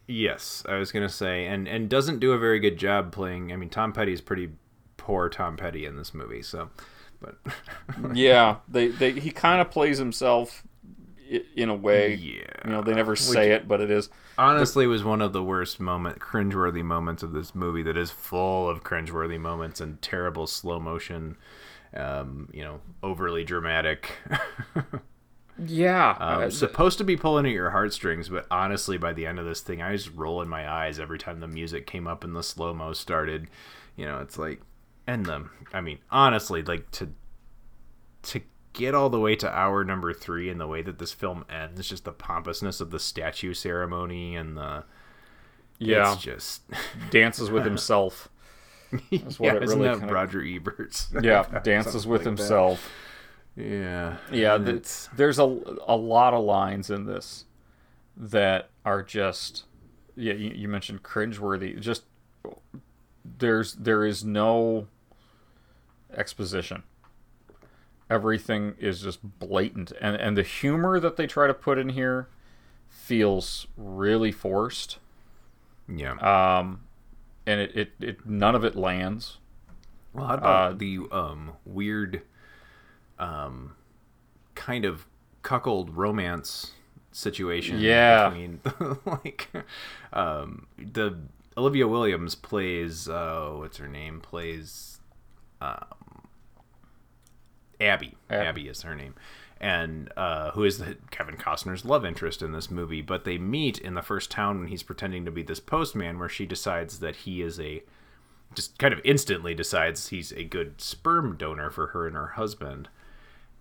Yes, 0.07 0.63
I 0.67 0.75
was 0.77 0.91
gonna 0.91 1.09
say, 1.09 1.45
and 1.45 1.67
and 1.67 1.89
doesn't 1.89 2.19
do 2.19 2.33
a 2.33 2.37
very 2.37 2.59
good 2.59 2.77
job 2.77 3.11
playing. 3.11 3.51
I 3.53 3.55
mean, 3.55 3.69
Tom 3.69 3.93
Petty 3.93 4.11
is 4.13 4.21
pretty 4.21 4.49
poor 4.97 5.29
Tom 5.29 5.55
Petty 5.57 5.85
in 5.85 5.95
this 5.95 6.13
movie. 6.13 6.41
So, 6.41 6.69
but 7.21 7.37
yeah, 8.13 8.57
they, 8.67 8.87
they 8.89 9.11
he 9.11 9.31
kind 9.31 9.61
of 9.61 9.71
plays 9.71 9.97
himself 9.97 10.63
in 11.55 11.69
a 11.69 11.75
way. 11.75 12.15
Yeah, 12.15 12.43
you 12.65 12.71
know, 12.71 12.81
they 12.81 12.93
never 12.93 13.15
say 13.15 13.49
Which- 13.51 13.61
it, 13.61 13.67
but 13.67 13.79
it 13.81 13.89
is. 13.89 14.09
honestly 14.37 14.87
was 14.87 15.03
one 15.05 15.21
of 15.21 15.31
the 15.31 15.43
worst 15.43 15.79
moment, 15.79 16.19
cringeworthy 16.19 16.83
moments 16.83 17.23
of 17.23 17.31
this 17.31 17.55
movie. 17.55 17.83
That 17.83 17.97
is 17.97 18.11
full 18.11 18.67
of 18.69 18.83
cringeworthy 18.83 19.39
moments 19.39 19.79
and 19.79 20.01
terrible 20.01 20.47
slow 20.47 20.79
motion. 20.79 21.37
Um, 21.95 22.49
you 22.51 22.63
know, 22.63 22.81
overly 23.03 23.43
dramatic. 23.45 24.11
Yeah, 25.57 26.11
um, 26.19 26.43
uh, 26.43 26.49
supposed 26.49 26.97
to 26.97 27.03
be 27.03 27.15
pulling 27.15 27.45
at 27.45 27.51
your 27.51 27.69
heartstrings, 27.69 28.29
but 28.29 28.47
honestly, 28.49 28.97
by 28.97 29.13
the 29.13 29.25
end 29.27 29.37
of 29.39 29.45
this 29.45 29.61
thing, 29.61 29.81
I 29.81 29.91
was 29.91 30.09
rolling 30.09 30.49
my 30.49 30.69
eyes 30.71 30.99
every 30.99 31.19
time 31.19 31.39
the 31.39 31.47
music 31.47 31.85
came 31.85 32.07
up 32.07 32.23
and 32.23 32.35
the 32.35 32.41
slow 32.43 32.73
mo 32.73 32.93
started. 32.93 33.47
You 33.95 34.05
know, 34.05 34.19
it's 34.19 34.37
like, 34.37 34.61
and 35.05 35.25
the, 35.25 35.47
I 35.71 35.81
mean, 35.81 35.99
honestly, 36.09 36.63
like 36.63 36.89
to 36.91 37.09
to 38.23 38.41
get 38.71 38.95
all 38.95 39.09
the 39.09 39.19
way 39.19 39.35
to 39.35 39.49
hour 39.49 39.83
number 39.83 40.13
three 40.13 40.49
and 40.49 40.59
the 40.59 40.65
way 40.65 40.81
that 40.81 40.97
this 40.97 41.11
film 41.13 41.45
ends, 41.49 41.87
just 41.87 42.05
the 42.05 42.11
pompousness 42.11 42.81
of 42.81 42.89
the 42.89 42.99
statue 42.99 43.53
ceremony 43.53 44.35
and 44.35 44.57
the 44.57 44.83
Yeah. 45.77 46.13
it's 46.13 46.21
just 46.23 46.61
dances 47.11 47.51
with 47.51 47.65
himself. 47.65 48.29
That's 49.11 49.39
what 49.39 49.47
yeah, 49.47 49.55
it 49.57 49.63
isn't 49.63 49.77
really 49.79 49.89
that 49.91 49.99
kinda- 49.99 50.13
Roger 50.13 50.39
Ebert's? 50.41 51.09
Yeah, 51.21 51.43
dances 51.63 52.07
with 52.07 52.21
like 52.25 52.37
that. 52.37 52.79
Yeah, 53.55 54.17
Yeah, 54.31 54.57
the, 54.57 55.07
there's 55.15 55.39
a 55.39 55.43
a 55.87 55.95
lot 55.95 56.33
of 56.33 56.43
lines 56.43 56.89
in 56.89 57.05
this 57.05 57.45
that 58.17 58.69
are 58.85 59.03
just 59.03 59.65
yeah. 60.15 60.33
You, 60.33 60.51
you 60.55 60.67
mentioned 60.67 61.03
cringeworthy. 61.03 61.79
Just 61.79 62.03
there's 63.23 63.73
there 63.73 64.05
is 64.05 64.23
no 64.23 64.87
exposition. 66.15 66.83
Everything 68.09 68.75
is 68.79 69.01
just 69.01 69.19
blatant, 69.39 69.91
and 70.01 70.15
and 70.15 70.35
the 70.37 70.43
humor 70.43 70.99
that 70.99 71.15
they 71.15 71.25
try 71.27 71.47
to 71.47 71.53
put 71.53 71.77
in 71.77 71.89
here 71.89 72.27
feels 72.89 73.67
really 73.77 74.31
forced. 74.31 74.99
yeah. 75.87 76.13
Um, 76.59 76.81
and 77.45 77.59
it, 77.59 77.75
it, 77.75 77.91
it 77.99 78.25
none 78.25 78.55
of 78.55 78.63
it 78.63 78.75
lands. 78.75 79.37
Well, 80.13 80.27
how 80.27 80.35
about 80.35 80.71
Uh, 80.73 80.75
the 80.77 80.99
um, 81.11 81.53
weird, 81.65 82.21
um, 83.19 83.75
kind 84.55 84.85
of 84.85 85.05
cuckold 85.41 85.95
romance 85.95 86.71
situation? 87.11 87.79
Yeah. 87.79 88.29
between 88.29 88.59
like, 89.05 89.49
um, 90.11 90.67
the 90.77 91.17
Olivia 91.57 91.87
Williams 91.87 92.35
plays 92.35 93.07
uh, 93.07 93.51
what's 93.55 93.77
her 93.77 93.87
name? 93.87 94.21
Plays 94.21 94.99
um, 95.61 96.27
Abby. 97.79 98.15
Abby. 98.29 98.47
Abby 98.47 98.67
is 98.67 98.81
her 98.81 98.95
name. 98.95 99.15
And 99.59 100.11
uh, 100.17 100.51
who 100.51 100.65
is 100.65 100.79
the, 100.79 100.97
Kevin 101.09 101.37
Costner's 101.37 101.85
love 101.85 102.03
interest 102.05 102.41
in 102.41 102.51
this 102.51 102.69
movie? 102.69 103.01
But 103.01 103.23
they 103.23 103.37
meet 103.37 103.77
in 103.77 103.93
the 103.93 104.01
first 104.01 104.29
town 104.29 104.59
when 104.59 104.67
he's 104.67 104.83
pretending 104.83 105.23
to 105.23 105.31
be 105.31 105.41
this 105.41 105.61
postman, 105.61 106.19
where 106.19 106.27
she 106.27 106.45
decides 106.45 106.99
that 106.99 107.17
he 107.17 107.41
is 107.41 107.59
a 107.59 107.83
just 108.53 108.77
kind 108.77 108.93
of 108.93 108.99
instantly 109.03 109.55
decides 109.55 110.09
he's 110.09 110.31
a 110.33 110.43
good 110.43 110.79
sperm 110.79 111.37
donor 111.37 111.71
for 111.71 111.87
her 111.87 112.05
and 112.05 112.15
her 112.15 112.27
husband 112.27 112.89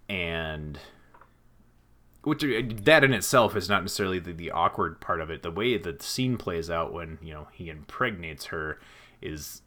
and 0.08 0.78
which 2.24 2.44
that 2.84 3.02
in 3.02 3.12
itself 3.12 3.56
is 3.56 3.68
not 3.68 3.82
necessarily 3.82 4.18
the, 4.18 4.32
the 4.32 4.50
awkward 4.50 5.00
part 5.00 5.20
of 5.20 5.30
it 5.30 5.42
the 5.42 5.50
way 5.50 5.76
the 5.76 5.96
scene 6.00 6.36
plays 6.36 6.70
out 6.70 6.92
when 6.92 7.18
you 7.22 7.32
know 7.32 7.48
he 7.52 7.68
impregnates 7.68 8.46
her 8.46 8.78
is 9.20 9.62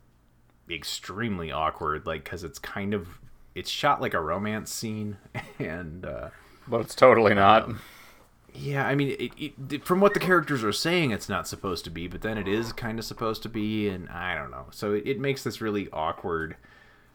extremely 0.69 1.52
awkward 1.52 2.06
like 2.06 2.24
because 2.24 2.43
it's 2.43 2.60
kind 2.60 2.93
of 2.93 3.19
it's 3.54 3.69
shot 3.69 4.02
like 4.02 4.13
a 4.13 4.21
romance 4.21 4.71
scene 4.71 5.17
and 5.60 6.06
uh 6.06 6.30
But 6.67 6.82
it's 6.82 6.95
totally 6.95 7.34
not. 7.34 7.69
yeah, 8.54 8.88
I 8.88 8.95
mean, 8.95 9.15
it, 9.19 9.54
it, 9.69 9.86
from 9.86 10.00
what 10.00 10.13
the 10.13 10.19
characters 10.19 10.63
are 10.63 10.71
saying, 10.71 11.12
it's 11.12 11.28
not 11.28 11.48
supposed 11.48 11.84
to 11.86 11.89
be, 11.89 12.08
but 12.08 12.21
then 12.21 12.38
it 12.38 12.48
is 12.48 12.71
kind 12.71 12.98
of 13.00 13.06
supposed 13.06 13.43
to 13.43 13.50
be, 13.50 13.89
and 13.89 14.08
I 14.10 14.34
don't 14.36 14.50
know. 14.50 14.67
So 14.71 14.93
it, 14.93 15.04
it 15.06 15.19
makes 15.19 15.43
this 15.43 15.60
really 15.60 15.89
awkward 15.91 16.56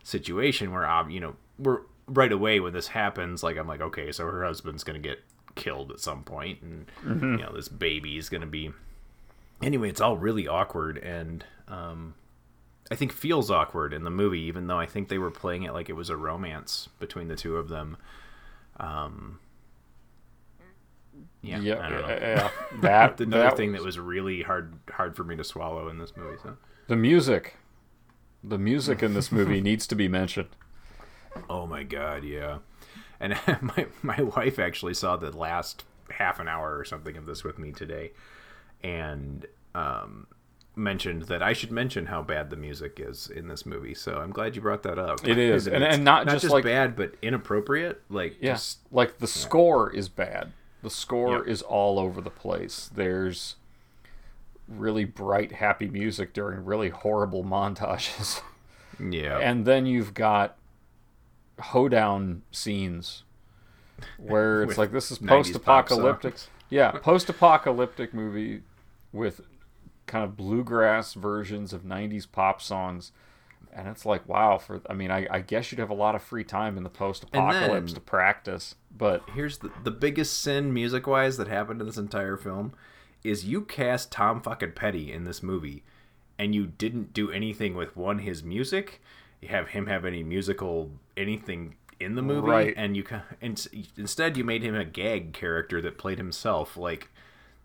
situation 0.02 0.70
where, 0.72 0.88
um, 0.88 1.10
you 1.10 1.20
know, 1.20 1.36
we're 1.58 1.80
right 2.12 2.32
away 2.32 2.60
when 2.60 2.72
this 2.72 2.88
happens, 2.88 3.42
like 3.42 3.56
I'm 3.56 3.66
like, 3.68 3.80
okay, 3.80 4.12
so 4.12 4.24
her 4.26 4.44
husband's 4.44 4.84
gonna 4.84 4.98
get 4.98 5.20
killed 5.54 5.90
at 5.92 6.00
some 6.00 6.22
point, 6.24 6.60
and 6.62 6.86
Mhm. 7.04 7.38
you 7.38 7.44
know, 7.44 7.52
this 7.54 7.68
baby 7.68 8.18
is 8.18 8.28
gonna 8.28 8.46
be. 8.46 8.72
Anyway, 9.62 9.88
it's 9.88 10.00
all 10.00 10.16
really 10.18 10.46
awkward, 10.48 10.98
and 10.98 11.44
um, 11.68 12.14
I 12.90 12.94
think 12.96 13.12
feels 13.12 13.50
awkward 13.50 13.92
in 13.92 14.02
the 14.04 14.10
movie, 14.10 14.40
even 14.40 14.66
though 14.66 14.78
I 14.78 14.86
think 14.86 15.08
they 15.08 15.18
were 15.18 15.30
playing 15.30 15.62
it 15.62 15.72
like 15.72 15.88
it 15.88 15.92
was 15.94 16.10
a 16.10 16.16
romance 16.16 16.88
between 16.98 17.28
the 17.28 17.36
two 17.36 17.56
of 17.56 17.68
them. 17.68 17.96
Um, 18.78 19.38
yeah, 21.42 21.58
Yeah, 21.60 21.86
I 21.86 21.88
don't 21.90 22.00
know. 22.02 22.08
yeah, 22.08 22.50
that- 22.82 23.20
another 23.20 23.42
that 23.44 23.56
thing 23.56 23.72
was- 23.72 23.80
that 23.80 23.86
was 23.86 23.98
really 23.98 24.42
hard 24.42 24.74
hard 24.92 25.16
for 25.16 25.24
me 25.24 25.36
to 25.36 25.44
swallow 25.44 25.88
in 25.88 25.98
this 25.98 26.16
movie. 26.16 26.38
So 26.42 26.56
The 26.88 26.96
music, 26.96 27.56
the 28.42 28.58
music 28.58 29.02
in 29.02 29.14
this 29.14 29.30
movie 29.30 29.60
needs 29.62 29.86
to 29.88 29.94
be 29.94 30.08
mentioned. 30.08 30.48
Oh 31.48 31.66
my 31.66 31.82
god, 31.82 32.24
yeah. 32.24 32.58
And 33.20 33.36
my 33.62 33.86
my 34.02 34.22
wife 34.22 34.58
actually 34.58 34.94
saw 34.94 35.16
the 35.16 35.36
last 35.36 35.84
half 36.10 36.40
an 36.40 36.48
hour 36.48 36.76
or 36.78 36.84
something 36.84 37.16
of 37.16 37.26
this 37.26 37.44
with 37.44 37.58
me 37.58 37.72
today, 37.72 38.12
and 38.82 39.46
um, 39.74 40.26
mentioned 40.76 41.22
that 41.22 41.42
I 41.42 41.52
should 41.52 41.70
mention 41.70 42.06
how 42.06 42.22
bad 42.22 42.50
the 42.50 42.56
music 42.56 42.98
is 43.00 43.28
in 43.28 43.48
this 43.48 43.64
movie. 43.66 43.94
So 43.94 44.16
I'm 44.18 44.30
glad 44.32 44.56
you 44.56 44.62
brought 44.62 44.82
that 44.84 44.98
up. 44.98 45.26
It 45.26 45.38
is, 45.38 45.66
and- 45.66 45.84
and 45.84 46.04
not 46.04 46.26
just 46.28 46.46
like- 46.48 46.64
bad, 46.64 46.96
but 46.96 47.14
inappropriate. 47.22 48.02
Like 48.08 48.36
Yeah, 48.40 48.52
just 48.54 48.78
like 48.90 49.18
the 49.18 49.26
score 49.26 49.92
is 49.92 50.08
bad. 50.08 50.52
The 50.82 50.90
score 50.90 51.38
Yep. 51.38 51.46
is 51.48 51.62
all 51.62 51.98
over 51.98 52.20
the 52.22 52.30
place. 52.30 52.90
There's 52.94 53.56
really 54.66 55.04
bright, 55.04 55.52
happy 55.52 55.88
music 55.88 56.32
during 56.32 56.64
really 56.64 56.88
horrible 56.88 57.44
montages. 57.44 58.40
Yeah. 58.98 59.38
and 59.42 59.64
then 59.66 59.84
you've 59.86 60.14
got 60.14 60.56
hoedown 61.60 62.42
scenes 62.50 63.24
where 64.18 64.62
it's 64.62 64.78
like 64.78 64.92
this 64.92 65.10
is 65.10 65.18
post-apocalyptic. 65.18 66.34
Yeah, 66.72 66.92
post-apocalyptic 66.92 68.14
movie 68.14 68.62
with 69.12 69.40
kind 70.06 70.22
of 70.24 70.36
bluegrass 70.36 71.14
versions 71.14 71.72
of 71.72 71.82
90s 71.82 72.30
pop 72.30 72.62
songs. 72.62 73.10
And 73.74 73.88
it's 73.88 74.06
like, 74.06 74.28
wow, 74.28 74.56
for 74.58 74.80
I 74.88 74.94
mean, 74.94 75.10
I, 75.10 75.26
I 75.30 75.40
guess 75.40 75.70
you'd 75.72 75.80
have 75.80 75.90
a 75.90 75.94
lot 75.94 76.14
of 76.14 76.22
free 76.22 76.44
time 76.44 76.76
in 76.76 76.84
the 76.84 76.88
post-apocalypse 76.88 77.92
then- 77.92 77.94
to 77.94 78.00
practice, 78.00 78.76
but 78.96 79.22
here's 79.34 79.58
the, 79.58 79.72
the 79.82 79.90
biggest 79.90 80.40
sin 80.40 80.72
music 80.72 81.08
wise 81.08 81.36
that 81.38 81.48
happened 81.48 81.80
in 81.80 81.88
this 81.88 81.96
entire 81.96 82.36
film 82.36 82.72
is 83.24 83.44
you 83.44 83.62
cast 83.62 84.12
Tom 84.12 84.40
fucking 84.40 84.72
Petty 84.72 85.12
in 85.12 85.24
this 85.24 85.42
movie 85.42 85.82
and 86.38 86.54
you 86.54 86.66
didn't 86.66 87.12
do 87.12 87.30
anything 87.32 87.74
with 87.74 87.96
one 87.96 88.20
his 88.20 88.42
music, 88.44 89.02
you 89.40 89.48
have 89.48 89.68
him 89.70 89.86
have 89.88 90.04
any 90.04 90.22
musical 90.22 90.90
anything 91.20 91.74
in 92.00 92.14
the 92.14 92.22
movie 92.22 92.48
Right. 92.48 92.74
and 92.76 92.96
you 92.96 93.02
ca- 93.04 93.22
and 93.42 93.64
instead 93.96 94.36
you 94.36 94.42
made 94.44 94.62
him 94.62 94.74
a 94.74 94.84
gag 94.84 95.32
character 95.34 95.80
that 95.82 95.98
played 95.98 96.18
himself 96.18 96.76
like 96.76 97.10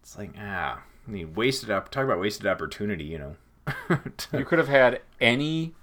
it's 0.02 0.18
like 0.18 0.32
ah 0.40 0.82
I 1.08 1.12
mean 1.12 1.34
wasted 1.34 1.70
up 1.72 1.90
talk 1.90 2.04
about 2.04 2.20
wasted 2.20 2.46
opportunity, 2.48 3.06
you 3.06 3.18
know. 3.18 3.36
you 4.38 4.46
could 4.46 4.60
have 4.60 4.68
had 4.68 5.02
any 5.22 5.74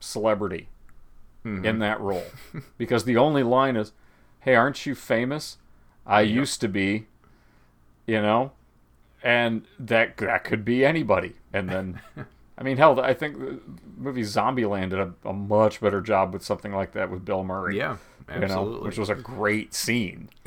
celebrity 0.00 0.68
Mhm. 1.44 1.64
in 1.64 1.78
that 1.78 2.00
role 2.00 2.24
because 2.78 3.04
the 3.04 3.16
only 3.16 3.42
line 3.42 3.76
is 3.76 3.92
hey 4.40 4.54
aren't 4.54 4.84
you 4.86 4.94
famous 4.94 5.56
i 6.06 6.20
used 6.20 6.60
to 6.60 6.68
be 6.68 7.06
you 8.06 8.20
know 8.20 8.52
and 9.22 9.64
that 9.78 10.16
that 10.18 10.44
could 10.44 10.64
be 10.64 10.84
anybody 10.84 11.36
and 11.52 11.68
then 11.70 12.00
i 12.60 12.62
mean 12.62 12.76
hell 12.76 13.00
i 13.00 13.12
think 13.14 13.38
the 13.38 13.58
movie 13.96 14.22
zombieland 14.22 14.90
did 14.90 15.00
a, 15.00 15.12
a 15.24 15.32
much 15.32 15.80
better 15.80 16.00
job 16.00 16.32
with 16.32 16.44
something 16.44 16.72
like 16.72 16.92
that 16.92 17.10
with 17.10 17.24
bill 17.24 17.42
murray 17.42 17.76
Yeah, 17.78 17.96
you 18.32 18.38
know, 18.38 18.44
absolutely. 18.44 18.86
which 18.86 18.98
was 18.98 19.08
a 19.10 19.14
great 19.16 19.74
scene. 19.74 20.28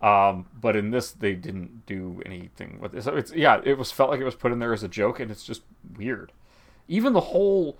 Um, 0.00 0.46
but 0.60 0.76
in 0.76 0.90
this 0.90 1.10
they 1.12 1.34
didn't 1.34 1.86
do 1.86 2.22
anything 2.26 2.78
with 2.80 2.94
it. 2.94 3.02
So 3.04 3.16
it's 3.16 3.32
yeah 3.32 3.60
it 3.64 3.76
was 3.78 3.90
felt 3.90 4.10
like 4.10 4.20
it 4.20 4.24
was 4.24 4.34
put 4.34 4.52
in 4.52 4.58
there 4.58 4.72
as 4.72 4.82
a 4.82 4.88
joke 4.88 5.18
and 5.20 5.30
it's 5.30 5.44
just 5.44 5.62
weird. 5.96 6.30
Even 6.88 7.12
the 7.14 7.20
whole 7.20 7.78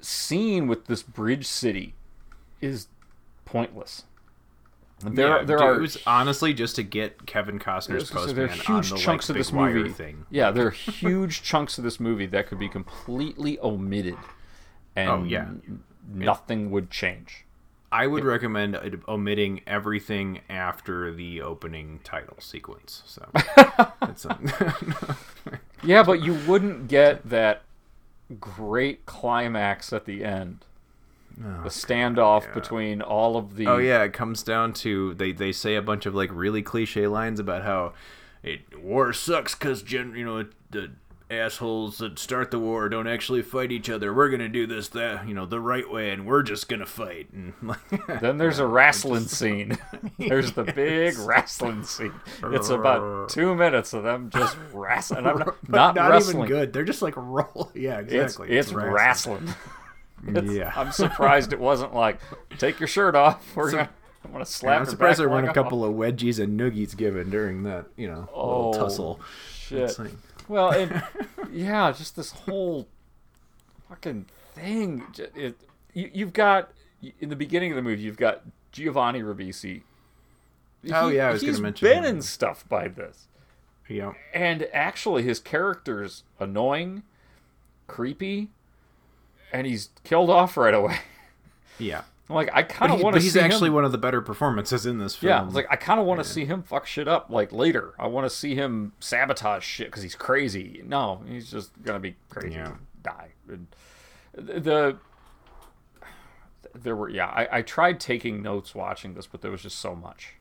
scene 0.00 0.66
with 0.68 0.86
this 0.86 1.02
bridge 1.02 1.46
city 1.46 1.94
is 2.60 2.86
pointless 3.44 4.04
there 5.02 5.38
Yeah, 5.38 5.44
there 5.44 5.58
are 5.62 5.82
it 5.82 5.96
honestly 6.06 6.52
just 6.54 6.76
to 6.76 6.82
get 6.82 7.26
Kevin 7.26 7.58
Costner's 7.58 8.10
postman 8.10 8.36
there 8.36 8.44
are 8.46 8.48
huge 8.48 8.92
on 8.92 8.98
the 8.98 9.04
chunks 9.04 9.28
like, 9.28 9.30
of 9.30 9.36
this 9.36 9.52
movie. 9.52 9.90
thing. 9.90 10.26
Yeah, 10.30 10.50
there 10.50 10.66
are 10.66 10.70
huge 10.70 11.42
chunks 11.42 11.78
of 11.78 11.84
this 11.84 12.00
movie 12.00 12.26
that 12.26 12.46
could 12.48 12.58
be 12.58 12.68
completely 12.68 13.58
omitted, 13.60 14.16
and 14.96 15.10
Oh, 15.10 15.24
yeah. 15.24 15.48
nothing 16.12 16.70
would 16.70 16.90
change. 16.90 17.44
I 17.90 18.06
would 18.06 18.22
recommend 18.24 18.78
omitting 19.08 19.62
everything 19.66 20.40
after 20.50 21.10
the 21.10 21.40
opening 21.40 22.00
title 22.04 22.36
sequence. 22.38 23.02
So, 23.06 23.26
Yeah, 25.82 26.02
but 26.02 26.22
you 26.22 26.34
wouldn't 26.46 26.88
get 26.88 27.28
that 27.30 27.62
great 28.40 29.06
climax 29.06 29.92
at 29.92 30.04
the 30.04 30.24
end. 30.24 30.64
Oh, 31.40 31.62
the 31.62 31.68
standoff 31.68 32.52
between 32.52 33.00
all 33.00 33.36
of 33.36 33.56
the 33.56 33.66
oh 33.66 33.78
yeah, 33.78 34.02
it 34.02 34.12
comes 34.12 34.42
down 34.42 34.72
to 34.74 35.14
they 35.14 35.32
they 35.32 35.52
say 35.52 35.76
a 35.76 35.82
bunch 35.82 36.04
of 36.06 36.14
like 36.14 36.30
really 36.32 36.62
cliche 36.62 37.06
lines 37.06 37.38
about 37.38 37.62
how 37.62 37.92
it 38.42 38.60
war 38.82 39.12
sucks 39.12 39.54
because 39.54 39.82
gen 39.82 40.14
you 40.16 40.24
know 40.24 40.46
the 40.70 40.90
assholes 41.30 41.98
that 41.98 42.18
start 42.18 42.50
the 42.50 42.58
war 42.58 42.88
don't 42.88 43.06
actually 43.06 43.42
fight 43.42 43.70
each 43.70 43.90
other. 43.90 44.14
We're 44.14 44.30
gonna 44.30 44.48
do 44.48 44.66
this 44.66 44.88
that 44.88 45.28
you 45.28 45.34
know 45.34 45.46
the 45.46 45.60
right 45.60 45.88
way, 45.90 46.10
and 46.10 46.26
we're 46.26 46.42
just 46.42 46.68
gonna 46.68 46.86
fight. 46.86 47.28
And 47.32 47.52
like, 47.62 48.20
Then 48.20 48.38
there's 48.38 48.58
a 48.58 48.66
wrestling 48.78 49.26
scene. 49.26 49.76
There's 50.18 50.52
the 50.52 50.64
big 50.64 51.18
wrestling 51.18 51.84
scene. 51.84 52.14
It's 52.44 52.70
about 52.70 53.28
two 53.28 53.54
minutes 53.54 53.92
of 53.92 54.02
them 54.04 54.30
just 54.30 54.56
wrestling. 54.72 55.26
I'm 55.26 55.38
not, 55.38 55.68
not, 55.68 55.94
not 55.94 56.10
wrestling. 56.10 56.38
even 56.38 56.48
good. 56.48 56.72
They're 56.72 56.84
just 56.84 57.02
like 57.02 57.14
roll. 57.16 57.70
Yeah, 57.74 57.98
exactly. 57.98 58.48
It's, 58.50 58.68
it's 58.68 58.74
wrestling. 58.74 59.44
It's- 59.44 59.56
Yeah. 60.26 60.72
I'm 60.76 60.92
surprised 60.92 61.52
it 61.52 61.60
wasn't 61.60 61.94
like, 61.94 62.18
take 62.58 62.80
your 62.80 62.86
shirt 62.88 63.14
off. 63.14 63.54
We're 63.56 63.70
So 63.70 63.76
gonna. 63.78 63.90
I 64.24 64.28
want 64.28 64.44
to 64.44 64.50
slap. 64.52 64.80
I'm 64.80 64.84
her 64.84 64.90
surprised 64.90 65.20
there 65.20 65.28
weren't 65.28 65.48
a 65.48 65.52
couple 65.54 65.84
of 65.84 65.94
wedgies 65.94 66.42
and 66.42 66.58
noogies 66.58 66.96
given 66.96 67.30
during 67.30 67.62
that, 67.62 67.86
you 67.96 68.08
know, 68.08 68.28
Oh, 68.34 68.70
little 68.70 68.84
tussle. 68.88 69.20
Shit. 69.52 69.96
Well, 70.48 70.70
and 70.70 71.02
yeah, 71.52 71.92
just 71.92 72.16
this 72.16 72.32
whole 72.32 72.88
fucking 73.88 74.26
thing. 74.54 75.04
It, 75.34 75.56
you, 75.94 76.10
you've 76.12 76.32
got 76.32 76.70
in 77.20 77.28
the 77.28 77.36
beginning 77.36 77.70
of 77.72 77.76
the 77.76 77.82
movie, 77.82 78.02
you've 78.02 78.16
got 78.16 78.42
Giovanni 78.72 79.22
Ribisi. 79.22 79.82
Oh, 80.92 81.08
yeah, 81.08 81.28
I 81.28 81.32
was 81.32 81.42
gonna 81.42 81.52
he's 81.52 81.60
mention 81.60 81.88
been 81.88 82.04
him. 82.04 82.16
in 82.16 82.22
stuff 82.22 82.68
by 82.68 82.88
this, 82.88 83.26
Yeah. 83.88 84.12
and 84.34 84.68
actually, 84.72 85.22
his 85.22 85.38
character's 85.40 86.22
annoying, 86.40 87.02
creepy, 87.86 88.48
and 89.52 89.66
he's 89.66 89.90
killed 90.04 90.30
off 90.30 90.56
right 90.56 90.74
away. 90.74 90.98
Yeah. 91.80 92.02
I'm 92.28 92.34
like, 92.34 92.50
I 92.52 92.64
kind 92.64 92.90
of 92.92 93.00
want 93.00 93.14
but 93.14 93.20
to 93.20 93.22
he's 93.24 93.34
see 93.34 93.40
actually 93.40 93.68
him. 93.68 93.74
one 93.74 93.84
of 93.84 93.92
the 93.92 93.98
better 93.98 94.20
performances 94.20 94.84
in 94.84 94.98
this 94.98 95.14
film. 95.14 95.30
Yeah, 95.30 95.46
it's 95.46 95.54
like 95.54 95.68
I 95.70 95.76
kind 95.76 96.00
of 96.00 96.06
want 96.06 96.18
to 96.20 96.28
see 96.28 96.44
him 96.44 96.64
fuck 96.64 96.86
shit 96.86 97.06
up 97.06 97.30
like 97.30 97.52
later. 97.52 97.94
I 98.00 98.08
want 98.08 98.28
to 98.28 98.30
see 98.36 98.56
him 98.56 98.92
sabotage 98.98 99.62
shit 99.64 99.86
because 99.86 100.02
he's 100.02 100.16
crazy. 100.16 100.82
No, 100.84 101.22
he's 101.28 101.50
just 101.52 101.70
gonna 101.84 102.00
be 102.00 102.16
crazy 102.30 102.56
Yeah. 102.56 102.66
and 102.66 102.78
die. 103.04 103.28
And 103.48 103.66
the 104.34 104.96
there 106.74 106.96
were 106.96 107.08
yeah, 107.08 107.26
I, 107.26 107.58
I 107.58 107.62
tried 107.62 108.00
taking 108.00 108.42
notes 108.42 108.74
watching 108.74 109.14
this, 109.14 109.26
but 109.28 109.40
there 109.40 109.52
was 109.52 109.62
just 109.62 109.78
so 109.78 109.94
much 109.94 110.34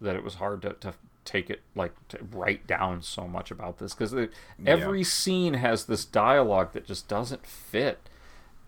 that 0.00 0.14
it 0.14 0.22
was 0.22 0.34
hard 0.34 0.60
to, 0.62 0.74
to 0.74 0.92
take 1.24 1.48
it 1.48 1.62
like 1.74 1.92
to 2.08 2.18
write 2.32 2.66
down 2.66 3.00
so 3.02 3.26
much 3.26 3.50
about 3.50 3.78
this 3.78 3.94
because 3.94 4.14
every 4.66 5.02
scene 5.04 5.54
has 5.54 5.86
this 5.86 6.04
dialogue 6.04 6.72
that 6.74 6.84
just 6.86 7.08
doesn't 7.08 7.46
fit 7.46 8.08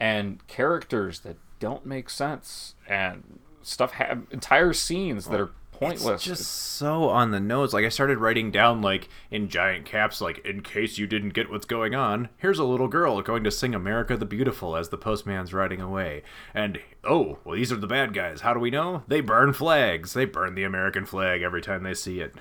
and 0.00 0.46
characters 0.46 1.20
that 1.20 1.36
don't 1.60 1.86
make 1.86 2.10
sense 2.10 2.74
and 2.88 3.38
stuff 3.62 3.92
have 3.92 4.24
entire 4.30 4.72
scenes 4.72 5.26
that 5.26 5.40
are 5.40 5.50
pointless 5.72 6.16
It's 6.16 6.24
just 6.24 6.46
so 6.46 7.08
on 7.08 7.30
the 7.32 7.40
nose. 7.40 7.72
Like 7.74 7.84
I 7.84 7.88
started 7.88 8.18
writing 8.18 8.50
down 8.52 8.80
like 8.82 9.08
in 9.30 9.48
giant 9.48 9.86
caps, 9.86 10.20
like 10.20 10.38
in 10.44 10.60
case 10.62 10.98
you 10.98 11.06
didn't 11.06 11.30
get 11.30 11.50
what's 11.50 11.64
going 11.66 11.94
on. 11.94 12.28
Here's 12.36 12.58
a 12.60 12.64
little 12.64 12.86
girl 12.88 13.20
going 13.22 13.42
to 13.44 13.50
sing 13.50 13.74
"America 13.74 14.16
the 14.16 14.24
Beautiful" 14.26 14.76
as 14.76 14.90
the 14.90 14.98
postman's 14.98 15.52
riding 15.54 15.80
away. 15.80 16.22
And 16.54 16.78
oh, 17.02 17.38
well, 17.44 17.56
these 17.56 17.72
are 17.72 17.76
the 17.76 17.86
bad 17.88 18.14
guys. 18.14 18.42
How 18.42 18.54
do 18.54 18.60
we 18.60 18.70
know? 18.70 19.02
They 19.08 19.20
burn 19.20 19.52
flags. 19.52 20.12
They 20.12 20.26
burn 20.26 20.54
the 20.54 20.62
American 20.64 21.06
flag 21.06 21.42
every 21.42 21.62
time 21.62 21.82
they 21.82 21.94
see 21.94 22.20
it. 22.20 22.34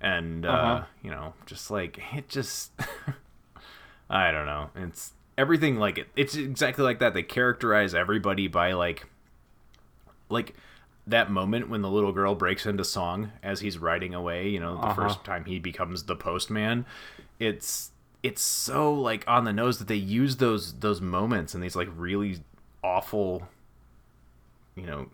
And 0.00 0.46
uh, 0.46 0.48
Uh-huh. 0.50 0.84
you 1.02 1.10
know, 1.10 1.34
just 1.44 1.70
like 1.70 1.98
it 2.14 2.28
just. 2.28 2.70
I 4.10 4.30
don't 4.30 4.46
know. 4.46 4.70
It's 4.76 5.12
everything 5.38 5.76
like 5.78 5.96
it. 5.96 6.08
It's 6.16 6.34
exactly 6.36 6.84
like 6.84 6.98
that. 6.98 7.14
They 7.14 7.22
characterize 7.22 7.94
everybody 7.94 8.46
by 8.48 8.72
like, 8.74 9.06
like 10.28 10.54
that 11.06 11.30
moment 11.30 11.70
when 11.70 11.80
the 11.80 11.88
little 11.88 12.12
girl 12.12 12.34
breaks 12.34 12.66
into 12.66 12.84
song 12.84 13.32
as 13.42 13.60
he's 13.60 13.78
riding 13.78 14.14
away. 14.14 14.48
You 14.50 14.60
know, 14.60 14.74
the 14.76 14.82
Uh-huh. 14.88 15.02
first 15.08 15.24
time 15.24 15.46
he 15.46 15.58
becomes 15.58 16.02
the 16.02 16.16
postman. 16.16 16.84
It's 17.38 17.92
it's 18.22 18.42
so 18.42 18.92
like 18.92 19.24
on 19.28 19.44
the 19.44 19.52
nose 19.52 19.78
that 19.78 19.86
they 19.88 19.94
use 19.94 20.36
those 20.36 20.74
those 20.80 21.00
moments 21.00 21.54
and 21.54 21.62
these 21.62 21.76
like 21.76 21.88
really 21.96 22.40
awful, 22.82 23.48
you 24.74 24.84
know, 24.84 25.06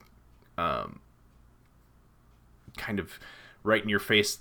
um, 0.56 0.98
kind 2.76 2.98
of 2.98 3.20
right 3.62 3.82
in 3.82 3.88
your 3.88 4.00
face 4.00 4.38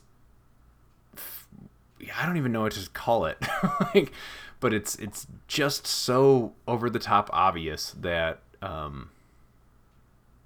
I 2.17 2.26
don't 2.26 2.38
even 2.38 2.52
know 2.52 2.62
what 2.62 2.74
to 2.74 2.89
call 2.89 3.26
it. 3.26 3.38
like, 3.96 4.12
but 4.63 4.73
it's 4.73 4.95
it's 4.95 5.28
just 5.47 5.86
so 5.86 6.54
over 6.67 6.89
the 6.89 6.97
top 6.97 7.30
obvious 7.32 7.91
that 8.02 8.39
um, 8.63 9.10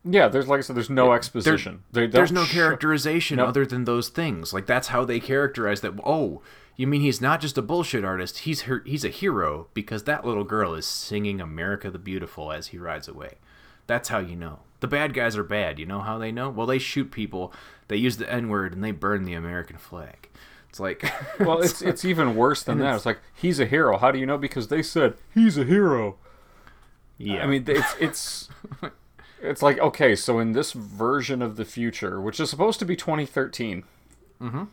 yeah 0.03 0.27
there's 0.27 0.47
like 0.47 0.57
i 0.59 0.61
said 0.61 0.75
there's 0.75 0.89
no 0.89 1.05
there- 1.07 1.15
exposition 1.15 1.83
They 1.91 2.07
there's 2.07 2.31
no 2.31 2.45
characterization 2.45 3.37
Nope. 3.37 3.49
other 3.49 3.65
than 3.65 3.85
those 3.85 4.09
things. 4.09 4.53
Like 4.53 4.65
that's 4.65 4.89
how 4.89 5.05
they 5.05 5.19
characterize 5.19 5.81
that. 5.81 5.93
Oh, 6.05 6.41
you 6.75 6.87
mean 6.87 7.01
he's 7.01 7.21
not 7.21 7.41
just 7.41 7.57
a 7.57 7.61
bullshit 7.61 8.03
artist? 8.05 8.39
He's 8.39 8.61
her, 8.63 8.83
he's 8.85 9.03
a 9.05 9.09
hero 9.09 9.67
because 9.73 10.03
that 10.03 10.25
little 10.25 10.43
girl 10.43 10.73
is 10.75 10.85
singing 10.85 11.41
"America 11.41 11.89
the 11.89 11.97
Beautiful" 11.99 12.51
as 12.51 12.67
he 12.67 12.77
rides 12.77 13.07
away. 13.07 13.35
That's 13.87 14.09
how 14.09 14.19
you 14.19 14.35
know. 14.35 14.59
The 14.79 14.87
bad 14.87 15.13
guys 15.15 15.35
are 15.37 15.43
bad. 15.43 15.79
You 15.79 15.87
know 15.87 16.01
how 16.01 16.17
they 16.19 16.31
know? 16.31 16.49
Well, 16.51 16.67
they 16.67 16.77
shoot 16.77 17.09
people, 17.11 17.51
they 17.87 17.97
use 17.97 18.17
the 18.17 18.31
N 18.31 18.47
word, 18.49 18.73
and 18.73 18.83
they 18.83 18.91
burn 18.91 19.23
the 19.23 19.33
American 19.33 19.77
flag. 19.77 20.29
It's 20.69 20.79
like 20.79 21.03
well 21.39 21.61
it's 21.61 21.81
it's 21.81 22.03
even 22.05 22.35
worse 22.35 22.63
than 22.63 22.77
that. 22.79 22.85
it's- 22.85 22.97
it's 22.97 23.05
like 23.05 23.19
he's 23.33 23.59
a 23.59 23.65
hero. 23.65 23.97
How 23.97 24.11
do 24.11 24.19
you 24.19 24.25
know? 24.25 24.37
Because 24.37 24.67
they 24.67 24.81
said 24.83 25.15
he's 25.33 25.57
a 25.57 25.63
hero. 25.63 26.17
Yeah. 27.19 27.43
i 27.43 27.47
mean 27.47 27.63
it's 27.67 27.95
it's 27.99 28.49
it's 29.41 29.63
like 29.63 29.79
okay 29.79 30.15
so 30.15 30.37
in 30.37 30.51
this 30.51 30.71
version 30.73 31.41
of 31.41 31.55
the 31.55 31.65
future 31.65 32.21
which 32.21 32.39
is 32.39 32.47
supposed 32.51 32.77
to 32.77 32.85
be 32.85 32.95
2013 32.95 33.83
Mhm. 34.39 34.67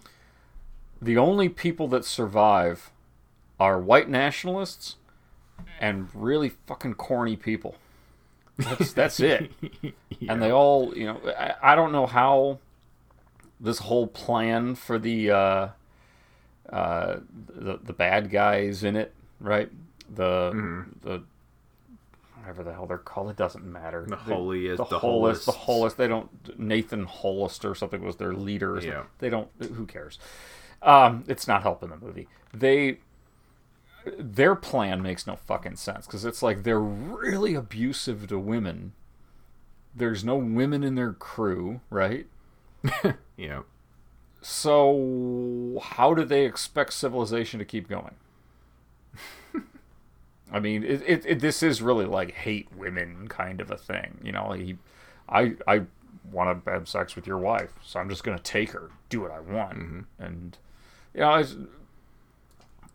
the 1.01 1.17
only 1.17 1.49
people 1.49 1.89
that 1.89 2.05
survive 2.05 2.91
are 3.59 3.79
white 3.81 4.11
nationalists 4.11 4.97
and 5.81 6.09
really 6.13 6.51
fucking 6.67 6.95
corny 6.97 7.35
people. 7.37 7.77
That's 8.59 8.93
that's 8.93 9.21
it. 9.21 9.51
And 10.29 10.43
they 10.43 10.51
all 10.53 10.95
you 10.95 11.07
know 11.07 11.21
I, 11.39 11.73
I 11.73 11.75
don't 11.75 11.93
know 11.93 12.05
how 12.07 12.59
this 13.59 13.79
whole 13.79 14.07
plan 14.07 14.75
for 14.75 14.99
the 14.99 15.31
uh 15.31 15.69
uh 16.71 17.17
the 17.49 17.79
the 17.83 17.93
bad 17.93 18.31
guys 18.31 18.83
in 18.85 18.97
it 18.97 19.13
right 19.41 19.71
the 20.15 20.51
Mm-hmm. 20.55 20.91
the 21.09 21.23
whatever 22.39 22.63
the 22.63 22.73
hell 22.73 22.87
they're 22.87 22.99
called 22.99 23.31
it 23.31 23.37
doesn't 23.37 23.65
matter 23.65 24.05
The 24.09 24.17
holiest- 24.17 24.77
the 24.79 24.85
the 24.85 24.99
holiest 24.99 25.47
the 25.47 25.53
holiest 25.53 25.97
they 25.97 26.09
don't 26.09 26.59
nathan 26.59 27.07
holist 27.07 27.65
or 27.65 27.75
something 27.75 28.03
was 28.03 28.17
their 28.17 28.35
leader. 28.35 28.79
Yeah. 28.83 29.05
they 29.19 29.31
don't 29.31 29.49
who 29.61 29.87
cares 29.87 30.19
um 30.83 31.25
it's 31.27 31.49
not 31.49 31.63
helping 31.63 31.89
the 31.91 31.97
movie 31.97 32.29
they 32.53 32.99
their 34.19 34.55
plan 34.55 35.01
makes 35.03 35.27
no 35.27 35.37
fucking 35.37 35.77
sense 35.77 36.05
because 36.07 36.27
it's 36.27 36.43
like 36.43 36.63
they're 36.63 36.79
really 36.79 37.55
abusive 37.55 38.27
to 38.27 38.39
women. 38.39 38.93
There's 39.97 40.23
no 40.23 40.37
women 40.37 40.85
in 40.85 40.95
their 40.95 41.15
crew, 41.15 41.81
right? 41.89 42.27
yeah. 43.39 43.61
So 44.45 45.81
how 45.83 46.13
do 46.13 46.23
they 46.23 46.45
expect 46.45 46.93
civilization 46.93 47.59
to 47.61 47.65
keep 47.65 47.89
going? 47.89 48.15
I 50.53 50.61
mean, 50.61 50.85
it, 50.85 51.03
it, 51.07 51.25
it 51.25 51.41
this 51.41 51.63
is 51.63 51.81
really 51.81 52.05
like 52.05 52.33
hate 52.33 52.69
women 52.77 53.27
kind 53.29 53.63
of 53.63 53.71
a 53.71 53.79
thing, 53.79 54.19
you 54.23 54.33
know. 54.33 54.53
He, 54.53 54.77
I 55.31 55.55
I 55.67 55.85
want 56.31 56.63
to 56.63 56.71
have 56.71 56.91
sex 56.91 57.17
with 57.17 57.27
your 57.27 57.39
wife, 57.39 57.73
so 57.83 57.99
I'm 57.99 58.11
just 58.11 58.23
gonna 58.23 58.39
take 58.39 58.73
her, 58.73 58.91
do 59.09 59.23
what 59.23 59.31
I 59.31 59.41
want, 59.41 59.79
mm-hmm. 59.79 60.01
and 60.23 60.59
you 61.15 61.21
know, 61.21 61.43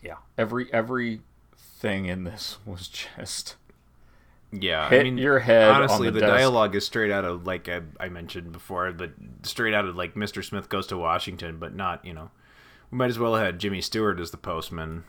yeah, 0.03 0.17
every 0.37 0.71
every 0.71 1.21
thing 1.57 2.05
in 2.05 2.25
this 2.25 2.59
was 2.65 2.87
just 2.87 3.55
Yeah, 4.51 4.89
hit 4.89 5.01
I 5.01 5.03
mean, 5.03 5.17
your 5.17 5.39
head. 5.39 5.69
Honestly, 5.69 6.07
on 6.07 6.13
the, 6.13 6.19
the, 6.19 6.25
dialogue 6.25 6.75
is 6.75 6.85
straight 6.85 7.11
out 7.11 7.23
of 7.23 7.45
like 7.45 7.69
I, 7.69 7.81
I 7.99 8.09
mentioned 8.09 8.51
before, 8.51 8.91
but 8.91 9.11
straight 9.43 9.73
out 9.75 9.85
of 9.85 9.95
like 9.95 10.15
Mr. 10.15 10.43
Smith 10.43 10.69
goes 10.69 10.87
to 10.87 10.97
Washington, 10.97 11.57
but 11.59 11.75
not 11.75 12.03
you 12.03 12.13
know. 12.13 12.31
We 12.91 12.97
might 12.97 13.09
as 13.09 13.19
well 13.19 13.35
have 13.35 13.45
had 13.45 13.59
Jimmy 13.59 13.81
Stewart 13.81 14.19
as 14.19 14.31
the 14.31 14.37
postman. 14.37 15.03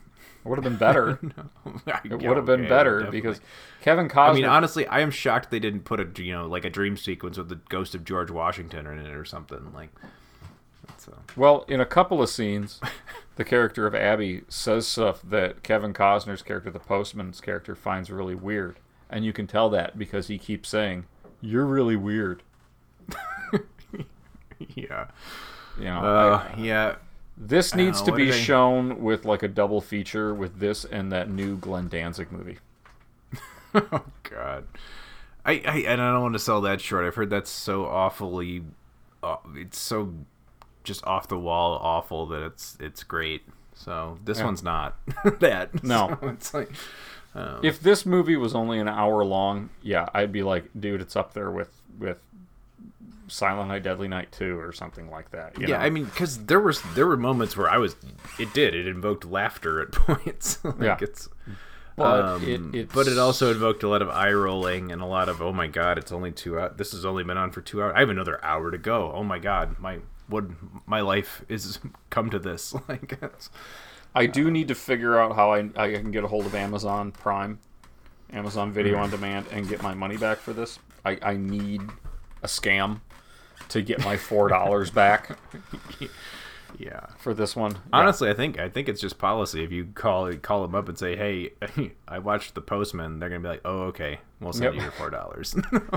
Would 0.44 0.56
have 0.58 0.64
been 0.64 0.76
better. 0.76 1.18
I- 1.86 2.00
It 2.04 2.10
would 2.22 2.36
have 2.36 2.46
been 2.46 2.60
okay, 2.60 2.68
better 2.68 2.98
definitely. 2.98 3.20
because 3.20 3.40
Kevin 3.80 4.08
Costner. 4.08 4.30
I 4.30 4.32
mean, 4.34 4.44
honestly, 4.44 4.86
I 4.86 5.00
am 5.00 5.10
shocked 5.10 5.50
they 5.50 5.58
didn't 5.58 5.84
put 5.84 6.00
a 6.00 6.22
you 6.22 6.32
know 6.32 6.46
like 6.46 6.64
a 6.66 6.70
dream 6.70 6.96
sequence 6.98 7.38
with 7.38 7.48
the 7.48 7.60
ghost 7.70 7.94
of 7.94 8.04
George 8.04 8.30
Washington 8.30 8.86
in 8.86 8.98
it 8.98 9.10
or 9.14 9.24
something 9.24 9.72
like. 9.72 9.90
That's, 10.86 11.08
uh, 11.08 11.12
Well, 11.36 11.64
in 11.68 11.80
a 11.80 11.86
couple 11.86 12.22
of 12.22 12.28
scenes, 12.28 12.80
the 13.36 13.44
character 13.44 13.86
of 13.86 13.94
Abby 13.94 14.42
says 14.48 14.86
stuff 14.86 15.22
that 15.22 15.62
Kevin 15.62 15.92
Costner's 15.94 16.42
character, 16.42 16.70
the 16.70 16.78
postman's 16.78 17.40
character, 17.40 17.74
finds 17.74 18.10
really 18.10 18.34
weird. 18.34 18.76
And 19.10 19.24
you 19.24 19.32
can 19.32 19.46
tell 19.46 19.68
that 19.70 19.98
because 19.98 20.28
he 20.28 20.38
keeps 20.38 20.68
saying, 20.68 21.04
You're 21.40 21.66
really 21.66 21.96
weird. 21.96 22.42
yeah. 24.74 25.06
You 25.78 25.84
know, 25.84 26.00
Uh, 26.00 26.48
I- 26.56 26.60
yeah. 26.60 26.94
This 27.42 27.74
needs 27.74 28.02
to 28.02 28.12
be 28.12 28.26
they- 28.30 28.38
shown 28.38 29.00
with 29.00 29.24
like 29.24 29.42
a 29.42 29.48
double 29.48 29.80
feature 29.80 30.34
with 30.34 30.58
this 30.58 30.84
and 30.84 31.10
that 31.12 31.30
new 31.30 31.56
Glenn 31.56 31.88
Danzig 31.88 32.30
movie. 32.30 32.58
oh 33.74 34.02
God, 34.24 34.66
I, 35.46 35.52
I 35.64 35.76
and 35.88 36.02
I 36.02 36.12
don't 36.12 36.20
want 36.22 36.34
to 36.34 36.38
sell 36.38 36.60
that 36.62 36.82
short. 36.82 37.06
I've 37.06 37.14
heard 37.14 37.30
that's 37.30 37.48
so 37.50 37.86
awfully, 37.86 38.64
uh, 39.22 39.36
it's 39.54 39.78
so 39.78 40.12
just 40.84 41.02
off 41.06 41.28
the 41.28 41.38
wall 41.38 41.78
awful 41.82 42.26
that 42.26 42.42
it's 42.42 42.76
it's 42.78 43.02
great. 43.04 43.42
So 43.72 44.18
this 44.22 44.38
Yeah. 44.40 44.44
one's 44.44 44.62
not 44.62 44.98
that. 45.40 45.82
No. 45.82 46.18
So 46.20 46.28
it's 46.28 46.52
like, 46.52 46.70
um, 47.34 47.60
If 47.62 47.80
this 47.80 48.04
movie 48.06 48.36
was 48.36 48.54
only 48.54 48.78
an 48.80 48.88
hour 48.88 49.24
long, 49.24 49.70
yeah, 49.82 50.06
I'd 50.14 50.32
be 50.32 50.42
like, 50.42 50.64
dude, 50.78 51.00
it's 51.00 51.16
up 51.16 51.32
there 51.34 51.50
with 51.50 51.70
with 51.98 52.18
Silent 53.28 53.68
Night, 53.68 53.82
Deadly 53.84 54.08
Night 54.08 54.32
two 54.32 54.58
or 54.58 54.72
something 54.72 55.08
like 55.10 55.30
that. 55.30 55.56
you 55.58 55.68
yeah, 55.68 55.78
know? 55.78 55.84
I 55.84 55.90
mean, 55.90 56.04
because 56.06 56.46
there 56.46 56.58
was 56.60 56.82
there 56.94 57.06
were 57.06 57.16
moments 57.16 57.56
where 57.56 57.70
I 57.70 57.78
was, 57.78 57.94
it 58.38 58.52
did, 58.52 58.74
it 58.74 58.86
invoked 58.88 59.24
laughter 59.24 59.80
at 59.80 59.92
points. 59.92 60.58
like 60.64 60.80
Yeah. 60.80 60.96
it's, 61.00 61.28
But 61.96 62.18
it- 62.42 62.56
Um, 62.58 62.74
it's- 62.74 62.90
but 62.94 63.06
it 63.06 63.18
also 63.18 63.52
invoked 63.52 63.82
a 63.84 63.88
lot 63.88 64.02
of 64.02 64.08
eye 64.08 64.32
rolling 64.32 64.90
and 64.90 65.00
a 65.00 65.06
lot 65.06 65.28
of 65.28 65.40
oh 65.40 65.52
my 65.52 65.68
god, 65.68 65.98
it's 65.98 66.10
only 66.10 66.32
two 66.32 66.58
hours. 66.58 66.72
This 66.76 66.90
has 66.92 67.04
only 67.04 67.22
been 67.22 67.36
on 67.38 67.52
for 67.52 67.60
two 67.60 67.80
hours. 67.82 67.92
I 67.94 68.00
have 68.00 68.08
another 68.10 68.44
hour 68.44 68.70
to 68.72 68.78
go. 68.78 69.12
Oh 69.14 69.22
my 69.22 69.38
god, 69.38 69.78
my 69.78 69.98
what 70.26 70.44
my 70.86 71.00
life 71.00 71.42
is 71.48 71.78
come 72.10 72.30
to 72.30 72.38
this. 72.40 72.74
Like, 72.88 73.12
it's- 73.12 73.50
I 74.14 74.26
do 74.26 74.50
need 74.50 74.68
to 74.68 74.74
figure 74.74 75.18
out 75.18 75.36
how 75.36 75.52
I, 75.52 75.68
I 75.76 75.92
can 75.92 76.10
get 76.10 76.24
a 76.24 76.28
hold 76.28 76.46
of 76.46 76.54
Amazon 76.54 77.12
Prime, 77.12 77.58
Amazon 78.32 78.72
Video 78.72 78.98
on 78.98 79.10
Demand, 79.10 79.46
and 79.52 79.68
get 79.68 79.82
my 79.82 79.94
money 79.94 80.16
back 80.16 80.38
for 80.38 80.52
this. 80.52 80.78
I, 81.04 81.18
I 81.22 81.34
need 81.36 81.82
a 82.42 82.46
scam 82.46 83.00
to 83.68 83.82
get 83.82 84.04
my 84.04 84.16
four 84.16 84.48
dollars 84.48 84.90
back 85.02 85.38
yeah. 86.78 87.06
for 87.18 87.34
this 87.34 87.54
one. 87.54 87.78
Honestly, 87.92 88.30
I 88.30 88.34
think 88.34 88.58
I 88.58 88.68
think 88.68 88.88
it's 88.88 89.00
just 89.00 89.18
policy. 89.18 89.62
If 89.62 89.70
you 89.72 89.86
call 89.94 90.32
call 90.34 90.62
them 90.62 90.74
up 90.74 90.88
and 90.88 90.98
say, 90.98 91.16
"Hey, 91.16 91.52
I 92.08 92.18
watched 92.18 92.54
The 92.54 92.60
Postman," 92.60 93.18
they're 93.18 93.28
gonna 93.28 93.40
be 93.40 93.48
like, 93.48 93.62
"Oh, 93.64 93.82
okay, 93.84 94.20
we'll 94.40 94.52
send 94.52 94.64
Yep. 94.64 94.74
you 94.74 94.82
your 94.82 94.90
four 94.92 95.10
dollars." 95.10 95.54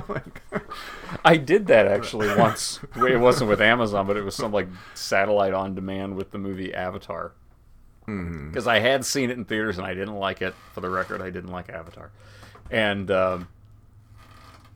like, 0.07 0.41
I 1.25 1.37
did 1.37 1.67
that 1.67 1.87
actually 1.87 2.33
once. 2.35 2.79
it 2.95 3.19
wasn't 3.19 3.49
with 3.49 3.61
Amazon, 3.61 4.07
but 4.07 4.17
it 4.17 4.23
was 4.23 4.35
some 4.35 4.51
like 4.51 4.67
satellite 4.93 5.53
on 5.53 5.75
demand 5.75 6.15
with 6.15 6.31
the 6.31 6.37
movie 6.37 6.73
Avatar. 6.73 7.33
Mm-hmm. 8.07 8.49
Because 8.49 8.67
I 8.67 8.79
had 8.79 9.05
seen 9.05 9.29
it 9.29 9.37
in 9.37 9.45
theaters 9.45 9.77
and 9.77 9.87
I 9.87 9.93
didn't 9.93 10.15
like 10.15 10.41
it. 10.41 10.53
For 10.73 10.81
the 10.81 10.89
record, 10.89 11.21
I 11.21 11.29
didn't 11.29 11.51
like 11.51 11.69
Avatar, 11.69 12.11
and 12.69 13.09
um, 13.11 13.47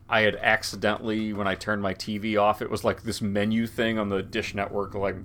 I 0.08 0.20
had 0.22 0.36
accidentally 0.36 1.32
when 1.32 1.46
I 1.46 1.54
turned 1.54 1.82
my 1.82 1.94
TV 1.94 2.40
off, 2.40 2.62
it 2.62 2.70
was 2.70 2.84
like 2.84 3.02
this 3.02 3.20
menu 3.20 3.66
thing 3.66 3.98
on 3.98 4.08
the 4.08 4.22
Dish 4.22 4.54
Network, 4.54 4.94
like 4.94 5.16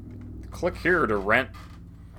click 0.52 0.78
here 0.78 1.06
to 1.06 1.18
rent 1.18 1.50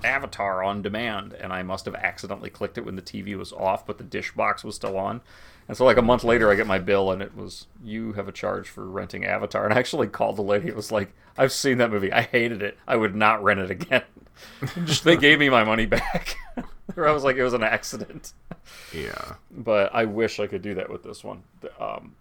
Avatar 0.04 0.62
on 0.62 0.82
demand, 0.82 1.32
and 1.32 1.52
I 1.52 1.62
must 1.62 1.86
have 1.86 1.94
accidentally 1.94 2.50
clicked 2.50 2.78
it 2.78 2.84
when 2.84 2.96
the 2.96 3.02
TV 3.02 3.36
was 3.36 3.52
off, 3.52 3.86
but 3.86 3.98
the 3.98 4.04
dish 4.04 4.32
box 4.32 4.62
was 4.62 4.74
still 4.74 4.96
on. 4.96 5.20
And 5.66 5.76
so, 5.76 5.84
like 5.84 5.96
a 5.96 6.02
month 6.02 6.24
later, 6.24 6.50
I 6.50 6.56
get 6.56 6.66
my 6.66 6.78
bill, 6.78 7.10
and 7.10 7.22
it 7.22 7.34
was 7.36 7.66
you 7.82 8.12
have 8.12 8.28
a 8.28 8.32
charge 8.32 8.68
for 8.68 8.84
renting 8.86 9.24
Avatar. 9.24 9.64
And 9.64 9.72
I 9.72 9.78
actually 9.78 10.08
called 10.08 10.36
the 10.36 10.42
lady. 10.42 10.68
It 10.68 10.76
was 10.76 10.92
like, 10.92 11.14
I've 11.38 11.52
seen 11.52 11.78
that 11.78 11.90
movie. 11.90 12.12
I 12.12 12.22
hated 12.22 12.62
it. 12.62 12.78
I 12.86 12.96
would 12.96 13.14
not 13.14 13.42
rent 13.42 13.60
it 13.60 13.70
again. 13.70 14.02
Just 14.84 15.04
they 15.04 15.16
gave 15.16 15.38
me 15.38 15.48
my 15.48 15.64
money 15.64 15.86
back. 15.86 16.36
or 16.96 17.08
I 17.08 17.12
was 17.12 17.24
like, 17.24 17.36
it 17.36 17.44
was 17.44 17.54
an 17.54 17.62
accident. 17.62 18.34
yeah. 18.92 19.34
But 19.50 19.94
I 19.94 20.04
wish 20.04 20.38
I 20.38 20.46
could 20.46 20.62
do 20.62 20.74
that 20.74 20.90
with 20.90 21.02
this 21.02 21.24
one. 21.24 21.44
Um, 21.80 22.14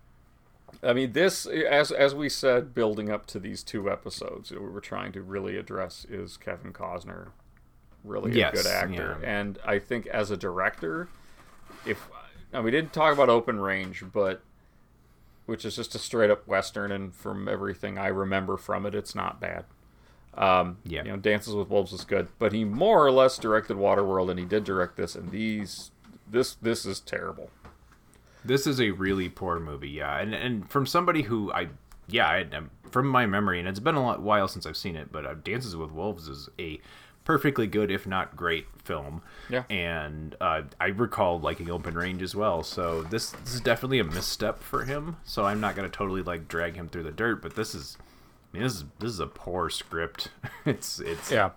I 0.82 0.93
mean, 0.93 1.12
this 1.12 1.45
as 1.45 1.91
as 1.91 2.15
we 2.15 2.29
said, 2.29 2.73
building 2.73 3.10
up 3.10 3.25
to 3.27 3.39
these 3.39 3.63
two 3.63 3.89
episodes, 3.89 4.51
we 4.51 4.58
were 4.58 4.82
trying 4.82 5.12
to 5.13 5.21
really 5.21 5.58
address 5.58 6.06
is 6.10 6.38
Kevin 6.38 6.73
Costner, 6.73 7.29
really 8.03 8.41
a 8.41 8.51
good 8.51 8.65
actor, 8.65 9.17
yeah. 9.21 9.39
and 9.39 9.60
I 9.65 9.79
think 9.79 10.08
as 10.08 10.32
a 10.32 10.38
director, 10.38 11.10
if 11.86 12.10
now 12.53 12.61
we 12.61 12.71
didn't 12.71 12.93
talk 12.93 13.13
about 13.13 13.29
Open 13.29 13.59
Range, 13.59 14.03
but 14.13 14.41
which 15.45 15.65
is 15.65 15.75
just 15.75 15.93
a 15.95 15.99
straight 15.99 16.29
up 16.31 16.47
western, 16.47 16.91
and 16.91 17.13
from 17.13 17.47
everything 17.49 17.97
I 17.97 18.07
remember 18.07 18.55
from 18.55 18.85
it, 18.85 18.95
it's 18.95 19.13
not 19.15 19.41
bad. 19.41 19.65
Um, 20.35 20.77
Yeah. 20.85 21.03
you 21.03 21.11
know, 21.11 21.17
Dances 21.17 21.53
with 21.53 21.69
Wolves 21.69 21.91
is 21.93 22.05
good, 22.05 22.27
but 22.39 22.53
he 22.53 22.63
more 22.63 23.05
or 23.05 23.11
less 23.11 23.37
directed 23.37 23.77
Waterworld, 23.77 24.29
and 24.31 24.39
he 24.39 24.45
did 24.45 24.63
direct 24.63 24.95
this, 24.95 25.15
and 25.15 25.31
these 25.31 25.91
this 26.29 26.55
this 26.55 26.85
is 26.85 26.99
terrible. 26.99 27.49
This 28.45 28.65
is 28.65 28.79
a 28.81 28.91
really 28.91 29.29
poor 29.29 29.59
movie, 29.59 29.89
yeah. 29.89 30.17
And 30.19 30.33
and 30.33 30.69
from 30.69 30.85
somebody 30.85 31.23
who 31.23 31.51
I, 31.53 31.67
yeah, 32.07 32.27
I, 32.27 32.45
from 32.89 33.07
my 33.07 33.25
memory, 33.25 33.59
and 33.59 33.67
it's 33.67 33.79
been 33.79 33.95
a 33.95 34.01
lot, 34.03 34.21
while 34.21 34.47
since 34.47 34.65
I've 34.65 34.77
seen 34.77 34.95
it, 34.95 35.11
but 35.11 35.25
uh, 35.25 35.35
Dances 35.43 35.75
with 35.75 35.91
Wolves 35.91 36.27
is 36.27 36.49
a 36.59 36.79
perfectly 37.25 37.67
good, 37.67 37.89
if 37.91 38.05
not 38.07 38.36
great, 38.36 38.65
film. 38.83 39.21
Yeah. 39.49 39.63
And 39.69 40.36
uh, 40.41 40.63
I 40.79 40.88
recall 40.88 41.39
liking 41.39 41.69
Open 41.71 41.95
Range 41.95 42.21
as 42.21 42.36
well. 42.36 42.63
So 42.63 43.03
this 43.03 43.31
this 43.31 43.53
is 43.55 43.62
definitely 43.62 43.99
a 43.99 44.03
misstep 44.03 44.62
for 44.62 44.83
him. 44.86 45.17
So 45.23 45.45
I'm 45.45 45.59
not 45.59 45.75
gonna 45.75 45.89
totally 45.89 46.21
like 46.21 46.47
drag 46.47 46.75
him 46.75 46.89
through 46.89 47.03
the 47.03 47.12
dirt, 47.12 47.41
but 47.41 47.55
this 47.55 47.73
is, 47.75 47.97
I 48.53 48.57
mean, 48.57 48.63
this 48.63 48.75
is 48.75 48.83
this 48.99 49.12
is 49.12 49.19
a 49.19 49.27
poor 49.27 49.69
script. 49.69 50.29
it's 50.65 50.99
it's 50.99 51.31
Yeah. 51.31 51.51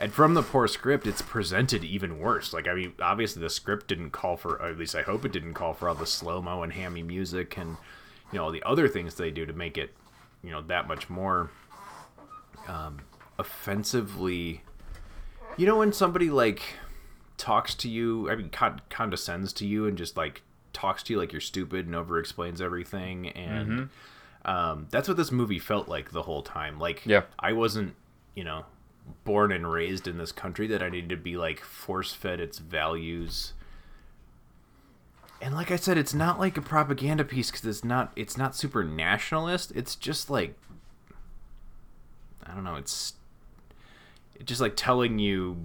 and 0.00 0.12
from 0.12 0.34
the 0.34 0.42
poor 0.42 0.68
script, 0.68 1.06
it's 1.06 1.22
presented 1.22 1.84
even 1.84 2.18
worse. 2.18 2.52
Like, 2.52 2.68
I 2.68 2.74
mean, 2.74 2.92
obviously 3.02 3.42
the 3.42 3.50
script 3.50 3.88
didn't 3.88 4.10
call 4.10 4.36
for, 4.36 4.56
or 4.62 4.68
at 4.68 4.78
least 4.78 4.94
I 4.94 5.02
hope 5.02 5.24
it 5.24 5.32
didn't 5.32 5.54
call 5.54 5.74
for 5.74 5.88
all 5.88 5.94
the 5.94 6.06
slow 6.06 6.40
mo 6.40 6.62
and 6.62 6.72
hammy 6.72 7.02
music 7.02 7.56
and, 7.58 7.76
you 8.32 8.38
know, 8.38 8.44
all 8.44 8.52
the 8.52 8.62
other 8.62 8.88
things 8.88 9.14
they 9.16 9.30
do 9.30 9.44
to 9.46 9.52
make 9.52 9.76
it, 9.76 9.92
you 10.42 10.50
know, 10.50 10.62
that 10.62 10.86
much 10.86 11.10
more 11.10 11.50
um, 12.68 13.00
offensively. 13.38 14.62
You 15.56 15.66
know, 15.66 15.78
when 15.78 15.92
somebody, 15.92 16.30
like, 16.30 16.62
talks 17.36 17.74
to 17.76 17.88
you, 17.88 18.30
I 18.30 18.36
mean, 18.36 18.50
con- 18.50 18.80
condescends 18.90 19.52
to 19.54 19.66
you 19.66 19.86
and 19.86 19.96
just, 19.98 20.16
like, 20.16 20.42
talks 20.72 21.02
to 21.04 21.12
you 21.12 21.18
like 21.18 21.32
you're 21.32 21.40
stupid 21.40 21.86
and 21.86 21.94
over 21.94 22.18
explains 22.18 22.60
everything. 22.60 23.28
And 23.30 23.88
um, 24.44 24.86
that's 24.90 25.08
what 25.08 25.16
this 25.16 25.32
movie 25.32 25.58
felt 25.58 25.88
like 25.88 26.12
the 26.12 26.22
whole 26.22 26.42
time. 26.42 26.78
Like, 26.78 27.04
Yeah. 27.04 27.22
I 27.38 27.52
wasn't, 27.52 27.94
you 28.34 28.44
know, 28.44 28.64
born 29.24 29.50
and 29.52 29.70
raised 29.70 30.06
in 30.06 30.18
this 30.18 30.32
country 30.32 30.66
that 30.68 30.82
I 30.82 30.88
needed 30.88 31.10
to 31.10 31.16
be 31.16 31.36
like 31.36 31.60
force 31.60 32.12
fed 32.12 32.38
its 32.40 32.58
values. 32.58 33.52
And 35.42 35.54
like 35.54 35.70
I 35.70 35.76
said, 35.76 35.98
it's 35.98 36.14
not 36.14 36.38
like 36.38 36.56
a 36.56 36.62
propaganda 36.62 37.24
piece 37.24 37.50
because 37.50 37.66
it's 37.66 37.82
not 37.84 38.12
it's 38.14 38.36
not 38.36 38.54
super 38.54 38.84
nationalist. 38.84 39.72
It's 39.74 39.96
just 39.96 40.30
like 40.30 40.54
I 42.46 42.54
don't 42.54 42.62
know. 42.62 42.76
It's 42.76 43.14
just 44.44 44.60
like 44.60 44.74
telling 44.76 45.18
you 45.18 45.56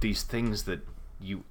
these 0.00 0.22
things 0.22 0.64
that 0.64 0.80
you 1.20 1.44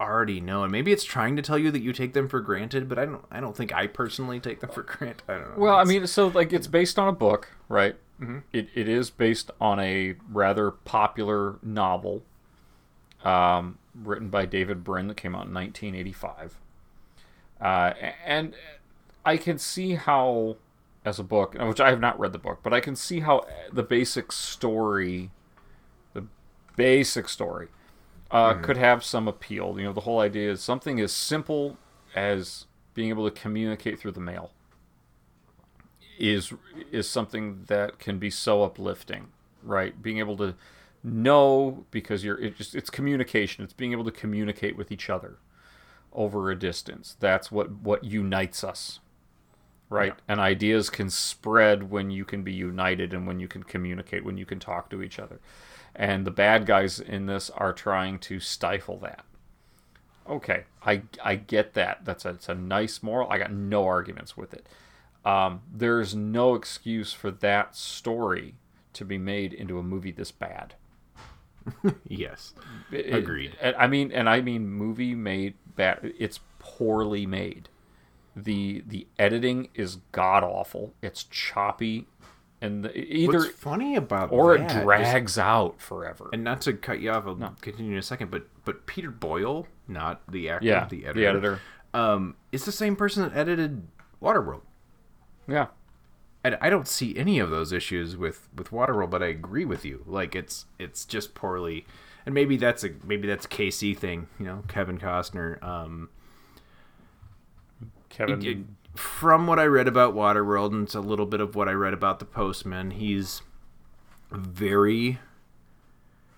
already 0.00 0.40
know, 0.40 0.62
and 0.62 0.70
maybe 0.70 0.92
it's 0.92 1.04
trying 1.04 1.36
to 1.36 1.42
tell 1.42 1.58
you 1.58 1.70
that 1.70 1.80
you 1.80 1.92
take 1.92 2.12
them 2.12 2.28
for 2.28 2.40
granted. 2.40 2.88
But 2.88 2.98
I 2.98 3.04
don't. 3.04 3.24
I 3.30 3.40
don't 3.40 3.56
think 3.56 3.74
I 3.74 3.86
personally 3.86 4.40
take 4.40 4.60
them 4.60 4.70
for 4.70 4.82
granted. 4.82 5.22
I 5.28 5.34
don't 5.34 5.56
know. 5.56 5.62
Well, 5.62 5.76
I 5.76 5.84
mean, 5.84 6.06
so 6.06 6.28
like 6.28 6.52
it's 6.52 6.66
based 6.66 6.98
on 6.98 7.08
a 7.08 7.12
book, 7.12 7.48
right? 7.68 7.96
Mm-hmm. 8.20 8.38
It 8.52 8.68
it 8.74 8.88
is 8.88 9.10
based 9.10 9.50
on 9.60 9.78
a 9.80 10.14
rather 10.30 10.70
popular 10.70 11.56
novel, 11.62 12.22
um, 13.24 13.78
written 13.94 14.28
by 14.28 14.46
David 14.46 14.84
Brin 14.84 15.08
that 15.08 15.16
came 15.16 15.34
out 15.34 15.46
in 15.46 15.54
1985. 15.54 16.58
Uh, 17.60 17.92
and 18.24 18.54
I 19.24 19.36
can 19.36 19.58
see 19.58 19.94
how, 19.94 20.56
as 21.04 21.18
a 21.18 21.24
book, 21.24 21.54
which 21.58 21.80
I 21.80 21.90
have 21.90 22.00
not 22.00 22.18
read 22.18 22.32
the 22.32 22.38
book, 22.38 22.60
but 22.62 22.72
I 22.72 22.80
can 22.80 22.96
see 22.96 23.20
how 23.20 23.46
the 23.72 23.82
basic 23.82 24.32
story, 24.32 25.30
basic 26.78 27.28
story, 27.28 27.68
uh, 28.30 28.54
Mhm. 28.54 28.62
could 28.62 28.78
have 28.78 29.04
some 29.04 29.28
appeal. 29.28 29.76
You 29.78 29.86
know, 29.86 29.94
the 29.94 30.02
whole 30.02 30.20
idea 30.20 30.50
is 30.52 30.62
something 30.62 31.00
as 31.00 31.12
simple 31.12 31.78
as 32.14 32.66
being 32.94 33.10
able 33.10 33.30
to 33.30 33.40
communicate 33.40 34.00
through 34.00 34.12
the 34.12 34.20
mail 34.20 34.52
is 36.18 36.52
is 36.90 37.08
something 37.08 37.64
that 37.68 37.98
can 37.98 38.18
be 38.18 38.30
so 38.30 38.62
uplifting, 38.62 39.28
right? 39.62 40.00
Being 40.02 40.18
able 40.18 40.36
to 40.38 40.54
know 41.04 41.84
because 41.90 42.24
you're 42.24 42.40
it 42.40 42.56
just 42.56 42.74
it's 42.74 42.90
communication. 42.90 43.64
It's 43.64 43.72
being 43.72 43.92
able 43.92 44.04
to 44.04 44.10
communicate 44.10 44.76
with 44.76 44.90
each 44.90 45.08
other 45.10 45.38
over 46.12 46.50
a 46.50 46.58
distance. 46.58 47.16
That's 47.20 47.52
what 47.52 47.70
what 47.72 48.04
unites 48.04 48.64
us. 48.64 49.00
Right? 49.90 50.16
And 50.28 50.40
ideas 50.40 50.90
can 50.90 51.10
spread 51.10 51.90
when 51.90 52.10
you 52.10 52.24
can 52.24 52.42
be 52.42 52.52
united 52.52 53.14
and 53.14 53.26
when 53.26 53.40
you 53.40 53.48
can 53.48 53.62
communicate, 53.64 54.24
when 54.24 54.38
you 54.38 54.46
can 54.46 54.60
talk 54.60 54.90
to 54.90 55.02
each 55.02 55.18
other. 55.18 55.40
And 55.98 56.24
the 56.26 56.30
bad 56.30 56.64
guys 56.64 57.00
in 57.00 57.26
this 57.26 57.50
are 57.50 57.72
trying 57.72 58.20
to 58.20 58.38
stifle 58.40 58.98
that. 58.98 59.24
Okay, 60.28 60.64
I 60.86 61.02
I 61.24 61.34
get 61.36 61.74
that. 61.74 62.04
That's 62.04 62.24
a, 62.24 62.30
it's 62.30 62.48
a 62.48 62.54
nice 62.54 63.02
moral. 63.02 63.28
I 63.30 63.38
got 63.38 63.50
no 63.52 63.84
arguments 63.86 64.36
with 64.36 64.54
it. 64.54 64.66
Um, 65.24 65.62
there's 65.72 66.14
no 66.14 66.54
excuse 66.54 67.12
for 67.12 67.30
that 67.32 67.74
story 67.74 68.54
to 68.92 69.04
be 69.04 69.18
made 69.18 69.52
into 69.52 69.78
a 69.78 69.82
movie 69.82 70.12
this 70.12 70.30
bad. 70.30 70.74
yes, 72.06 72.54
It- 72.92 73.12
agreed. 73.14 73.56
it- 73.60 73.74
I 73.78 73.86
mean, 73.88 74.12
and 74.12 74.28
I 74.28 74.40
mean 74.40 74.68
movie 74.68 75.14
made 75.14 75.54
bad. 75.76 76.12
It's 76.18 76.40
poorly 76.60 77.26
made. 77.26 77.68
the 78.36 78.84
The 78.86 79.06
editing 79.18 79.68
is 79.74 79.96
god 80.12 80.44
awful. 80.44 80.94
It's 81.02 81.24
choppy, 81.24 82.06
and 82.60 82.84
the, 82.84 82.96
either 82.98 83.38
What's 83.38 83.50
funny 83.50 83.94
about 83.96 84.32
or 84.32 84.56
it 84.56 84.62
is- 84.70 84.82
drags 84.82 85.38
out 85.38 85.80
forever. 85.80 86.28
And 86.32 86.42
not 86.44 86.60
to 86.62 86.72
cut 86.72 87.00
you 87.00 87.10
off, 87.10 87.26
I'll 87.26 87.36
continue 87.60 87.92
in 87.92 87.98
a 87.98 88.02
second, 88.02 88.30
but 88.30 88.46
but 88.64 88.86
Peter 88.86 89.10
Boyle, 89.10 89.66
not 89.86 90.22
the 90.30 90.48
actor, 90.50 90.66
Yeah, 90.66 90.86
the 90.86 91.02
the 91.02 91.06
editor, 91.06 91.28
editor. 91.28 91.60
um, 91.94 92.34
is 92.52 92.64
the 92.64 92.72
same 92.72 92.96
person 92.96 93.22
that 93.22 93.36
edited 93.36 93.86
Waterworld. 94.22 94.62
Yeah. 95.46 95.68
And 96.44 96.56
I 96.60 96.70
don't 96.70 96.86
see 96.88 97.16
any 97.16 97.38
of 97.40 97.50
those 97.50 97.72
issues 97.72 98.16
with 98.16 98.48
with 98.56 98.70
Waterworld, 98.70 99.10
but 99.10 99.22
I 99.22 99.26
agree 99.26 99.64
with 99.64 99.84
you. 99.84 100.02
Like 100.06 100.34
it's 100.36 100.66
it's 100.78 101.04
just 101.04 101.34
poorly, 101.34 101.86
and 102.26 102.34
maybe 102.34 102.56
that's 102.56 102.84
a 102.84 102.90
maybe 103.04 103.26
that's 103.28 103.44
a 103.46 103.48
KC 103.48 103.96
thing, 103.96 104.28
you 104.38 104.46
know, 104.46 104.62
Kevin 104.68 104.98
Costner. 104.98 105.62
Um, 105.62 106.08
Kevin, 108.08 108.40
it- 108.42 108.48
it- 108.48 108.66
from 108.98 109.46
what 109.46 109.60
I 109.60 109.64
read 109.64 109.86
about 109.86 110.14
Waterworld 110.14 110.72
and 110.72 110.84
it's 110.84 110.94
a 110.94 111.00
little 111.00 111.24
bit 111.24 111.40
of 111.40 111.54
what 111.54 111.68
I 111.68 111.72
read 111.72 111.94
about 111.94 112.18
The 112.18 112.24
Postman, 112.24 112.90
he's 112.90 113.42
very 114.32 115.20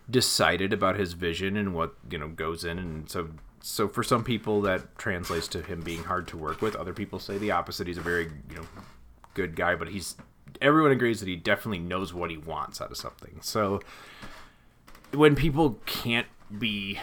decided 0.08 0.72
about 0.72 0.96
his 0.96 1.14
vision 1.14 1.56
and 1.56 1.74
what 1.74 1.94
you 2.10 2.18
know 2.18 2.28
goes 2.28 2.64
in, 2.64 2.78
and 2.78 3.08
so 3.08 3.30
so 3.60 3.88
for 3.88 4.02
some 4.02 4.24
people 4.24 4.60
that 4.62 4.98
translates 4.98 5.48
to 5.48 5.62
him 5.62 5.80
being 5.80 6.04
hard 6.04 6.28
to 6.28 6.36
work 6.36 6.60
with. 6.60 6.76
Other 6.76 6.92
people 6.92 7.18
say 7.18 7.38
the 7.38 7.50
opposite. 7.50 7.86
He's 7.86 7.98
a 7.98 8.02
very 8.02 8.24
you 8.50 8.56
know 8.56 8.66
good 9.32 9.56
guy, 9.56 9.74
but 9.74 9.88
he's 9.88 10.16
everyone 10.60 10.92
agrees 10.92 11.20
that 11.20 11.28
he 11.28 11.36
definitely 11.36 11.78
knows 11.78 12.12
what 12.12 12.30
he 12.30 12.36
wants 12.36 12.80
out 12.82 12.90
of 12.90 12.96
something. 12.98 13.38
So 13.40 13.80
when 15.12 15.34
people 15.34 15.78
can't 15.86 16.26
be 16.58 17.00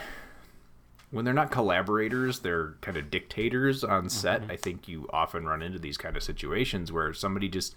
when 1.11 1.23
they're 1.25 1.33
not 1.33 1.51
collaborators, 1.51 2.39
they're 2.39 2.75
kind 2.81 2.97
of 2.97 3.09
dictators 3.09 3.83
on 3.83 4.09
set. 4.09 4.41
Mm-hmm. 4.41 4.51
I 4.51 4.55
think 4.57 4.87
you 4.87 5.07
often 5.11 5.45
run 5.45 5.61
into 5.61 5.79
these 5.79 5.97
kind 5.97 6.17
of 6.17 6.23
situations 6.23 6.91
where 6.91 7.13
somebody 7.13 7.47
just 7.47 7.75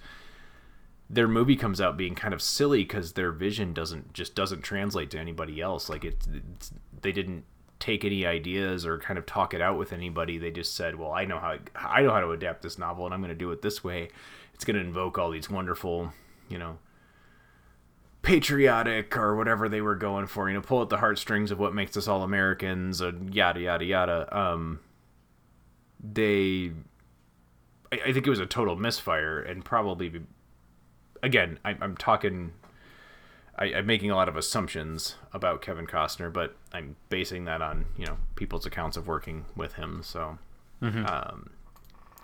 their 1.09 1.29
movie 1.29 1.57
comes 1.57 1.81
out 1.81 1.97
being 1.97 2.15
kind 2.15 2.33
of 2.33 2.41
silly 2.41 2.85
because 2.85 3.13
their 3.13 3.33
vision 3.33 3.73
doesn't 3.73 4.13
just 4.13 4.35
doesn't 4.35 4.63
translate 4.63 5.11
to 5.11 5.19
anybody 5.19 5.61
else. 5.61 5.89
Like 5.89 6.05
it, 6.05 6.27
it's, 6.33 6.73
they 7.03 7.13
didn't 7.13 7.45
take 7.79 8.05
any 8.05 8.27
ideas 8.27 8.85
or 8.85 8.99
kind 8.99 9.19
of 9.19 9.27
talk 9.27 9.55
it 9.55 9.61
out 9.61 9.79
with 9.79 9.93
anybody. 9.93 10.39
They 10.39 10.51
just 10.51 10.75
said, 10.75 10.97
"Well, 10.97 11.13
I 11.13 11.25
know 11.25 11.39
how 11.39 11.57
I 11.75 12.03
know 12.03 12.13
how 12.13 12.21
to 12.21 12.31
adapt 12.33 12.63
this 12.63 12.79
novel, 12.79 13.05
and 13.05 13.15
I'm 13.15 13.21
going 13.21 13.31
to 13.31 13.35
do 13.35 13.51
it 13.53 13.63
this 13.63 13.83
way. 13.83 14.09
It's 14.55 14.65
going 14.65 14.77
to 14.77 14.83
invoke 14.83 15.19
all 15.19 15.31
these 15.31 15.51
wonderful, 15.51 16.13
you 16.49 16.59
know." 16.59 16.79
Patriotic 18.23 19.17
or 19.17 19.35
whatever 19.35 19.69
they 19.69 19.81
were 19.81 19.95
going 19.97 20.27
for 20.27 20.49
you 20.49 20.55
know 20.55 20.61
pull 20.61 20.83
at 20.83 20.89
the 20.91 20.99
heartstrings 20.99 21.51
of 21.51 21.59
what 21.59 21.75
makes 21.75 21.97
us 21.97 22.07
all 22.07 22.23
americans 22.23 23.01
and 23.01 23.35
yada 23.35 23.61
yada 23.61 23.85
yada. 23.85 24.29
Um 24.39 24.81
they 26.03 26.73
I, 27.93 28.01
I 28.07 28.13
think 28.13 28.27
it 28.27 28.31
was 28.31 28.39
a 28.41 28.47
total 28.47 28.77
misfire 28.77 29.41
and 29.41 29.65
probably 29.65 30.23
again 31.23 31.59
I, 31.65 31.77
i'm 31.81 31.97
talking 31.97 32.53
I, 33.59 33.67
i'm 33.75 33.87
making 33.87 34.11
a 34.11 34.17
lot 34.17 34.29
of 34.29 34.37
assumptions 34.37 35.17
about 35.33 35.63
kevin 35.63 35.87
costner 35.87 36.33
but 36.33 36.57
i'm 36.73 36.97
basing 37.09 37.45
that 37.47 37.61
on 37.63 37.87
you 37.97 38.07
know 38.07 38.19
people's 38.37 38.67
accounts 38.67 38.97
of 38.97 39.07
working 39.07 39.47
with 39.57 39.75
him 39.75 40.03
so 40.03 40.39
Mhm. 40.83 41.11
um 41.11 41.51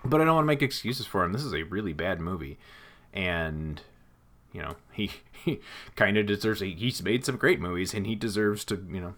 but 0.05 0.21
i 0.21 0.23
don't 0.25 0.35
want 0.35 0.45
to 0.45 0.47
make 0.47 0.61
excuses 0.61 1.05
for 1.05 1.23
him. 1.23 1.31
This 1.33 1.43
is 1.43 1.53
a 1.53 1.63
really 1.63 1.93
bad 1.93 2.19
movie. 2.21 2.57
And 3.13 3.81
you 4.57 4.63
know 4.63 4.75
he, 4.91 5.11
he 5.45 5.59
kind 5.95 6.17
of 6.17 6.25
deserves 6.25 6.59
he's 6.59 7.03
made 7.03 7.23
some 7.23 7.37
great 7.37 7.61
movies 7.61 7.93
and 7.93 8.07
he 8.07 8.15
deserves 8.15 8.65
to 8.65 8.85
you 8.91 8.99
know 8.99 9.13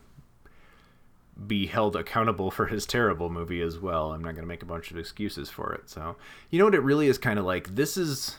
be 1.48 1.68
held 1.68 1.96
accountable 1.96 2.52
for 2.58 2.68
his 2.68 2.86
terrible 2.86 3.30
movie 3.30 3.62
as 3.62 3.80
well. 3.80 4.12
I'm 4.12 4.22
not 4.22 4.36
going 4.36 4.44
to 4.44 4.48
make 4.48 4.62
a 4.62 4.66
bunch 4.66 4.92
of 4.92 4.98
excuses 4.98 5.50
for 5.50 5.72
it. 5.74 5.90
So 5.90 6.18
you 6.50 6.60
know 6.60 6.66
what 6.66 6.76
it 6.76 6.84
really 6.84 7.08
is 7.08 7.18
kind 7.18 7.40
of 7.40 7.46
like? 7.46 7.76
This 7.76 7.96
is 7.96 8.36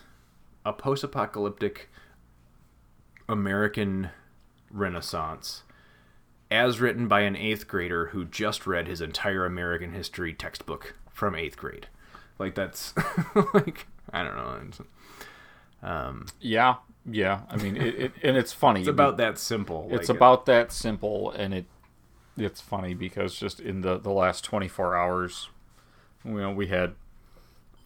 a 0.65 0.75
post-apocalyptic 0.75 1.89
american 3.27 4.11
renaissance 4.71 5.63
as 6.51 6.81
written 6.81 7.09
by 7.09 7.21
an 7.21 7.37
eighth 7.37 7.67
grader 7.67 8.07
who 8.09 8.25
just 8.25 8.67
read 8.67 8.87
his 8.89 9.01
entire 9.01 9.47
american 9.47 9.93
history 9.93 10.35
textbook 10.35 10.95
from 11.11 11.35
eighth 11.35 11.57
grade. 11.57 11.87
Like 12.39 12.55
that's 12.55 12.93
like 13.55 13.87
i 14.13 14.23
don't 14.23 14.37
know. 14.37 14.85
Um, 15.83 16.27
Yeah, 16.41 16.77
yeah. 17.09 17.41
I 17.49 17.57
mean, 17.57 17.77
it, 17.77 17.95
it 17.95 18.13
and 18.23 18.37
it's 18.37 18.53
funny. 18.53 18.81
It's 18.81 18.89
about 18.89 19.17
that 19.19 19.39
simple, 19.39 19.89
It's 19.91 20.09
like- 20.09 20.17
about 20.17 20.47
that 20.47 20.73
simple, 20.73 21.31
and 21.33 21.55
it 21.55 21.67
it's 22.37 22.61
funny 22.61 22.95
because 22.95 23.37
just 23.39 23.61
in 23.61 23.81
the 23.83 23.99
the 23.99 24.11
last 24.11 24.45
24 24.45 24.97
hours, 24.97 25.49
you 26.25 26.33
know, 26.33 26.51
we 26.53 26.69
had 26.69 26.95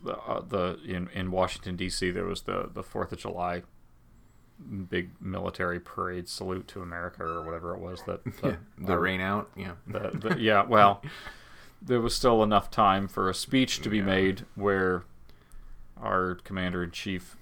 the 0.02 0.16
uh, 0.16 0.40
the 0.46 0.78
in 0.84 1.08
in 1.14 1.30
Washington 1.30 1.76
D.C. 1.76 2.10
there 2.10 2.24
was 2.26 2.42
the 2.42 2.70
the 2.72 2.82
Fourth 2.82 3.12
of 3.12 3.18
July 3.18 3.62
big 4.88 5.10
military 5.20 5.80
parade 5.80 6.28
salute 6.28 6.68
to 6.68 6.80
America 6.80 7.24
or 7.24 7.42
whatever 7.42 7.74
it 7.74 7.80
was 7.80 8.02
that 8.04 8.20
Yeah, 8.42 8.56
the 8.78 8.96
rain 8.98 9.20
out, 9.20 9.50
yeah. 9.56 9.72
the, 9.86 10.10
the, 10.14 10.40
yeah 10.40 10.64
well 10.64 11.02
there 11.82 12.00
was 12.00 12.14
still 12.14 12.42
enough 12.42 12.70
time 12.70 13.08
for 13.08 13.28
a 13.28 13.34
speech 13.34 13.80
to 13.82 13.88
be 13.88 14.00
made 14.00 14.46
where 14.54 15.02
our 16.00 16.36
commander 16.36 16.84
in 16.84 16.92
chief 16.92 17.36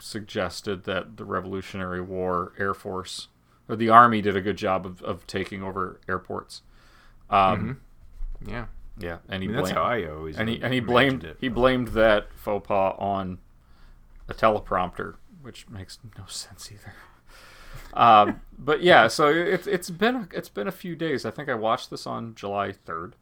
suggested 0.00 0.84
that 0.84 1.16
the 1.16 1.24
Revolutionary 1.24 2.00
War 2.00 2.52
Air 2.58 2.74
Force 2.74 3.28
or 3.68 3.76
the 3.76 3.88
Army 3.88 4.20
did 4.22 4.36
a 4.36 4.40
good 4.40 4.56
job 4.56 4.86
of, 4.86 5.02
of 5.02 5.26
taking 5.26 5.62
over 5.62 6.00
airports. 6.08 6.62
Um, 7.30 7.80
Yeah. 8.46 8.66
yeah, 8.98 9.18
and 9.28 9.42
he 9.42 9.48
I 9.48 9.52
mean, 9.52 9.52
that's 9.52 9.62
blamed, 9.72 9.76
how 9.76 9.84
I 9.84 10.04
always 10.08 10.36
and 10.38 10.48
he 10.48 10.60
and 10.62 10.72
he 10.72 10.80
blamed 10.80 11.24
it, 11.24 11.36
he 11.40 11.48
blamed 11.48 11.88
that 11.88 12.32
faux 12.34 12.66
pas 12.66 12.94
on 12.98 13.38
a 14.28 14.34
teleprompter, 14.34 15.16
which 15.42 15.68
makes 15.68 15.98
no 16.16 16.24
sense 16.28 16.70
either. 16.72 16.94
Um, 17.94 18.40
but 18.58 18.82
yeah, 18.82 19.08
so 19.08 19.28
it's 19.28 19.66
it's 19.66 19.90
been 19.90 20.28
it's 20.32 20.48
been 20.48 20.68
a 20.68 20.72
few 20.72 20.96
days. 20.96 21.24
I 21.26 21.30
think 21.30 21.48
I 21.48 21.54
watched 21.54 21.90
this 21.90 22.06
on 22.06 22.34
July 22.34 22.72
third, 22.72 23.14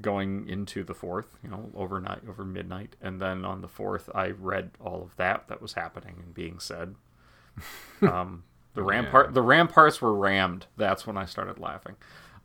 going 0.00 0.48
into 0.48 0.84
the 0.84 0.94
fourth. 0.94 1.26
You 1.42 1.50
know, 1.50 1.70
overnight 1.74 2.20
over 2.28 2.44
midnight, 2.44 2.96
and 3.00 3.20
then 3.20 3.44
on 3.44 3.60
the 3.60 3.68
fourth, 3.68 4.08
I 4.14 4.28
read 4.30 4.70
all 4.80 5.02
of 5.02 5.16
that 5.16 5.48
that 5.48 5.60
was 5.62 5.74
happening 5.74 6.16
and 6.22 6.34
being 6.34 6.58
said. 6.58 6.94
Um, 8.00 8.44
the 8.74 8.84
rampart 8.84 9.34
the 9.34 9.42
ramparts 9.42 10.00
were 10.00 10.14
rammed. 10.14 10.66
That's 10.76 11.04
when 11.04 11.16
I 11.16 11.24
started 11.24 11.58
laughing. 11.58 11.96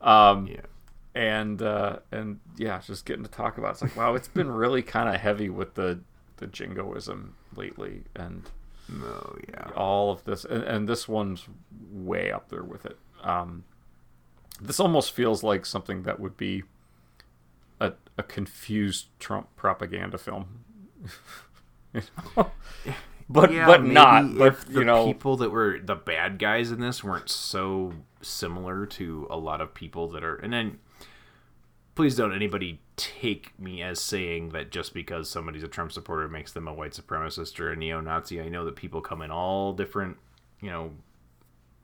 Um, 0.01 0.47
yeah. 0.47 0.61
And 1.13 1.61
uh, 1.61 1.99
and 2.11 2.39
yeah, 2.57 2.79
just 2.79 3.05
getting 3.05 3.23
to 3.23 3.29
talk 3.29 3.59
about 3.59 3.67
it. 3.67 3.71
it's 3.73 3.81
like 3.83 3.95
wow, 3.95 4.15
it's 4.15 4.27
been 4.27 4.49
really 4.49 4.81
kind 4.81 5.13
of 5.13 5.21
heavy 5.21 5.51
with 5.51 5.75
the 5.75 5.99
the 6.37 6.47
jingoism 6.47 7.35
lately, 7.55 8.05
and 8.15 8.49
oh 8.91 9.37
yeah, 9.47 9.69
all 9.75 10.11
of 10.11 10.23
this, 10.23 10.43
and, 10.43 10.63
and 10.63 10.89
this 10.89 11.07
one's 11.07 11.45
way 11.91 12.31
up 12.31 12.49
there 12.49 12.63
with 12.63 12.87
it. 12.87 12.97
Um, 13.21 13.63
this 14.59 14.79
almost 14.79 15.11
feels 15.11 15.43
like 15.43 15.67
something 15.67 16.01
that 16.03 16.19
would 16.19 16.35
be 16.35 16.63
a 17.83 17.93
a 18.17 18.23
confused 18.23 19.07
Trump 19.19 19.55
propaganda 19.55 20.17
film. 20.17 20.65
You 21.95 22.01
know? 22.35 22.49
but 23.29 23.51
Yeah, 23.51 23.67
but 23.67 23.83
not. 23.83 24.35
But 24.35 24.47
if 24.47 24.65
you 24.67 24.79
the 24.79 24.85
know, 24.85 25.05
people 25.05 25.37
that 25.37 25.51
were 25.51 25.77
the 25.79 25.93
bad 25.93 26.39
guys 26.39 26.71
in 26.71 26.79
this 26.79 27.03
weren't 27.03 27.29
so 27.29 27.93
similar 28.19 28.87
to 28.87 29.27
a 29.29 29.37
lot 29.37 29.61
of 29.61 29.75
people 29.75 30.07
that 30.09 30.23
are, 30.23 30.35
and 30.37 30.51
then 30.51 30.79
please 31.93 32.15
don't 32.15 32.33
anybody 32.33 32.79
take 32.95 33.57
me 33.59 33.83
as 33.83 33.99
saying 33.99 34.49
that 34.49 34.71
just 34.71 34.93
because 34.95 35.29
somebody's 35.29 35.61
a 35.61 35.67
Trump 35.67 35.91
supporter 35.91 36.27
makes 36.27 36.51
them 36.51 36.67
a 36.67 36.73
white 36.73 36.93
supremacist 36.93 37.59
or 37.59 37.71
a 37.71 37.75
neo-Nazi. 37.75 38.41
I 38.41 38.49
know 38.49 38.65
that 38.65 38.75
people 38.75 39.01
come 39.01 39.21
in 39.21 39.29
all 39.29 39.73
different, 39.73 40.17
you 40.59 40.71
know, 40.71 40.93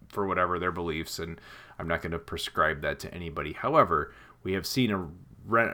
for 0.08 0.26
whatever 0.28 0.58
their 0.58 0.72
beliefs, 0.72 1.20
and 1.20 1.39
I'm 1.78 1.88
not 1.88 2.02
going 2.02 2.14
to 2.14 2.20
prescribe 2.20 2.82
that 2.82 3.00
to 3.02 3.14
anybody. 3.14 3.54
However, 3.54 4.12
we 4.41 4.54
have 4.54 4.66
seen 4.66 4.91
a 4.91 5.08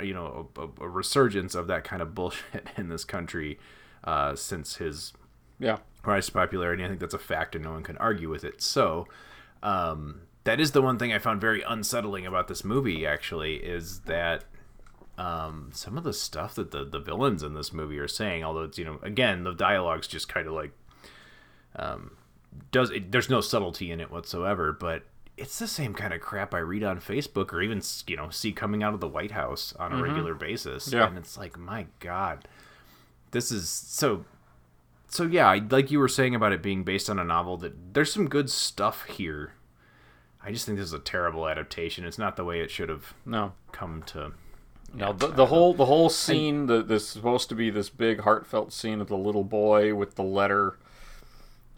you 0.03 0.13
know 0.13 0.49
a, 0.57 0.83
a 0.83 0.89
resurgence 0.89 1.55
of 1.55 1.67
that 1.67 1.83
kind 1.83 2.01
of 2.01 2.13
bullshit 2.15 2.67
in 2.77 2.89
this 2.89 3.03
country 3.05 3.59
uh, 4.03 4.35
since 4.35 4.77
his 4.77 5.13
Yeah. 5.59 5.77
rise 6.03 6.27
to 6.27 6.31
popularity. 6.31 6.83
I 6.83 6.87
think 6.87 6.99
that's 6.99 7.13
a 7.13 7.19
fact, 7.19 7.55
and 7.55 7.63
no 7.63 7.71
one 7.71 7.83
can 7.83 7.97
argue 7.97 8.29
with 8.29 8.43
it. 8.43 8.61
So, 8.61 9.07
um, 9.63 10.21
that 10.43 10.59
is 10.59 10.71
the 10.73 10.81
one 10.81 10.99
thing 10.99 11.11
I 11.11 11.17
found 11.19 11.41
very 11.41 11.61
unsettling 11.63 12.25
about 12.25 12.47
this 12.47 12.63
movie. 12.63 13.05
Actually, 13.05 13.55
is 13.55 14.01
that 14.01 14.43
um, 15.17 15.69
some 15.73 15.97
of 15.97 16.03
the 16.03 16.13
stuff 16.13 16.53
that 16.55 16.71
the 16.71 16.83
the 16.85 16.99
villains 16.99 17.41
in 17.41 17.53
this 17.55 17.73
movie 17.73 17.97
are 17.99 18.07
saying, 18.07 18.43
although 18.43 18.63
it's 18.63 18.77
you 18.77 18.85
know 18.85 18.99
again 19.01 19.43
the 19.43 19.53
dialogue's 19.53 20.07
just 20.07 20.27
kind 20.29 20.45
of 20.47 20.53
like 20.53 20.71
um, 21.77 22.11
does 22.71 22.89
it, 22.91 23.11
there's 23.11 23.29
no 23.29 23.41
subtlety 23.41 23.91
in 23.91 23.99
it 23.99 24.11
whatsoever, 24.11 24.71
but 24.71 25.03
it's 25.37 25.59
the 25.59 25.67
same 25.67 25.93
kind 25.93 26.13
of 26.13 26.21
crap 26.21 26.53
I 26.53 26.59
read 26.59 26.83
on 26.83 26.99
Facebook 26.99 27.51
or 27.53 27.61
even 27.61 27.81
you 28.07 28.15
know 28.17 28.29
see 28.29 28.51
coming 28.51 28.83
out 28.83 28.93
of 28.93 28.99
the 28.99 29.07
White 29.07 29.31
House 29.31 29.73
on 29.79 29.91
a 29.91 29.95
Mhm. 29.95 30.01
regular 30.03 30.33
basis, 30.33 30.91
Yeah. 30.91 31.07
and 31.07 31.17
it's 31.17 31.37
like 31.37 31.57
my 31.57 31.87
God, 31.99 32.47
this 33.31 33.51
is 33.51 33.69
so. 33.69 34.25
So 35.07 35.23
yeah, 35.23 35.57
like 35.69 35.91
you 35.91 35.99
were 35.99 36.07
saying 36.07 36.35
about 36.35 36.51
it 36.51 36.61
being 36.61 36.83
based 36.83 37.09
on 37.09 37.19
a 37.19 37.23
novel, 37.23 37.57
that 37.57 37.93
there's 37.93 38.11
some 38.11 38.27
good 38.27 38.49
stuff 38.49 39.05
here. 39.05 39.53
I 40.43 40.51
just 40.51 40.65
think 40.65 40.77
this 40.77 40.87
is 40.87 40.93
a 40.93 40.99
terrible 40.99 41.47
adaptation. 41.47 42.05
It's 42.05 42.17
not 42.19 42.35
the 42.35 42.43
way 42.43 42.59
it 42.61 42.69
should 42.69 42.89
have 42.89 43.13
No. 43.25 43.53
come 43.71 44.03
to. 44.07 44.33
No, 44.93 45.11
the, 45.13 45.27
the 45.27 45.47
whole 45.47 45.73
the 45.73 45.85
whole 45.85 46.09
scene, 46.09 46.67
the 46.67 46.81
this 46.83 47.07
supposed 47.09 47.49
to 47.49 47.55
be 47.55 47.69
this 47.69 47.89
big 47.89 48.21
heartfelt 48.21 48.71
scene 48.71 49.01
of 49.01 49.07
the 49.07 49.17
little 49.17 49.43
boy 49.43 49.93
with 49.95 50.15
the 50.15 50.23
letter, 50.23 50.77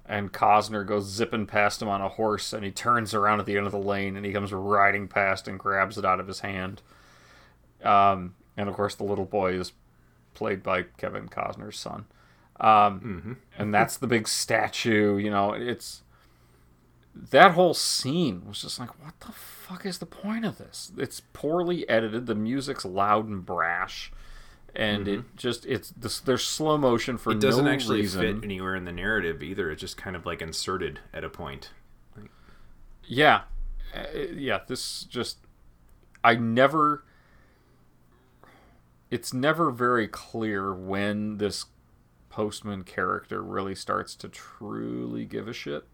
and 0.08 0.32
Costner 0.32 0.86
goes 0.86 1.06
zipping 1.06 1.46
past 1.46 1.82
him 1.82 1.90
on 1.90 2.02
a 2.02 2.10
horse, 2.10 2.54
and 2.54 2.64
he 2.64 2.72
turns 2.72 3.14
around 3.14 3.40
at 3.40 3.46
the 3.46 3.58
end 3.58 3.66
of 3.66 3.72
the 3.72 3.78
lane, 3.78 4.16
and 4.16 4.26
he 4.26 4.32
comes 4.32 4.54
riding 4.54 5.08
past 5.08 5.48
and 5.48 5.60
grabs 5.60 5.98
it 5.98 6.06
out 6.06 6.20
of 6.20 6.28
his 6.28 6.40
hand. 6.40 6.82
Um, 7.84 8.36
and 8.56 8.70
of 8.70 8.76
course, 8.76 8.96
the 8.96 9.04
little 9.04 9.26
boy 9.26 9.54
is 9.54 9.74
played 10.34 10.64
by 10.64 10.84
Kevin 10.98 11.28
Costner's 11.28 11.78
son, 11.78 12.06
um, 12.60 13.38
and 13.58 13.74
that's 13.74 13.98
the 13.98 14.08
big 14.08 14.28
statue. 14.28 15.18
You 15.18 15.30
know, 15.30 15.54
it's 15.54 16.04
that 17.32 17.52
whole 17.52 17.74
scene 17.74 18.44
was 18.48 18.62
just 18.62 18.80
like, 18.80 18.90
what 19.04 19.20
the 19.22 19.32
fuck 19.32 19.86
is 19.86 19.98
the 19.98 20.06
point 20.06 20.46
of 20.46 20.58
this? 20.58 20.92
It's 20.98 21.22
poorly 21.34 21.88
edited. 21.90 22.26
The 22.26 22.36
music's 22.36 22.86
loud 22.86 23.28
and 23.28 23.46
brash, 23.46 24.12
and 24.78 25.08
it 25.08 25.36
just 25.36 25.66
it's 25.66 25.90
this, 25.90 26.20
there's 26.20 26.44
slow 26.44 26.78
motion 26.78 27.18
for 27.18 27.32
it 27.32 27.40
doesn't 27.40 27.66
no 27.66 27.72
actually 27.72 28.02
reason. 28.02 28.22
fit 28.22 28.44
anywhere 28.44 28.76
in 28.76 28.86
the 28.86 28.92
narrative 28.92 29.42
either. 29.42 29.72
It's 29.72 29.82
just 29.82 29.98
kind 29.98 30.16
of 30.16 30.26
like 30.26 30.42
inserted 30.42 31.00
at 31.12 31.24
a 31.24 31.30
point. 31.30 31.72
Yeah, 33.04 33.42
uh, 33.96 34.04
yeah. 34.34 34.60
This 34.68 35.04
just 35.04 35.40
I 36.24 36.36
never. 36.36 37.04
It's 39.10 39.34
never 39.34 39.72
very 39.72 40.08
clear 40.08 40.74
when 40.74 41.38
this 41.38 41.66
postman 42.30 42.84
character 42.84 43.42
really 43.42 43.74
starts 43.74 44.16
to 44.16 44.28
truly 44.28 45.26
give 45.26 45.48
a 45.48 45.54
shit. 45.54 45.86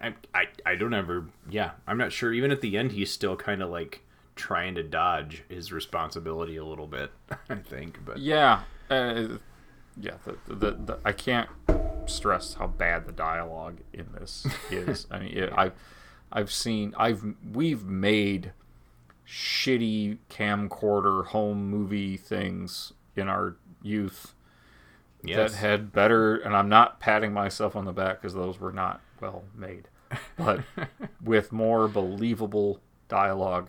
I, 0.00 0.14
I, 0.32 0.44
I 0.64 0.74
don't 0.76 0.94
ever. 0.94 1.26
Yeah, 1.48 1.72
I'm 1.86 1.98
not 1.98 2.12
sure. 2.12 2.32
Even 2.32 2.52
at 2.52 2.60
the 2.60 2.78
end, 2.78 2.92
he's 2.92 3.10
still 3.10 3.36
kind 3.36 3.62
of 3.62 3.70
like 3.70 4.02
trying 4.36 4.74
to 4.76 4.82
dodge 4.82 5.44
his 5.48 5.72
responsibility 5.72 6.56
a 6.56 6.64
little 6.64 6.86
bit. 6.86 7.10
I 7.50 7.56
think, 7.56 8.04
but 8.04 8.18
Yeah, 8.18 8.62
uh, 8.90 9.28
yeah. 10.00 10.14
The, 10.24 10.54
the, 10.54 10.70
the, 10.72 10.98
I 11.04 11.12
can't 11.12 11.48
stress 12.06 12.54
how 12.54 12.66
bad 12.68 13.06
the 13.06 13.12
dialogue 13.12 13.78
in 13.92 14.06
this 14.18 14.46
is. 14.70 15.06
I 15.10 15.18
mean, 15.20 15.36
it, 15.36 15.52
I, 15.52 15.72
I've 16.32 16.52
seen, 16.52 16.94
I've 16.96 17.24
we've 17.52 17.84
made 17.84 18.52
shitty 19.26 20.18
camcorder 20.28 21.26
home 21.26 21.68
movie 21.70 22.16
things 22.16 22.92
in 23.16 23.28
our 23.28 23.56
youth 23.82 24.34
Yes. 25.22 25.52
that 25.52 25.58
had 25.58 25.92
better. 25.92 26.36
And 26.36 26.56
I'm 26.56 26.68
not 26.70 26.98
patting 26.98 27.32
myself 27.34 27.76
on 27.76 27.84
the 27.84 27.92
back 27.92 28.20
because 28.22 28.32
those 28.34 28.58
were 28.58 28.72
not 28.72 29.02
well 29.20 29.44
made, 29.54 29.88
but 30.38 30.60
with 31.22 31.52
more 31.52 31.88
believable 31.88 32.80
dialogue 33.08 33.68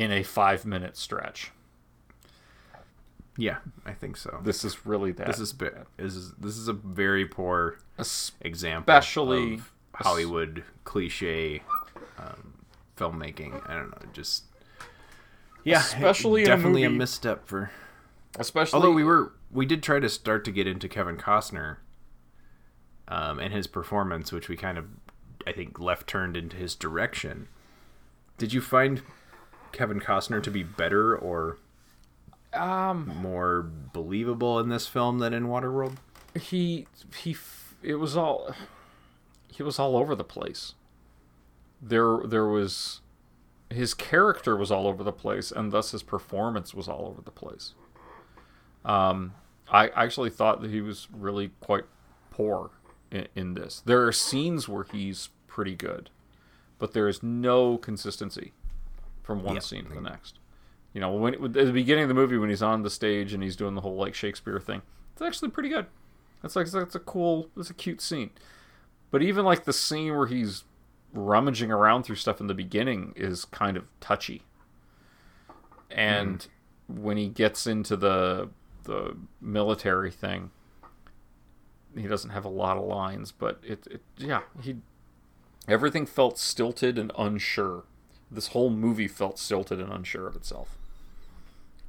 in 0.00 0.10
a 0.10 0.22
five 0.22 0.64
minute 0.64 0.96
stretch. 0.96 1.52
yeah, 3.36 3.58
I 3.84 3.92
think 3.92 4.16
so. 4.16 4.40
This 4.42 4.64
is 4.64 4.84
really 4.86 5.12
that. 5.12 5.26
this 5.26 5.38
is 5.38 5.52
bit. 5.52 5.76
This 5.96 6.14
is 6.14 6.32
this 6.32 6.56
is 6.56 6.68
a 6.68 6.72
very 6.72 7.26
poor 7.26 7.78
example, 8.40 8.92
Especially- 8.94 9.54
of 9.54 9.72
Hollywood 9.94 10.64
cliche 10.84 11.62
um, 12.18 12.54
filmmaking. 12.96 13.60
I 13.68 13.74
don't 13.74 13.90
know, 13.90 14.08
just 14.12 14.44
yeah, 15.64 15.80
Especially 15.80 16.42
in 16.42 16.46
a 16.48 16.56
definitely 16.56 16.82
movie- 16.84 16.98
misstep 16.98 17.46
for. 17.46 17.70
Especially 18.38 18.76
Although 18.76 18.92
we 18.92 19.04
were 19.04 19.32
we 19.50 19.66
did 19.66 19.82
try 19.82 19.98
to 20.00 20.08
start 20.08 20.44
to 20.46 20.50
get 20.52 20.66
into 20.66 20.88
Kevin 20.88 21.16
Costner, 21.16 21.78
um, 23.08 23.38
and 23.38 23.52
his 23.52 23.66
performance, 23.66 24.32
which 24.32 24.48
we 24.48 24.56
kind 24.56 24.78
of 24.78 24.86
I 25.46 25.52
think 25.52 25.78
left 25.78 26.06
turned 26.06 26.36
into 26.36 26.56
his 26.56 26.74
direction. 26.74 27.48
Did 28.38 28.52
you 28.54 28.60
find 28.62 29.02
Kevin 29.72 30.00
Costner 30.00 30.42
to 30.42 30.50
be 30.50 30.62
better 30.62 31.16
or 31.16 31.58
um 32.52 33.12
more 33.20 33.62
believable 33.92 34.58
in 34.58 34.68
this 34.68 34.86
film 34.86 35.18
than 35.18 35.32
in 35.32 35.44
Waterworld? 35.46 35.96
he 36.38 36.86
he 37.16 37.36
it 37.82 37.96
was 37.96 38.16
all 38.16 38.54
he 39.48 39.62
was 39.62 39.78
all 39.78 39.96
over 39.96 40.14
the 40.14 40.24
place. 40.24 40.74
There 41.80 42.18
there 42.24 42.46
was 42.46 43.00
his 43.68 43.94
character 43.94 44.56
was 44.56 44.70
all 44.70 44.86
over 44.86 45.04
the 45.04 45.12
place 45.12 45.52
and 45.52 45.72
thus 45.72 45.92
his 45.92 46.02
performance 46.02 46.74
was 46.74 46.88
all 46.88 47.06
over 47.06 47.22
the 47.22 47.30
place. 47.30 47.74
Um 48.84 49.34
I 49.70 49.88
actually 49.88 50.30
thought 50.30 50.62
that 50.62 50.70
he 50.70 50.80
was 50.80 51.06
really 51.12 51.52
quite 51.60 51.84
poor 52.30 52.70
in, 53.10 53.28
in 53.36 53.54
this. 53.54 53.82
There 53.84 54.04
are 54.06 54.12
scenes 54.12 54.68
where 54.68 54.84
he's 54.84 55.28
pretty 55.46 55.76
good, 55.76 56.10
but 56.78 56.92
there 56.92 57.06
is 57.06 57.22
no 57.22 57.78
consistency 57.78 58.52
from 59.22 59.42
one 59.42 59.54
Yep. 59.54 59.62
scene 59.62 59.84
to 59.86 59.94
the 59.94 60.00
next. 60.00 60.38
You 60.92 61.00
know, 61.00 61.12
when 61.12 61.34
at 61.34 61.52
the 61.52 61.72
beginning 61.72 62.04
of 62.04 62.08
the 62.08 62.14
movie 62.14 62.36
when 62.36 62.48
he's 62.50 62.62
on 62.62 62.82
the 62.82 62.90
stage 62.90 63.32
and 63.32 63.42
he's 63.42 63.54
doing 63.56 63.74
the 63.74 63.80
whole 63.80 63.96
like 63.96 64.14
Shakespeare 64.14 64.58
thing, 64.58 64.82
it's 65.12 65.22
actually 65.22 65.50
pretty 65.50 65.68
good. 65.68 65.86
That's 66.42 66.56
like 66.56 66.70
that's 66.70 66.94
a 66.94 67.00
cool, 67.00 67.48
that's 67.56 67.70
a 67.70 67.74
cute 67.74 68.00
scene. 68.00 68.30
But 69.10 69.22
even 69.22 69.44
like 69.44 69.64
the 69.64 69.72
scene 69.72 70.16
where 70.16 70.26
he's 70.26 70.64
rummaging 71.12 71.70
around 71.70 72.04
through 72.04 72.16
stuff 72.16 72.40
in 72.40 72.46
the 72.46 72.54
beginning 72.54 73.12
is 73.16 73.44
kind 73.44 73.76
of 73.76 73.84
touchy. 74.00 74.42
And 75.90 76.46
when 76.88 77.16
he 77.16 77.28
gets 77.28 77.66
into 77.66 77.96
the 77.96 78.50
the 78.84 79.16
military 79.40 80.10
thing, 80.10 80.50
he 81.96 82.06
doesn't 82.06 82.30
have 82.30 82.44
a 82.44 82.48
lot 82.48 82.76
of 82.76 82.84
lines, 82.84 83.32
but 83.32 83.60
it, 83.62 83.86
it 83.90 84.02
yeah, 84.16 84.40
he 84.60 84.76
everything 85.68 86.06
felt 86.06 86.38
stilted 86.38 86.98
and 86.98 87.12
unsure. 87.18 87.84
This 88.30 88.48
whole 88.48 88.70
movie 88.70 89.08
felt 89.08 89.38
stilted 89.38 89.80
and 89.80 89.92
unsure 89.92 90.26
of 90.26 90.36
itself, 90.36 90.76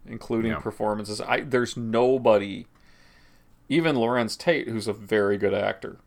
including 0.05 0.51
Yeah. 0.51 0.59
performances. 0.59 1.21
I 1.21 1.41
there's 1.41 1.77
nobody, 1.77 2.65
even 3.69 3.95
Larenz 3.95 4.37
Tate, 4.37 4.67
who's 4.67 4.87
a 4.87 4.93
very 4.93 5.37
good 5.37 5.53
actor, 5.53 5.97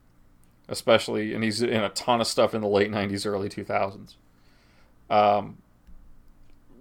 especially 0.69 1.35
and 1.35 1.45
he's 1.45 1.63
in 1.63 1.83
a 1.83 1.89
ton 1.91 2.21
of 2.21 2.27
stuff 2.27 2.55
in 2.55 2.61
the 2.63 2.69
late 2.69 2.91
'90s, 2.91 3.25
early 3.27 3.49
2000s. 3.49 4.17
Um, 5.11 5.59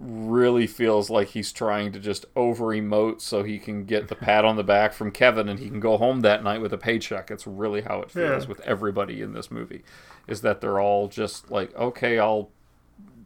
really 0.00 0.66
feels 0.66 1.08
like 1.08 1.28
he's 1.28 1.52
trying 1.52 1.92
to 1.92 2.00
just 2.00 2.26
over 2.34 2.64
emote 2.66 3.20
so 3.20 3.42
he 3.44 3.58
can 3.58 3.84
get 3.84 4.08
the 4.08 4.14
pat 4.16 4.44
on 4.44 4.56
the 4.56 4.64
back 4.64 4.92
from 4.92 5.10
Kevin 5.12 5.48
and 5.48 5.60
he 5.60 5.68
can 5.68 5.78
go 5.80 5.96
home 5.96 6.20
that 6.20 6.42
night 6.42 6.60
with 6.60 6.72
a 6.72 6.78
paycheck. 6.78 7.30
It's 7.30 7.46
really 7.46 7.82
how 7.82 8.00
it 8.00 8.10
feels 8.10 8.42
Yeah. 8.44 8.48
with 8.48 8.60
everybody 8.60 9.22
in 9.22 9.32
this 9.32 9.50
movie. 9.50 9.84
Is 10.26 10.40
that 10.40 10.60
they're 10.60 10.80
all 10.80 11.06
just 11.08 11.50
like, 11.50 11.74
okay, 11.76 12.18
I'll 12.18 12.50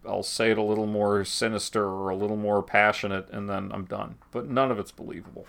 I'll 0.09 0.23
say 0.23 0.51
it 0.51 0.59
a 0.59 0.63
little 0.63 0.87
more 0.87 1.25
sinister 1.25 1.85
or 1.85 2.09
a 2.11 2.17
little 2.17 2.37
more 2.37 2.63
passionate 2.63 3.29
and 3.31 3.49
then 3.49 3.71
I'm 3.73 3.85
done. 3.85 4.17
But 4.33 4.49
none 4.49 4.71
of 4.71 4.79
it's 4.79 4.91
believable. 4.91 5.47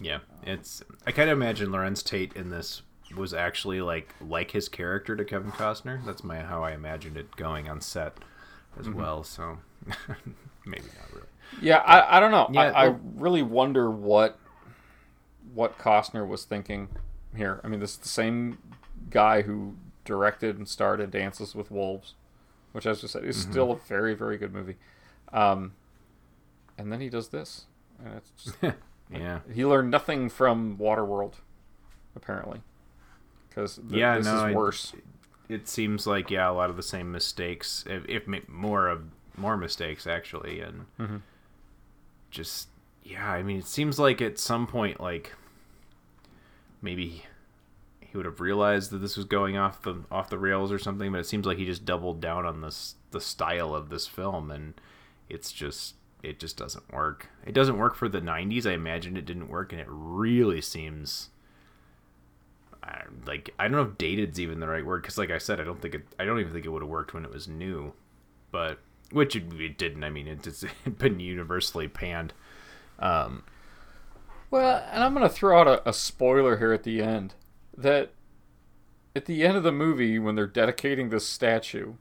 Yeah, 0.00 0.18
it's. 0.42 0.82
I 1.06 1.12
kind 1.12 1.28
of 1.30 1.36
imagine 1.36 1.68
Larenz 1.68 2.02
Tate 2.04 2.32
in 2.34 2.50
this 2.50 2.82
was 3.16 3.34
actually 3.34 3.80
like 3.80 4.14
like 4.20 4.52
his 4.52 4.68
character 4.68 5.14
to 5.16 5.24
Kevin 5.24 5.52
Costner. 5.52 6.04
That's 6.04 6.24
my 6.24 6.40
how 6.40 6.62
I 6.62 6.72
imagined 6.72 7.16
it 7.16 7.34
going 7.36 7.68
on 7.68 7.80
set 7.80 8.18
as 8.78 8.86
Mhm. 8.86 8.94
well. 8.94 9.22
So 9.24 9.58
maybe 10.66 10.84
not 10.98 11.12
really. 11.12 11.26
Yeah, 11.60 11.78
I, 11.78 12.16
I 12.16 12.20
don't 12.20 12.30
know. 12.30 12.48
Yeah, 12.52 12.70
I, 12.72 12.86
I 12.86 12.94
really 13.16 13.42
wonder 13.42 13.90
what 13.90 14.38
what 15.52 15.76
Costner 15.78 16.26
was 16.26 16.44
thinking 16.44 16.88
here. 17.36 17.60
I 17.64 17.68
mean, 17.68 17.80
this 17.80 17.92
is 17.92 17.96
the 17.98 18.08
same 18.08 18.58
guy 19.10 19.42
who 19.42 19.74
directed 20.04 20.56
and 20.56 20.68
started 20.68 21.10
Dances 21.10 21.54
with 21.54 21.70
Wolves, 21.70 22.14
which, 22.72 22.86
as 22.86 23.02
I 23.04 23.06
said, 23.08 23.24
is 23.24 23.36
Mhm. 23.44 23.50
still 23.50 23.72
a 23.72 23.76
very, 23.76 24.14
very 24.14 24.36
good 24.38 24.52
movie. 24.52 24.76
Um, 25.32 25.72
and 26.78 26.90
then 26.92 27.00
he 27.00 27.08
does 27.08 27.28
this, 27.28 27.66
and 28.04 28.14
it's 28.14 28.30
just 28.44 28.56
Yeah. 29.10 29.40
He 29.52 29.64
learned 29.66 29.90
nothing 29.90 30.28
from 30.28 30.76
Waterworld, 30.78 31.34
apparently, 32.14 32.62
because 33.48 33.76
th- 33.76 33.90
yeah, 33.90 34.16
this 34.18 34.26
no, 34.26 34.46
is 34.46 34.54
worse. 34.54 34.92
It 35.48 35.66
seems 35.66 36.06
like 36.06 36.30
yeah, 36.30 36.48
a 36.48 36.52
lot 36.52 36.70
of 36.70 36.76
the 36.76 36.82
same 36.82 37.10
mistakes, 37.10 37.84
if, 37.88 38.04
if 38.08 38.48
more 38.48 38.86
of 38.88 39.02
more 39.36 39.56
mistakes 39.56 40.06
actually, 40.06 40.60
and 40.60 40.86
Mhm. 40.98 41.22
just 42.30 42.68
yeah. 43.02 43.28
I 43.32 43.42
mean, 43.42 43.58
it 43.58 43.66
seems 43.66 43.98
like 43.98 44.22
at 44.22 44.38
some 44.38 44.66
point, 44.68 45.00
like 45.00 45.32
maybe 46.82 47.24
he 48.10 48.16
would 48.16 48.26
have 48.26 48.40
realized 48.40 48.90
that 48.90 48.98
this 48.98 49.16
was 49.16 49.26
going 49.26 49.56
off 49.56 49.82
the 49.82 50.02
off 50.10 50.30
the 50.30 50.38
rails 50.38 50.72
or 50.72 50.78
something, 50.78 51.12
but 51.12 51.20
it 51.20 51.26
seems 51.26 51.46
like 51.46 51.58
he 51.58 51.64
just 51.64 51.84
doubled 51.84 52.20
down 52.20 52.44
on 52.44 52.60
this 52.60 52.96
the 53.12 53.20
style 53.20 53.74
of 53.74 53.88
this 53.88 54.06
film, 54.06 54.50
and 54.50 54.74
it's 55.28 55.52
just 55.52 55.94
it 56.22 56.40
just 56.40 56.56
doesn't 56.56 56.92
work. 56.92 57.28
It 57.46 57.54
doesn't 57.54 57.78
work 57.78 57.94
for 57.94 58.08
the 58.08 58.20
'90s. 58.20 58.66
I 58.66 58.72
imagine 58.72 59.16
it 59.16 59.26
didn't 59.26 59.48
work, 59.48 59.72
and 59.72 59.80
it 59.80 59.86
really 59.88 60.60
seems 60.60 61.30
I, 62.82 63.02
like 63.26 63.54
I 63.60 63.64
don't 63.64 63.72
know 63.72 63.82
if 63.82 63.98
dated's 63.98 64.40
even 64.40 64.58
the 64.58 64.68
right 64.68 64.84
word 64.84 65.02
because, 65.02 65.16
like 65.18 65.30
I 65.30 65.38
said, 65.38 65.60
I 65.60 65.64
don't 65.64 65.80
think 65.80 65.94
it. 65.94 66.06
I 66.18 66.24
don't 66.24 66.40
even 66.40 66.52
think 66.52 66.66
it 66.66 66.70
would 66.70 66.82
have 66.82 66.90
worked 66.90 67.14
when 67.14 67.24
it 67.24 67.32
was 67.32 67.46
new, 67.46 67.92
but 68.50 68.80
which 69.12 69.36
it, 69.36 69.52
it 69.52 69.78
didn't. 69.78 70.02
I 70.02 70.10
mean, 70.10 70.26
it, 70.26 70.46
it's 70.46 70.64
been 70.98 71.20
universally 71.20 71.86
panned. 71.86 72.32
Um, 72.98 73.44
Well, 74.50 74.84
and 74.90 75.04
I'm 75.04 75.14
going 75.14 75.26
to 75.26 75.32
throw 75.32 75.60
out 75.60 75.68
a, 75.68 75.88
a 75.88 75.92
spoiler 75.92 76.56
here 76.58 76.72
at 76.72 76.82
the 76.82 77.00
end 77.02 77.34
that 77.76 78.10
at 79.14 79.26
the 79.26 79.44
end 79.44 79.56
of 79.56 79.62
the 79.62 79.72
movie, 79.72 80.18
when 80.18 80.34
they're 80.34 80.46
dedicating 80.46 81.10
this 81.10 81.26
statue, 81.26 81.94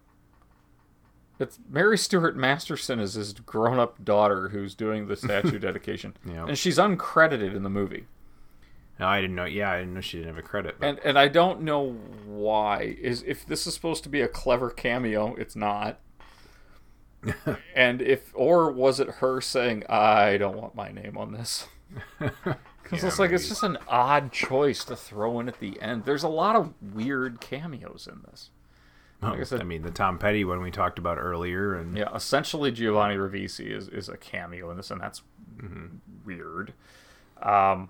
it's 1.39 1.57
Mary 1.69 1.97
Stuart 1.97 2.35
Masterson 2.35 2.99
is 2.99 3.13
his 3.13 3.33
grown 3.33 3.79
up 3.79 4.03
daughter 4.03 4.49
who's 4.49 4.75
doing 4.75 5.07
the 5.07 5.15
statue 5.15 5.57
dedication. 5.59 6.15
Yeah. 6.25 6.45
And 6.47 6.57
she's 6.57 6.77
uncredited 6.77 7.55
in 7.55 7.63
the 7.63 7.69
movie. 7.69 8.07
no, 8.99 9.07
I 9.07 9.21
didn't 9.21 9.35
know. 9.37 9.45
Yeah, 9.45 9.71
I 9.71 9.79
didn't 9.79 9.93
know 9.93 10.01
she 10.01 10.17
didn't 10.17 10.35
have 10.35 10.43
a 10.43 10.47
credit. 10.47 10.75
But, 10.79 10.87
And 10.87 10.99
and 10.99 11.17
I 11.17 11.29
don't 11.29 11.61
know 11.61 11.91
why. 12.25 12.97
Is 13.01 13.23
if 13.25 13.45
this 13.45 13.65
is 13.65 13.73
supposed 13.73 14.03
to 14.03 14.09
be 14.09 14.21
a 14.21 14.27
clever 14.27 14.69
cameo, 14.69 15.33
it's 15.35 15.55
not. 15.55 15.99
and 17.75 18.01
if 18.01 18.31
or 18.33 18.71
was 18.71 18.99
it 18.99 19.09
her 19.15 19.39
saying, 19.41 19.83
"I 19.89 20.37
don't 20.37 20.57
want 20.57 20.75
my 20.75 20.91
name 20.91 21.17
on 21.17 21.31
this"? 21.31 21.67
Because 22.89 23.03
it's 23.03 23.19
like 23.19 23.31
it's 23.31 23.47
just 23.47 23.63
an 23.63 23.77
odd 23.87 24.31
choice 24.31 24.83
to 24.85 24.95
throw 24.95 25.39
in 25.39 25.47
at 25.47 25.59
the 25.59 25.79
end. 25.81 26.05
There's 26.05 26.23
a 26.23 26.29
lot 26.29 26.55
of 26.55 26.73
weird 26.93 27.39
cameos 27.39 28.07
in 28.11 28.21
this. 28.29 28.49
Like 29.21 29.39
I 29.39 29.43
said- 29.43 29.59
I 29.61 29.63
mean, 29.65 29.81
the 29.81 29.91
Tom 29.91 30.17
Petty 30.17 30.45
one 30.45 30.61
we 30.61 30.71
talked 30.71 30.97
about 30.97 31.17
earlier, 31.17 31.75
and 31.75 31.97
Yeah, 31.97 32.13
essentially 32.15 32.71
Giovanni 32.71 33.15
Ribisi 33.15 33.69
is, 33.69 33.89
is 33.89 34.07
a 34.09 34.15
cameo 34.17 34.71
in 34.71 34.77
this, 34.77 34.91
and 34.91 34.99
that's 35.01 35.21
Mm-hmm. 35.57 35.97
weird. 36.25 36.73
Um, 37.41 37.89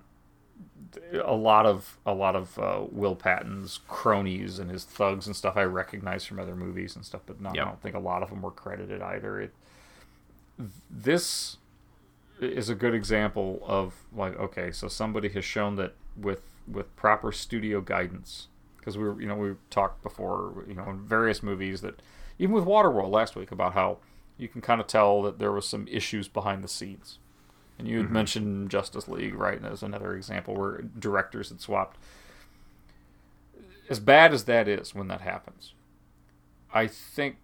a 1.22 1.32
lot 1.34 1.66
of 1.66 1.98
a 2.04 2.12
lot 2.12 2.34
of 2.34 2.58
uh, 2.58 2.80
Will 2.90 3.14
Patton's 3.14 3.78
cronies 3.86 4.58
and 4.58 4.68
his 4.70 4.82
thugs 4.84 5.28
and 5.28 5.36
stuff 5.36 5.56
I 5.56 5.62
recognize 5.62 6.24
from 6.24 6.40
other 6.40 6.56
movies 6.56 6.96
and 6.96 7.04
stuff, 7.04 7.20
but 7.26 7.40
no, 7.40 7.52
Yep. 7.54 7.62
I 7.64 7.68
don't 7.68 7.80
think 7.80 7.94
a 7.94 8.00
lot 8.00 8.24
of 8.24 8.30
them 8.30 8.42
were 8.42 8.50
credited 8.50 9.00
either. 9.00 9.40
It 9.40 9.52
this 10.90 11.58
is 12.40 12.68
a 12.68 12.74
good 12.74 12.94
example 12.94 13.62
of 13.66 13.94
like 14.14 14.36
okay, 14.38 14.70
so 14.72 14.88
somebody 14.88 15.28
has 15.30 15.44
shown 15.44 15.76
that 15.76 15.94
with 16.16 16.42
with 16.66 16.94
proper 16.96 17.32
studio 17.32 17.80
guidance 17.80 18.48
because 18.78 18.96
we 18.96 19.04
were 19.04 19.20
you 19.20 19.26
know 19.28 19.34
we 19.36 19.52
talked 19.70 20.02
before 20.02 20.64
you 20.68 20.74
know 20.74 20.88
in 20.90 20.98
various 21.00 21.42
movies 21.42 21.80
that 21.82 22.00
even 22.38 22.54
with 22.54 22.64
Waterworld 22.64 23.10
last 23.10 23.36
week 23.36 23.52
about 23.52 23.74
how 23.74 23.98
you 24.38 24.48
can 24.48 24.60
kind 24.62 24.80
of 24.80 24.86
tell 24.86 25.20
that 25.22 25.38
there 25.38 25.52
was 25.52 25.66
some 25.68 25.86
issues 25.88 26.26
behind 26.28 26.64
the 26.64 26.68
scenes. 26.68 27.18
And 27.78 27.86
you 27.88 27.98
had 27.98 28.06
Mhm. 28.08 28.12
mentioned 28.12 28.70
Justice 28.70 29.08
League, 29.08 29.34
right, 29.34 29.62
as 29.64 29.82
another 29.82 30.14
example 30.14 30.54
where 30.54 30.82
directors 30.98 31.48
had 31.50 31.60
swapped. 31.60 31.98
As 33.88 34.00
bad 34.00 34.32
as 34.32 34.44
that 34.44 34.68
is 34.68 34.94
when 34.94 35.08
that 35.08 35.20
happens, 35.22 35.74
I 36.72 36.86
think 36.86 37.36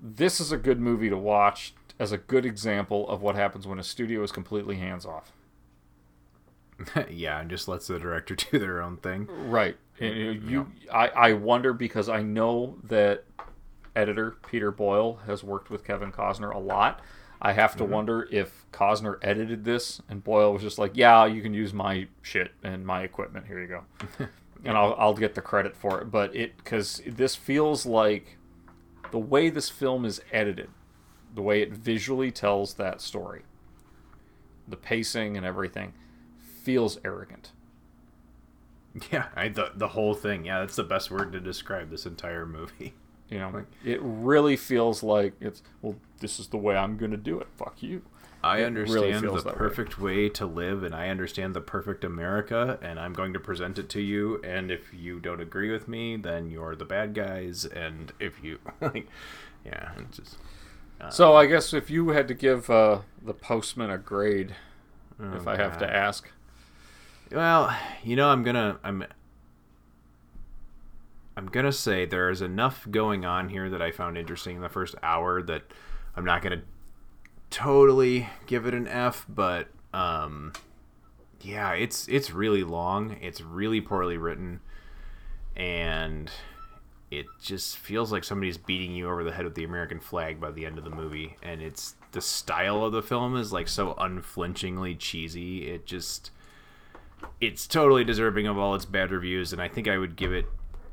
this 0.00 0.38
is 0.40 0.52
a 0.52 0.56
good 0.56 0.80
movie 0.80 1.08
to 1.10 1.16
watch 1.16 1.74
as 2.00 2.10
a 2.10 2.18
good 2.18 2.44
example 2.46 3.08
of 3.08 3.20
what 3.22 3.36
happens 3.36 3.66
when 3.68 3.78
a 3.78 3.82
studio 3.84 4.22
is 4.24 4.32
completely 4.32 4.76
hands 4.76 5.06
off. 5.06 5.30
yeah, 7.10 7.40
and 7.40 7.50
just 7.50 7.68
lets 7.68 7.86
the 7.86 7.98
director 7.98 8.34
do 8.50 8.58
their 8.58 8.82
own 8.82 8.96
thing. 8.96 9.28
Right. 9.30 9.76
And 10.00 10.16
you, 10.16 10.30
you 10.46 10.72
I, 10.92 11.08
I 11.08 11.32
wonder 11.34 11.74
because 11.74 12.08
I 12.08 12.22
know 12.22 12.78
that 12.84 13.24
editor 13.94 14.36
Peter 14.48 14.70
Boyle 14.70 15.20
has 15.26 15.44
worked 15.44 15.68
with 15.70 15.84
Kevin 15.84 16.10
Costner 16.10 16.54
a 16.54 16.58
lot. 16.58 17.00
I 17.42 17.52
have 17.52 17.76
to 17.76 17.84
Mhm. 17.84 17.88
wonder 17.88 18.28
if 18.30 18.64
Costner 18.72 19.18
edited 19.22 19.64
this 19.64 20.00
and 20.08 20.24
Boyle 20.24 20.52
was 20.54 20.62
just 20.62 20.78
like, 20.78 20.92
"Yeah, 20.94 21.26
you 21.26 21.42
can 21.42 21.52
use 21.52 21.74
my 21.74 22.06
shit 22.22 22.52
and 22.62 22.86
my 22.86 23.02
equipment. 23.02 23.46
Here 23.46 23.60
you 23.60 23.66
go." 23.66 23.84
and 24.64 24.76
I'll 24.76 24.94
I'll 24.98 25.14
get 25.14 25.34
the 25.34 25.42
credit 25.42 25.76
for 25.76 26.00
it, 26.00 26.10
but 26.10 26.34
it 26.34 26.64
cuz 26.64 27.02
this 27.06 27.34
feels 27.36 27.84
like 27.84 28.38
the 29.10 29.18
way 29.18 29.50
this 29.50 29.68
film 29.68 30.04
is 30.06 30.22
edited, 30.32 30.70
the 31.34 31.42
way 31.42 31.62
it 31.62 31.72
visually 31.72 32.30
tells 32.30 32.74
that 32.74 33.00
story, 33.00 33.42
the 34.68 34.76
pacing 34.76 35.36
and 35.36 35.44
everything 35.46 35.92
feels 36.62 36.98
arrogant. 37.04 37.52
Yeah, 39.12 39.26
I, 39.36 39.46
the 39.48 39.70
the 39.76 39.88
whole 39.88 40.14
thing. 40.14 40.44
Yeah, 40.46 40.58
that's 40.60 40.74
the 40.74 40.82
best 40.82 41.12
word 41.12 41.30
to 41.32 41.40
describe 41.40 41.90
this 41.90 42.06
entire 42.06 42.44
movie. 42.44 42.94
You 43.28 43.38
know, 43.38 43.50
like, 43.54 43.66
it 43.84 44.00
really 44.02 44.56
feels 44.56 45.04
like 45.04 45.34
it's 45.40 45.62
well. 45.80 45.94
This 46.18 46.40
is 46.40 46.48
the 46.48 46.56
way 46.56 46.76
I'm 46.76 46.96
going 46.96 47.12
to 47.12 47.16
do 47.16 47.38
it. 47.38 47.46
Fuck 47.56 47.82
you. 47.84 48.02
I 48.42 48.58
It 48.58 48.64
understand 48.64 49.02
really 49.04 49.12
the 49.12 49.42
that 49.44 49.46
way. 49.46 49.52
perfect 49.58 49.98
way. 50.00 50.28
to 50.30 50.44
live, 50.46 50.82
and 50.82 50.92
I 50.94 51.08
understand 51.08 51.54
the 51.54 51.60
perfect 51.60 52.02
America, 52.04 52.78
and 52.82 52.98
I'm 52.98 53.12
going 53.12 53.32
to 53.34 53.38
present 53.40 53.78
it 53.78 53.88
to 53.90 54.00
you. 54.00 54.40
And 54.42 54.72
if 54.72 54.92
you 54.92 55.20
don't 55.20 55.40
agree 55.40 55.70
with 55.70 55.86
me, 55.86 56.16
then 56.16 56.50
you're 56.50 56.74
the 56.74 56.84
bad 56.84 57.14
guys. 57.14 57.64
And 57.64 58.12
if 58.18 58.42
you 58.42 58.58
like, 58.80 59.06
yeah, 59.64 59.92
it's 59.98 60.16
just. 60.16 60.36
Uh, 61.00 61.10
So 61.10 61.34
I 61.36 61.46
guess 61.46 61.72
if 61.72 61.90
you 61.90 62.08
had 62.10 62.28
to 62.28 62.34
give 62.34 62.68
uh, 62.70 63.00
the 63.24 63.34
postman 63.34 63.90
a 63.90 63.98
grade, 63.98 64.54
if 65.18 65.46
Oh, 65.46 65.50
I 65.50 65.56
have 65.56 65.78
to 65.78 65.90
ask, 65.94 66.30
Well, 67.30 67.76
you 68.02 68.16
know, 68.16 68.28
I'm 68.28 68.42
gonna 68.42 68.78
I'm 68.82 69.04
I'm 71.36 71.46
gonna 71.46 71.72
say 71.72 72.04
there's 72.06 72.42
enough 72.42 72.86
going 72.90 73.24
on 73.24 73.48
here 73.48 73.70
that 73.70 73.80
I 73.82 73.90
found 73.90 74.18
interesting 74.18 74.56
in 74.56 74.62
the 74.62 74.68
first 74.68 74.94
hour 75.02 75.42
that 75.42 75.62
I'm 76.16 76.24
not 76.24 76.42
gonna 76.42 76.62
totally 77.50 78.28
give 78.46 78.66
it 78.66 78.74
an 78.74 78.88
F, 78.88 79.26
but 79.28 79.68
um 79.92 80.52
yeah, 81.42 81.72
it's 81.72 82.06
it's 82.08 82.30
really 82.32 82.62
long, 82.64 83.16
it's 83.22 83.40
really 83.40 83.80
poorly 83.80 84.18
written, 84.18 84.60
and 85.56 86.30
it 87.10 87.26
just 87.40 87.76
feels 87.76 88.12
like 88.12 88.24
somebody's 88.24 88.58
beating 88.58 88.94
you 88.94 89.08
over 89.08 89.24
the 89.24 89.32
head 89.32 89.44
with 89.44 89.54
the 89.54 89.64
American 89.64 89.98
flag 89.98 90.40
by 90.40 90.50
the 90.50 90.64
end 90.64 90.78
of 90.78 90.84
the 90.84 90.90
movie, 90.90 91.36
and 91.42 91.60
it's 91.60 91.96
the 92.12 92.20
style 92.20 92.84
of 92.84 92.92
the 92.92 93.02
film 93.02 93.36
is 93.36 93.52
like 93.52 93.68
so 93.68 93.94
unflinchingly 93.98 94.94
cheesy. 94.94 95.68
It 95.68 95.86
just 95.86 96.30
it's 97.40 97.66
totally 97.66 98.04
deserving 98.04 98.46
of 98.46 98.58
all 98.58 98.74
its 98.74 98.84
bad 98.84 99.10
reviews, 99.10 99.52
and 99.52 99.60
I 99.60 99.68
think 99.68 99.88
I 99.88 99.98
would 99.98 100.16
give 100.16 100.32
it 100.32 100.46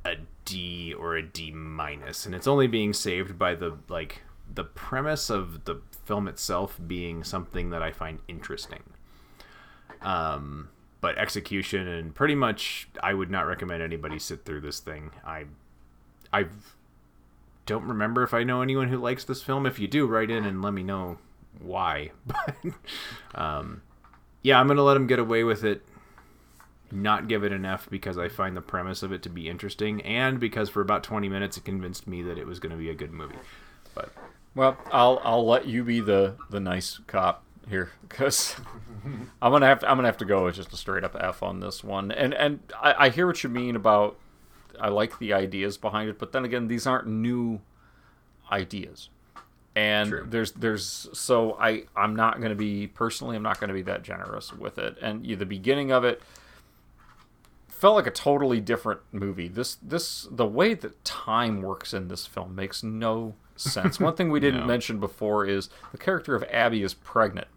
a 0.06 0.16
D 0.46 0.94
or 0.94 1.16
a 1.16 1.22
D 1.22 1.52
minus. 1.52 2.26
And 2.26 2.34
it's 2.34 2.48
only 2.48 2.68
being 2.68 2.94
saved 2.94 3.38
by 3.38 3.56
the 3.56 3.78
like 3.88 4.22
the 4.54 4.64
premise 4.64 5.30
of 5.30 5.66
the 5.66 5.82
film 6.06 6.28
itself 6.28 6.80
being 6.88 7.24
something 7.24 7.70
that 7.70 7.84
I 7.84 7.92
find 7.92 8.20
interesting. 8.28 8.84
Um, 10.02 10.70
but 11.02 11.18
execution 11.18 11.88
and 11.88 12.16
pretty 12.16 12.36
much, 12.36 12.88
I 13.04 13.14
would 13.14 13.30
not 13.30 13.46
recommend 13.46 13.84
anybody 13.84 14.20
sit 14.20 14.46
through 14.46 14.62
this 14.62 14.80
thing. 14.80 15.12
I, 15.26 15.46
I 16.38 16.46
don't 17.66 17.86
remember 17.86 18.24
if 18.24 18.34
I 18.34 18.44
know 18.44 18.62
anyone 18.62 18.90
who 18.90 18.98
likes 18.98 19.24
this 19.24 19.42
film. 19.42 19.66
If 19.66 19.80
you 19.80 19.88
do, 19.88 20.06
write 20.06 20.30
in 20.30 20.46
and 20.46 20.62
let 20.62 20.74
me 20.74 20.84
know 20.84 21.18
why. 21.60 22.12
But 22.26 22.56
um, 23.36 23.82
yeah, 24.44 24.60
I'm 24.60 24.68
gonna 24.68 24.84
let 24.84 24.98
him 24.98 25.08
get 25.08 25.20
away 25.20 25.44
with 25.44 25.64
it. 25.64 25.84
Not 26.92 27.28
give 27.28 27.44
it 27.44 27.52
an 27.52 27.66
F 27.66 27.90
because 27.90 28.18
I 28.18 28.30
find 28.30 28.56
the 28.56 28.62
premise 28.62 29.04
of 29.04 29.12
it 29.12 29.22
to 29.24 29.30
be 29.30 29.50
interesting, 29.50 30.02
and 30.04 30.40
because 30.40 30.70
for 30.70 30.82
about 30.82 31.04
20 31.04 31.28
minutes 31.28 31.58
it 31.58 31.66
convinced 31.66 32.08
me 32.08 32.22
that 32.22 32.38
it 32.38 32.48
was 32.48 32.60
going 32.60 32.72
to 32.72 32.78
be 32.78 32.90
a 32.90 32.94
good 32.94 33.12
movie. 33.12 33.36
But 33.94 34.14
well, 34.56 34.78
I'll 34.92 35.20
I'll 35.24 35.46
let 35.46 35.66
you 35.66 35.84
be 35.84 36.00
the 36.00 36.36
the 36.50 36.60
nice 36.60 37.00
cop 37.08 37.44
here 37.70 37.92
because 38.08 38.56
I'm 39.42 39.52
gonna 39.52 39.66
have 39.66 39.80
to, 39.80 39.90
I'm 39.90 39.98
gonna 39.98 40.08
have 40.08 40.18
to 40.18 40.26
go 40.26 40.46
with 40.46 40.56
just 40.56 40.72
a 40.72 40.78
straight 40.78 41.04
up 41.04 41.16
F 41.20 41.44
on 41.44 41.60
this 41.60 41.84
one. 41.84 42.12
And 42.12 42.34
and 42.34 42.60
I, 42.82 43.06
I 43.06 43.10
hear 43.10 43.28
what 43.28 43.44
you 43.44 43.50
mean 43.50 43.76
about 43.76 44.18
I 44.80 44.90
like 44.90 45.20
the 45.20 45.34
ideas 45.34 45.78
behind 45.78 46.10
it, 46.10 46.20
but 46.20 46.32
then 46.32 46.46
again, 46.46 46.68
these 46.68 46.86
aren't 46.88 47.08
new 47.08 47.62
ideas. 48.52 49.10
And 49.76 50.12
there's 50.32 50.54
there's 50.54 51.08
so 51.14 51.56
I 51.60 51.84
I'm 51.96 52.16
not 52.16 52.40
going 52.40 52.50
to 52.50 52.56
be 52.56 52.88
personally 52.88 53.36
I'm 53.36 53.44
not 53.44 53.60
going 53.60 53.68
to 53.68 53.76
be 53.76 53.84
that 53.84 54.02
generous 54.04 54.52
with 54.52 54.80
it. 54.80 54.98
And 55.02 55.24
the 55.26 55.46
beginning 55.46 55.92
of 55.92 56.04
it 56.04 56.22
felt 57.68 57.96
like 57.96 58.08
a 58.08 58.12
totally 58.12 58.60
different 58.60 59.02
movie. 59.12 59.48
This 59.48 59.76
this 59.76 60.28
the 60.32 60.48
way 60.48 60.74
that 60.74 61.04
time 61.06 61.62
works 61.62 61.94
in 61.94 62.08
this 62.08 62.26
film 62.26 62.56
makes 62.56 62.82
no 62.82 63.36
sense. 63.56 64.00
One 64.00 64.16
thing 64.16 64.32
we 64.32 64.40
didn't 64.48 64.62
No. 64.62 64.66
mention 64.66 65.00
before 65.00 65.46
is 65.46 65.70
the 65.92 65.98
character 66.00 66.34
of 66.36 66.44
Abby 66.52 66.82
is 66.82 66.96
pregnant. 66.96 67.48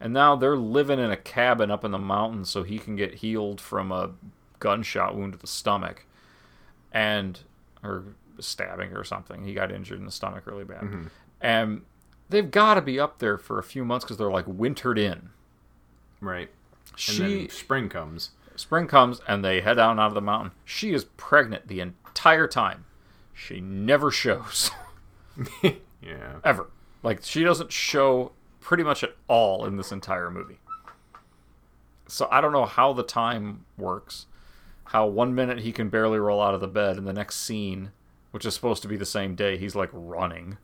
And 0.00 0.12
now 0.12 0.36
they're 0.36 0.56
living 0.56 0.98
in 0.98 1.10
a 1.10 1.16
cabin 1.16 1.70
up 1.70 1.82
in 1.84 1.90
the 1.92 1.98
mountains 1.98 2.50
so 2.50 2.62
he 2.62 2.78
can 2.78 2.94
get 2.94 3.14
healed 3.14 3.60
from 3.60 3.90
a 3.90 4.10
gunshot 4.60 5.16
wound 5.16 5.32
to 5.32 5.38
the 5.38 5.46
stomach 5.46 6.04
and 6.92 7.40
or 7.82 8.04
stabbing 8.40 8.92
or 8.92 9.04
something. 9.04 9.44
He 9.44 9.54
got 9.54 9.70
injured 9.72 9.98
in 9.98 10.04
the 10.06 10.12
stomach 10.12 10.46
really 10.46 10.64
bad. 10.64 10.82
Mhm. 10.82 11.10
And 11.40 11.82
they've 12.28 12.50
got 12.50 12.74
to 12.74 12.80
be 12.82 12.98
up 13.00 13.18
there 13.18 13.38
for 13.38 13.58
a 13.58 13.62
few 13.62 13.84
months 13.84 14.04
cuz 14.04 14.16
they're 14.16 14.30
like 14.30 14.46
wintered 14.46 14.98
in. 14.98 15.30
right, 16.20 16.50
She 16.96 17.22
and 17.22 17.32
then 17.42 17.48
spring 17.50 17.88
comes. 17.88 18.30
Spring 18.56 18.86
comes 18.88 19.20
and 19.28 19.44
they 19.44 19.60
head 19.60 19.74
down 19.74 20.00
out 20.00 20.08
of 20.08 20.14
the 20.14 20.20
mountain. 20.20 20.50
She 20.64 20.92
is 20.92 21.04
pregnant 21.04 21.68
the 21.68 21.78
entire 21.80 22.46
time. 22.48 22.84
She 23.32 23.60
never 23.60 24.10
shows. 24.10 24.70
Yeah. 26.00 26.38
Ever. 26.44 26.68
Like 27.02 27.22
she 27.24 27.42
doesn't 27.44 27.72
show 27.72 28.32
pretty 28.60 28.82
much 28.84 29.02
at 29.04 29.14
all 29.28 29.64
in 29.64 29.76
this 29.76 29.90
entire 29.92 30.30
movie. 30.30 30.58
So 32.06 32.28
I 32.30 32.40
don't 32.40 32.52
know 32.52 32.64
how 32.66 32.92
the 32.92 33.02
time 33.02 33.64
works. 33.76 34.26
How 34.88 35.06
one 35.06 35.34
minute 35.34 35.60
he 35.60 35.72
can 35.72 35.88
barely 35.88 36.18
roll 36.18 36.40
out 36.40 36.54
of 36.54 36.60
the 36.60 36.68
bed 36.68 36.96
and 36.96 37.06
the 37.06 37.12
next 37.12 37.36
scene, 37.36 37.90
which 38.30 38.44
is 38.46 38.54
supposed 38.54 38.82
to 38.82 38.88
be 38.88 38.96
the 38.96 39.04
same 39.06 39.34
day, 39.34 39.56
he's 39.58 39.74
like 39.76 39.90
running. 39.92 40.58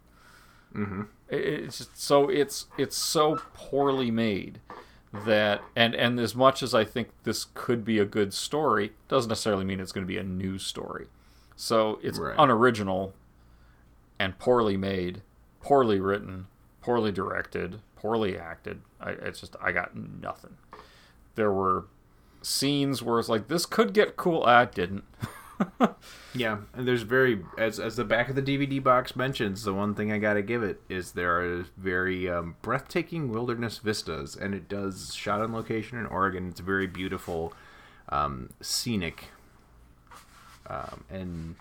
Mm-hmm. 0.75 1.03
It's 1.29 1.79
just 1.79 2.01
so 2.01 2.29
it's 2.29 2.67
it's 2.77 2.97
so 2.97 3.41
poorly 3.55 4.11
made 4.11 4.61
that 5.13 5.63
and 5.77 5.95
and 5.95 6.19
as 6.19 6.35
much 6.35 6.63
as 6.63 6.75
I 6.75 6.85
think 6.85 7.09
this 7.23 7.47
could 7.55 7.85
be 7.85 7.99
a 7.99 8.05
good 8.05 8.35
story, 8.35 8.93
doesn't 9.09 9.29
necessarily 9.29 9.65
mean 9.65 9.79
it's 9.79 9.93
going 9.93 10.07
to 10.07 10.13
be 10.13 10.19
a 10.19 10.25
new 10.25 10.59
story. 10.59 11.07
So 11.57 12.01
it's 12.03 12.19
Right. 12.19 12.35
unoriginal 12.37 13.15
and 14.19 14.39
poorly 14.39 14.77
made, 14.77 15.23
poorly 15.63 16.01
written, 16.01 16.47
poorly 16.83 17.13
directed, 17.13 17.81
poorly 17.95 18.37
acted. 18.39 18.81
I 19.01 19.11
it's 19.11 19.41
just 19.41 19.55
I 19.61 19.71
got 19.71 19.95
nothing. 19.97 20.57
There 21.37 21.53
were 21.53 21.87
scenes 22.45 23.03
where 23.03 23.19
it's 23.19 23.29
like 23.29 23.49
this 23.49 23.67
could 23.67 23.93
get 23.93 24.17
cool. 24.17 24.43
Ah, 24.47 24.63
it 24.63 24.73
didn't. 24.73 25.05
Yeah, 26.37 26.59
and 26.75 26.87
there's 26.87 27.03
very 27.03 27.45
as 27.57 27.79
as 27.79 27.95
the 27.95 28.05
back 28.05 28.29
of 28.29 28.35
the 28.35 28.43
DVD 28.43 28.83
box 28.83 29.15
mentions, 29.15 29.63
the 29.63 29.73
one 29.73 29.95
thing 29.95 30.11
I 30.11 30.19
gotta 30.19 30.43
give 30.43 30.65
it 30.65 30.81
is 30.89 31.13
there 31.13 31.39
are 31.39 31.65
very 31.77 32.29
um, 32.29 32.57
breathtaking 32.61 33.31
wilderness 33.31 33.79
vistas, 33.79 34.35
and 34.35 34.53
it 34.53 34.69
does 34.69 35.15
shot 35.15 35.41
on 35.41 35.53
location 35.53 35.97
in 35.97 36.07
Oregon. 36.07 36.49
It's 36.49 36.59
very 36.59 36.89
beautiful, 36.89 37.53
um, 38.09 38.51
scenic, 38.61 39.27
um, 40.67 41.05
and 41.09 41.55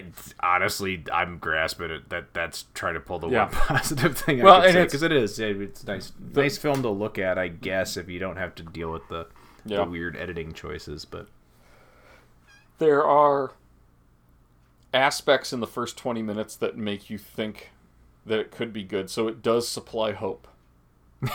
I, 0.00 0.54
honestly, 0.56 1.04
I'm 1.12 1.38
grasping 1.38 1.90
it 1.90 2.08
that 2.10 2.32
that's 2.34 2.64
trying 2.74 2.94
to 2.94 3.00
pull 3.00 3.18
the 3.18 3.28
Yeah. 3.28 3.44
one 3.44 3.52
positive 3.52 4.16
thing 4.18 4.42
Well, 4.42 4.60
I 4.62 4.72
because 4.72 5.02
it 5.02 5.12
is 5.12 5.38
it- 5.38 5.60
it's 5.60 5.86
nice 5.86 6.12
nice 6.34 6.58
film 6.58 6.82
to 6.82 6.88
look 6.90 7.18
at, 7.18 7.38
I 7.38 7.48
guess, 7.48 7.96
if 7.96 8.08
you 8.08 8.18
don't 8.18 8.36
have 8.36 8.54
to 8.56 8.62
deal 8.62 8.90
with 8.92 9.06
the 9.08 9.26
Yeah. 9.64 9.84
the 9.84 9.90
weird 9.90 10.16
editing 10.16 10.52
choices. 10.52 11.04
But 11.04 11.28
there 12.78 13.04
are 13.04 13.52
aspects 14.92 15.52
in 15.52 15.60
the 15.60 15.66
first 15.66 15.96
20 15.96 16.22
minutes 16.22 16.56
that 16.56 16.76
make 16.76 17.08
you 17.10 17.18
think 17.18 17.70
that 18.26 18.38
it 18.40 18.50
could 18.50 18.72
be 18.72 18.82
good 18.82 19.08
so 19.08 19.28
it 19.28 19.40
does 19.40 19.68
supply 19.68 20.12
hope 20.12 20.48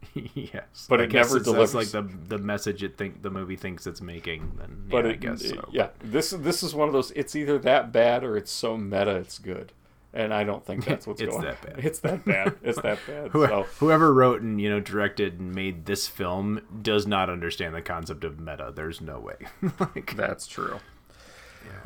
yes, 0.14 0.86
But 0.88 1.00
I 1.00 1.04
it 1.04 1.12
never 1.12 1.38
delivers. 1.40 1.74
like 1.74 1.88
the 1.88 2.02
the 2.02 2.38
message 2.38 2.82
it 2.82 2.96
think 2.96 3.22
the 3.22 3.30
movie 3.30 3.56
thinks 3.56 3.86
it's 3.86 4.00
making. 4.00 4.52
Then 4.58 4.84
but 4.88 5.04
yeah, 5.04 5.10
it, 5.10 5.14
I 5.14 5.16
guess 5.16 5.42
it- 5.42 5.60
yeah 5.72 5.88
this 6.00 6.30
this 6.30 6.62
is 6.62 6.74
one 6.74 6.88
of 6.88 6.92
those 6.94 7.10
it's 7.12 7.34
either 7.36 7.58
that 7.58 7.92
bad 7.92 8.24
or 8.24 8.36
it's 8.36 8.50
so 8.52 8.76
meta 8.76 9.16
it's 9.16 9.38
good 9.38 9.72
and 10.14 10.32
i 10.32 10.42
don't 10.42 10.64
think 10.64 10.84
that's 10.86 11.06
what's 11.06 11.20
It's 11.20 11.30
going 11.34 11.44
that 11.46 11.60
bad. 11.60 11.78
it's 11.84 11.98
that 12.00 12.24
bad 12.24 12.54
it's 12.62 12.80
that 12.80 12.98
bad 13.06 13.30
so 13.32 13.66
Whoever 13.80 14.12
wrote 14.14 14.40
and 14.40 14.60
you 14.60 14.70
know 14.70 14.80
directed 14.80 15.38
and 15.38 15.54
made 15.54 15.84
this 15.86 16.06
film 16.08 16.60
does 16.80 17.06
not 17.06 17.28
understand 17.28 17.74
the 17.74 17.82
concept 17.82 18.24
of 18.24 18.40
meta. 18.40 18.72
There's 18.74 19.00
no 19.00 19.18
way. 19.20 19.36
like, 19.78 20.14
That's 20.16 20.46
true. 20.46 20.78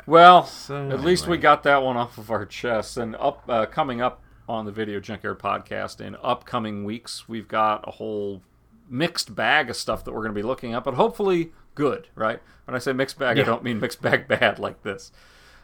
Well, 0.05 0.45
So, 0.45 0.89
at 0.89 1.01
least 1.01 1.27
we 1.27 1.37
got 1.37 1.63
that 1.63 1.81
one 1.83 1.97
off 1.97 2.17
of 2.17 2.29
our 2.31 2.45
chest. 2.45 2.97
And 2.97 3.15
up, 3.17 3.43
uh, 3.49 3.65
coming 3.65 4.01
up 4.01 4.21
on 4.53 4.65
the 4.65 4.71
Video 4.71 4.99
Junkyard 4.99 5.39
podcast 5.39 5.99
in 5.99 6.15
upcoming 6.21 6.83
weeks, 6.85 7.27
we've 7.27 7.47
got 7.47 7.83
a 7.87 7.91
whole 7.91 8.41
mixed 8.87 9.33
bag 9.35 9.69
of 9.69 9.75
stuff 9.75 10.05
that 10.05 10.11
we're 10.11 10.21
going 10.21 10.33
to 10.33 10.39
be 10.39 10.43
looking 10.43 10.73
at, 10.75 10.83
but 10.83 10.93
hopefully 10.93 11.51
good, 11.73 12.07
right? 12.15 12.39
When 12.65 12.75
I 12.75 12.79
say 12.79 12.93
mixed 12.93 13.17
bag, 13.17 13.39
I 13.39 13.43
don't 13.43 13.63
mean 13.63 13.79
mixed 13.79 14.01
bag 14.01 14.27
bad 14.27 14.59
like 14.59 14.83
this. 14.83 15.11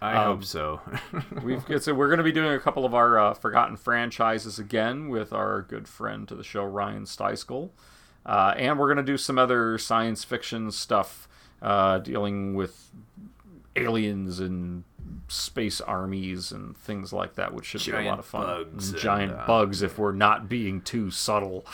I 0.02 0.16
Um, 0.16 0.38
hope 0.38 0.44
so. 0.46 0.82
We've 1.44 1.64
so 1.84 1.94
we're 1.94 2.08
going 2.08 2.18
to 2.18 2.24
be 2.24 2.32
doing 2.32 2.52
a 2.54 2.60
couple 2.60 2.84
of 2.84 2.96
our 2.96 3.20
uh, 3.20 3.34
forgotten 3.36 3.78
franchises 3.78 4.58
again 4.58 5.10
with 5.10 5.32
our 5.34 5.62
good 5.62 5.88
friend 5.88 6.28
to 6.28 6.36
the 6.36 6.44
show 6.44 6.64
Ryan 6.64 7.04
Steiskel, 7.04 7.70
uh, 8.26 8.54
and 8.58 8.80
we're 8.80 8.88
going 8.88 9.06
to 9.06 9.12
do 9.12 9.18
some 9.18 9.38
other 9.38 9.78
science 9.78 10.24
fiction 10.24 10.72
stuff 10.72 11.28
uh, 11.62 12.00
dealing 12.00 12.56
with 12.56 12.90
aliens 13.76 14.40
and 14.40 14.84
space 15.28 15.82
armies 15.82 16.52
and 16.52 16.78
things 16.78 17.14
like 17.14 17.36
that, 17.36 17.54
which 17.54 17.66
should 17.66 17.86
be 17.86 17.92
a 17.92 18.02
lot 18.02 18.20
of 18.20 18.26
fun. 18.26 18.46
bugs 18.46 18.88
And 18.88 18.96
and, 18.96 19.04
giant 19.04 19.32
uh, 19.34 19.44
bugs, 19.46 19.82
if 19.82 19.98
we're 19.98 20.12
not 20.12 20.50
being 20.50 20.82
too 20.82 21.12
subtle. 21.12 21.66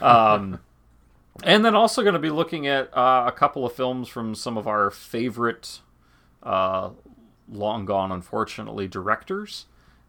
Um, 0.00 0.60
and 1.42 1.64
then 1.64 1.74
also 1.74 2.02
going 2.02 2.14
to 2.14 2.20
be 2.20 2.30
looking 2.30 2.66
at 2.66 2.96
uh, 2.96 3.24
a 3.26 3.32
couple 3.32 3.64
of 3.64 3.72
films 3.72 4.08
from 4.08 4.34
some 4.34 4.56
of 4.56 4.66
our 4.66 4.90
favorite 4.90 5.80
uh, 6.42 6.90
long 7.50 7.84
gone, 7.84 8.12
unfortunately, 8.12 8.88
directors. 8.88 9.66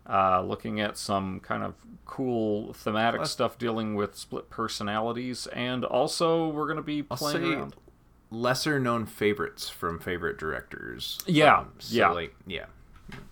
Uh, 0.07 0.41
looking 0.41 0.79
at 0.79 0.97
some 0.97 1.39
kind 1.39 1.61
of 1.61 1.75
cool 2.05 2.73
thematic 2.73 3.19
Plus- 3.19 3.31
stuff 3.31 3.59
dealing 3.59 3.93
with 3.93 4.17
split 4.17 4.49
personalities, 4.49 5.45
and 5.47 5.85
also 5.85 6.47
we're 6.49 6.65
going 6.65 6.77
to 6.77 6.81
be 6.81 7.03
playing. 7.03 7.71
Lesser 8.31 8.79
known 8.79 9.05
favorites 9.05 9.69
from 9.69 9.99
favorite 9.99 10.37
directors. 10.37 11.17
Yeah, 11.25 11.59
Um, 11.59 11.71
so, 11.79 11.95
yeah. 11.95 12.09
like 12.09 12.35
yeah. 12.45 12.65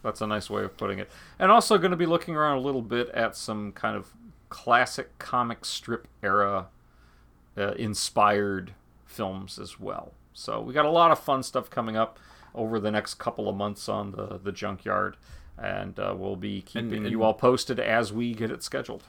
That's 0.02 0.22
a 0.22 0.28
nice 0.28 0.50
way 0.50 0.64
of 0.64 0.76
putting 0.76 0.98
it. 0.98 1.10
And 1.38 1.52
also 1.52 1.78
going 1.78 1.91
to 1.91 1.98
be 1.98 2.08
looking 2.08 2.36
around 2.36 2.58
a 2.58 2.62
little 2.62 2.82
bit 2.82 3.10
at 3.10 3.36
some 3.36 3.72
kind 3.74 3.95
of 3.95 4.12
classic 4.50 5.18
comic 5.20 5.66
strip 5.66 6.08
era 6.24 6.68
uh, 7.58 7.72
inspired 7.74 8.74
films 9.06 9.60
as 9.60 9.80
well. 9.80 10.14
So 10.34 10.60
we 10.62 10.74
got 10.74 10.86
a 10.86 10.89
lot 10.89 11.12
of 11.12 11.20
fun 11.20 11.43
stuff 11.43 11.70
coming 11.70 11.95
up 11.95 12.18
over 12.56 12.80
the 12.80 12.89
next 12.89 13.16
couple 13.16 13.48
of 13.48 13.56
months 13.56 13.88
on 13.88 14.12
the 14.12 14.39
the 14.43 14.52
junkyard, 14.52 15.16
and 15.60 16.00
uh, 16.00 16.16
we'll 16.18 16.36
be 16.36 16.62
keeping 16.62 16.93
and- 17.06 17.12
you 17.12 17.22
all 17.22 17.34
posted 17.36 17.80
as 17.80 18.12
we 18.12 18.34
get 18.34 18.50
it 18.50 18.64
scheduled. 18.64 19.04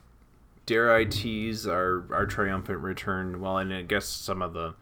Dare 0.66 0.94
I 0.94 1.04
tease 1.04 1.66
our 1.66 2.04
our 2.12 2.26
triumphant 2.26 2.80
return? 2.80 3.40
Well, 3.40 3.56
and 3.56 3.72
I 3.72 3.82
guess 3.82 4.06
some 4.06 4.42
of 4.42 4.52
the 4.52 4.74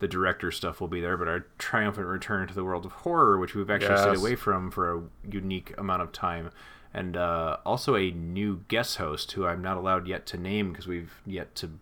the 0.00 0.08
director 0.08 0.50
stuff 0.50 0.80
will 0.80 0.88
be 0.88 1.00
there, 1.00 1.16
but 1.16 1.28
our 1.28 1.46
triumphant 1.58 2.06
return 2.06 2.48
to 2.48 2.54
the 2.54 2.64
world 2.64 2.84
of 2.84 2.92
horror, 2.92 3.38
which 3.38 3.54
we've 3.54 3.70
actually 3.70 3.96
stayed 3.98 4.16
away 4.16 4.34
from 4.34 4.70
for 4.70 4.92
a 4.96 5.02
unique 5.30 5.72
amount 5.78 6.02
of 6.02 6.10
time, 6.12 6.50
and 6.92 7.16
uh, 7.16 7.58
also 7.64 7.94
a 7.96 8.10
new 8.10 8.64
guest 8.68 8.96
host 8.96 9.32
who 9.32 9.46
I'm 9.46 9.62
not 9.62 9.76
allowed 9.76 10.06
yet 10.08 10.26
to 10.26 10.38
name 10.38 10.72
because 10.72 10.86
we've 10.88 11.12
yet 11.24 11.54
to 11.56 11.78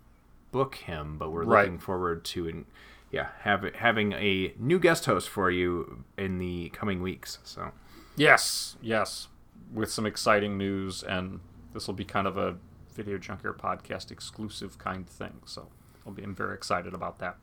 book 0.52 0.74
him, 0.76 1.16
but 1.18 1.30
we're 1.30 1.44
Right. 1.44 1.62
looking 1.64 1.78
forward 1.78 2.24
to 2.26 2.48
and 2.48 2.64
yeah 3.10 3.28
have, 3.40 3.62
having 3.76 4.12
a 4.12 4.52
new 4.58 4.78
guest 4.78 5.06
host 5.06 5.28
for 5.28 5.50
you 5.50 6.04
in 6.18 6.38
the 6.38 6.68
coming 6.70 7.00
weeks. 7.00 7.38
So 7.44 7.70
Yes, 8.16 8.76
yes, 8.82 9.28
with 9.72 9.90
some 9.92 10.06
exciting 10.06 10.58
news, 10.58 11.02
and 11.04 11.40
this 11.72 11.86
will 11.86 11.94
be 11.94 12.04
kind 12.04 12.26
of 12.26 12.36
a 12.36 12.56
Video 12.94 13.16
Junkyard 13.16 13.58
podcast 13.58 14.10
exclusive 14.10 14.76
kind 14.78 15.08
thing. 15.08 15.40
So 15.46 15.68
I'll 16.04 16.12
be 16.12 16.24
I'm 16.24 16.34
very 16.34 16.54
excited 16.54 16.94
about 16.94 17.20
that. 17.20 17.36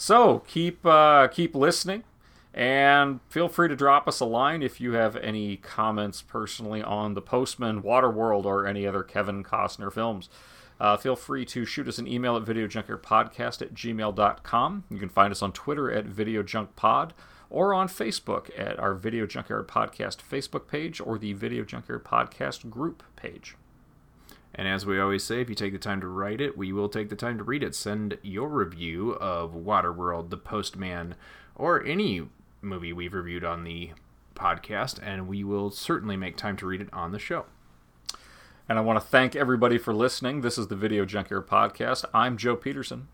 So 0.00 0.44
keep 0.46 0.86
uh, 0.86 1.26
keep 1.26 1.56
listening, 1.56 2.04
and 2.54 3.18
feel 3.28 3.48
free 3.48 3.66
to 3.66 3.74
drop 3.74 4.06
us 4.06 4.20
a 4.20 4.24
line 4.24 4.62
if 4.62 4.80
you 4.80 4.92
have 4.92 5.16
any 5.16 5.56
comments 5.56 6.22
personally 6.22 6.80
on 6.80 7.14
The 7.14 7.20
Postman, 7.20 7.82
Waterworld, 7.82 8.44
or 8.44 8.64
any 8.64 8.86
other 8.86 9.02
Kevin 9.02 9.42
Costner 9.42 9.92
films. 9.92 10.28
Uh, 10.78 10.96
feel 10.96 11.16
free 11.16 11.44
to 11.46 11.64
shoot 11.64 11.88
us 11.88 11.98
an 11.98 12.06
email 12.06 12.36
at 12.36 12.44
videojunkyardpodcast 12.44 13.60
at 13.60 13.74
gmail.com. 13.74 14.84
You 14.88 14.98
can 14.98 15.08
find 15.08 15.32
us 15.32 15.42
on 15.42 15.50
Twitter 15.50 15.90
at 15.90 16.06
videojunkpod 16.06 17.10
or 17.50 17.74
on 17.74 17.88
Facebook 17.88 18.50
at 18.56 18.78
our 18.78 18.94
Video 18.94 19.26
Junkyard 19.26 19.66
Podcast 19.66 20.18
Facebook 20.18 20.68
page 20.68 21.00
or 21.00 21.18
the 21.18 21.32
Video 21.32 21.64
Junkyard 21.64 22.04
Podcast 22.04 22.70
group 22.70 23.02
page. 23.16 23.56
And 24.54 24.66
as 24.66 24.84
we 24.84 24.98
always 24.98 25.22
say, 25.22 25.40
if 25.40 25.48
you 25.48 25.54
take 25.54 25.72
the 25.72 25.78
time 25.78 26.00
to 26.00 26.08
write 26.08 26.40
it, 26.40 26.56
we 26.56 26.72
will 26.72 26.88
take 26.88 27.10
the 27.10 27.16
time 27.16 27.38
to 27.38 27.44
read 27.44 27.62
it. 27.62 27.74
Send 27.74 28.18
your 28.22 28.48
review 28.48 29.12
of 29.12 29.52
Waterworld, 29.52 30.30
The 30.30 30.36
Postman, 30.36 31.14
or 31.54 31.84
any 31.84 32.28
movie 32.60 32.92
we've 32.92 33.14
reviewed 33.14 33.44
on 33.44 33.64
the 33.64 33.90
podcast, 34.34 34.98
and 35.02 35.28
we 35.28 35.44
will 35.44 35.70
certainly 35.70 36.16
make 36.16 36.36
time 36.36 36.56
to 36.56 36.66
read 36.66 36.80
it 36.80 36.88
on 36.92 37.12
the 37.12 37.18
show. 37.18 37.46
And 38.68 38.78
I 38.78 38.82
want 38.82 39.00
to 39.00 39.06
thank 39.06 39.34
everybody 39.34 39.78
for 39.78 39.94
listening. 39.94 40.40
This 40.42 40.58
is 40.58 40.68
the 40.68 40.76
Video 40.76 41.04
Junkyard 41.04 41.46
Podcast. 41.46 42.04
I'm 42.12 42.36
Joe 42.36 42.56
Peterson. 42.56 43.08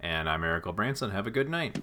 And 0.00 0.28
I'm 0.28 0.42
Eric 0.42 0.64
Branson. 0.74 1.10
Have 1.10 1.26
a 1.26 1.30
good 1.30 1.50
night. 1.50 1.78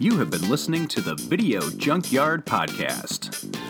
You 0.00 0.16
have 0.16 0.30
been 0.30 0.48
listening 0.48 0.88
to 0.88 1.00
the 1.00 1.14
Video 1.14 1.68
Junkyard 1.70 2.46
Podcast. 2.46 3.69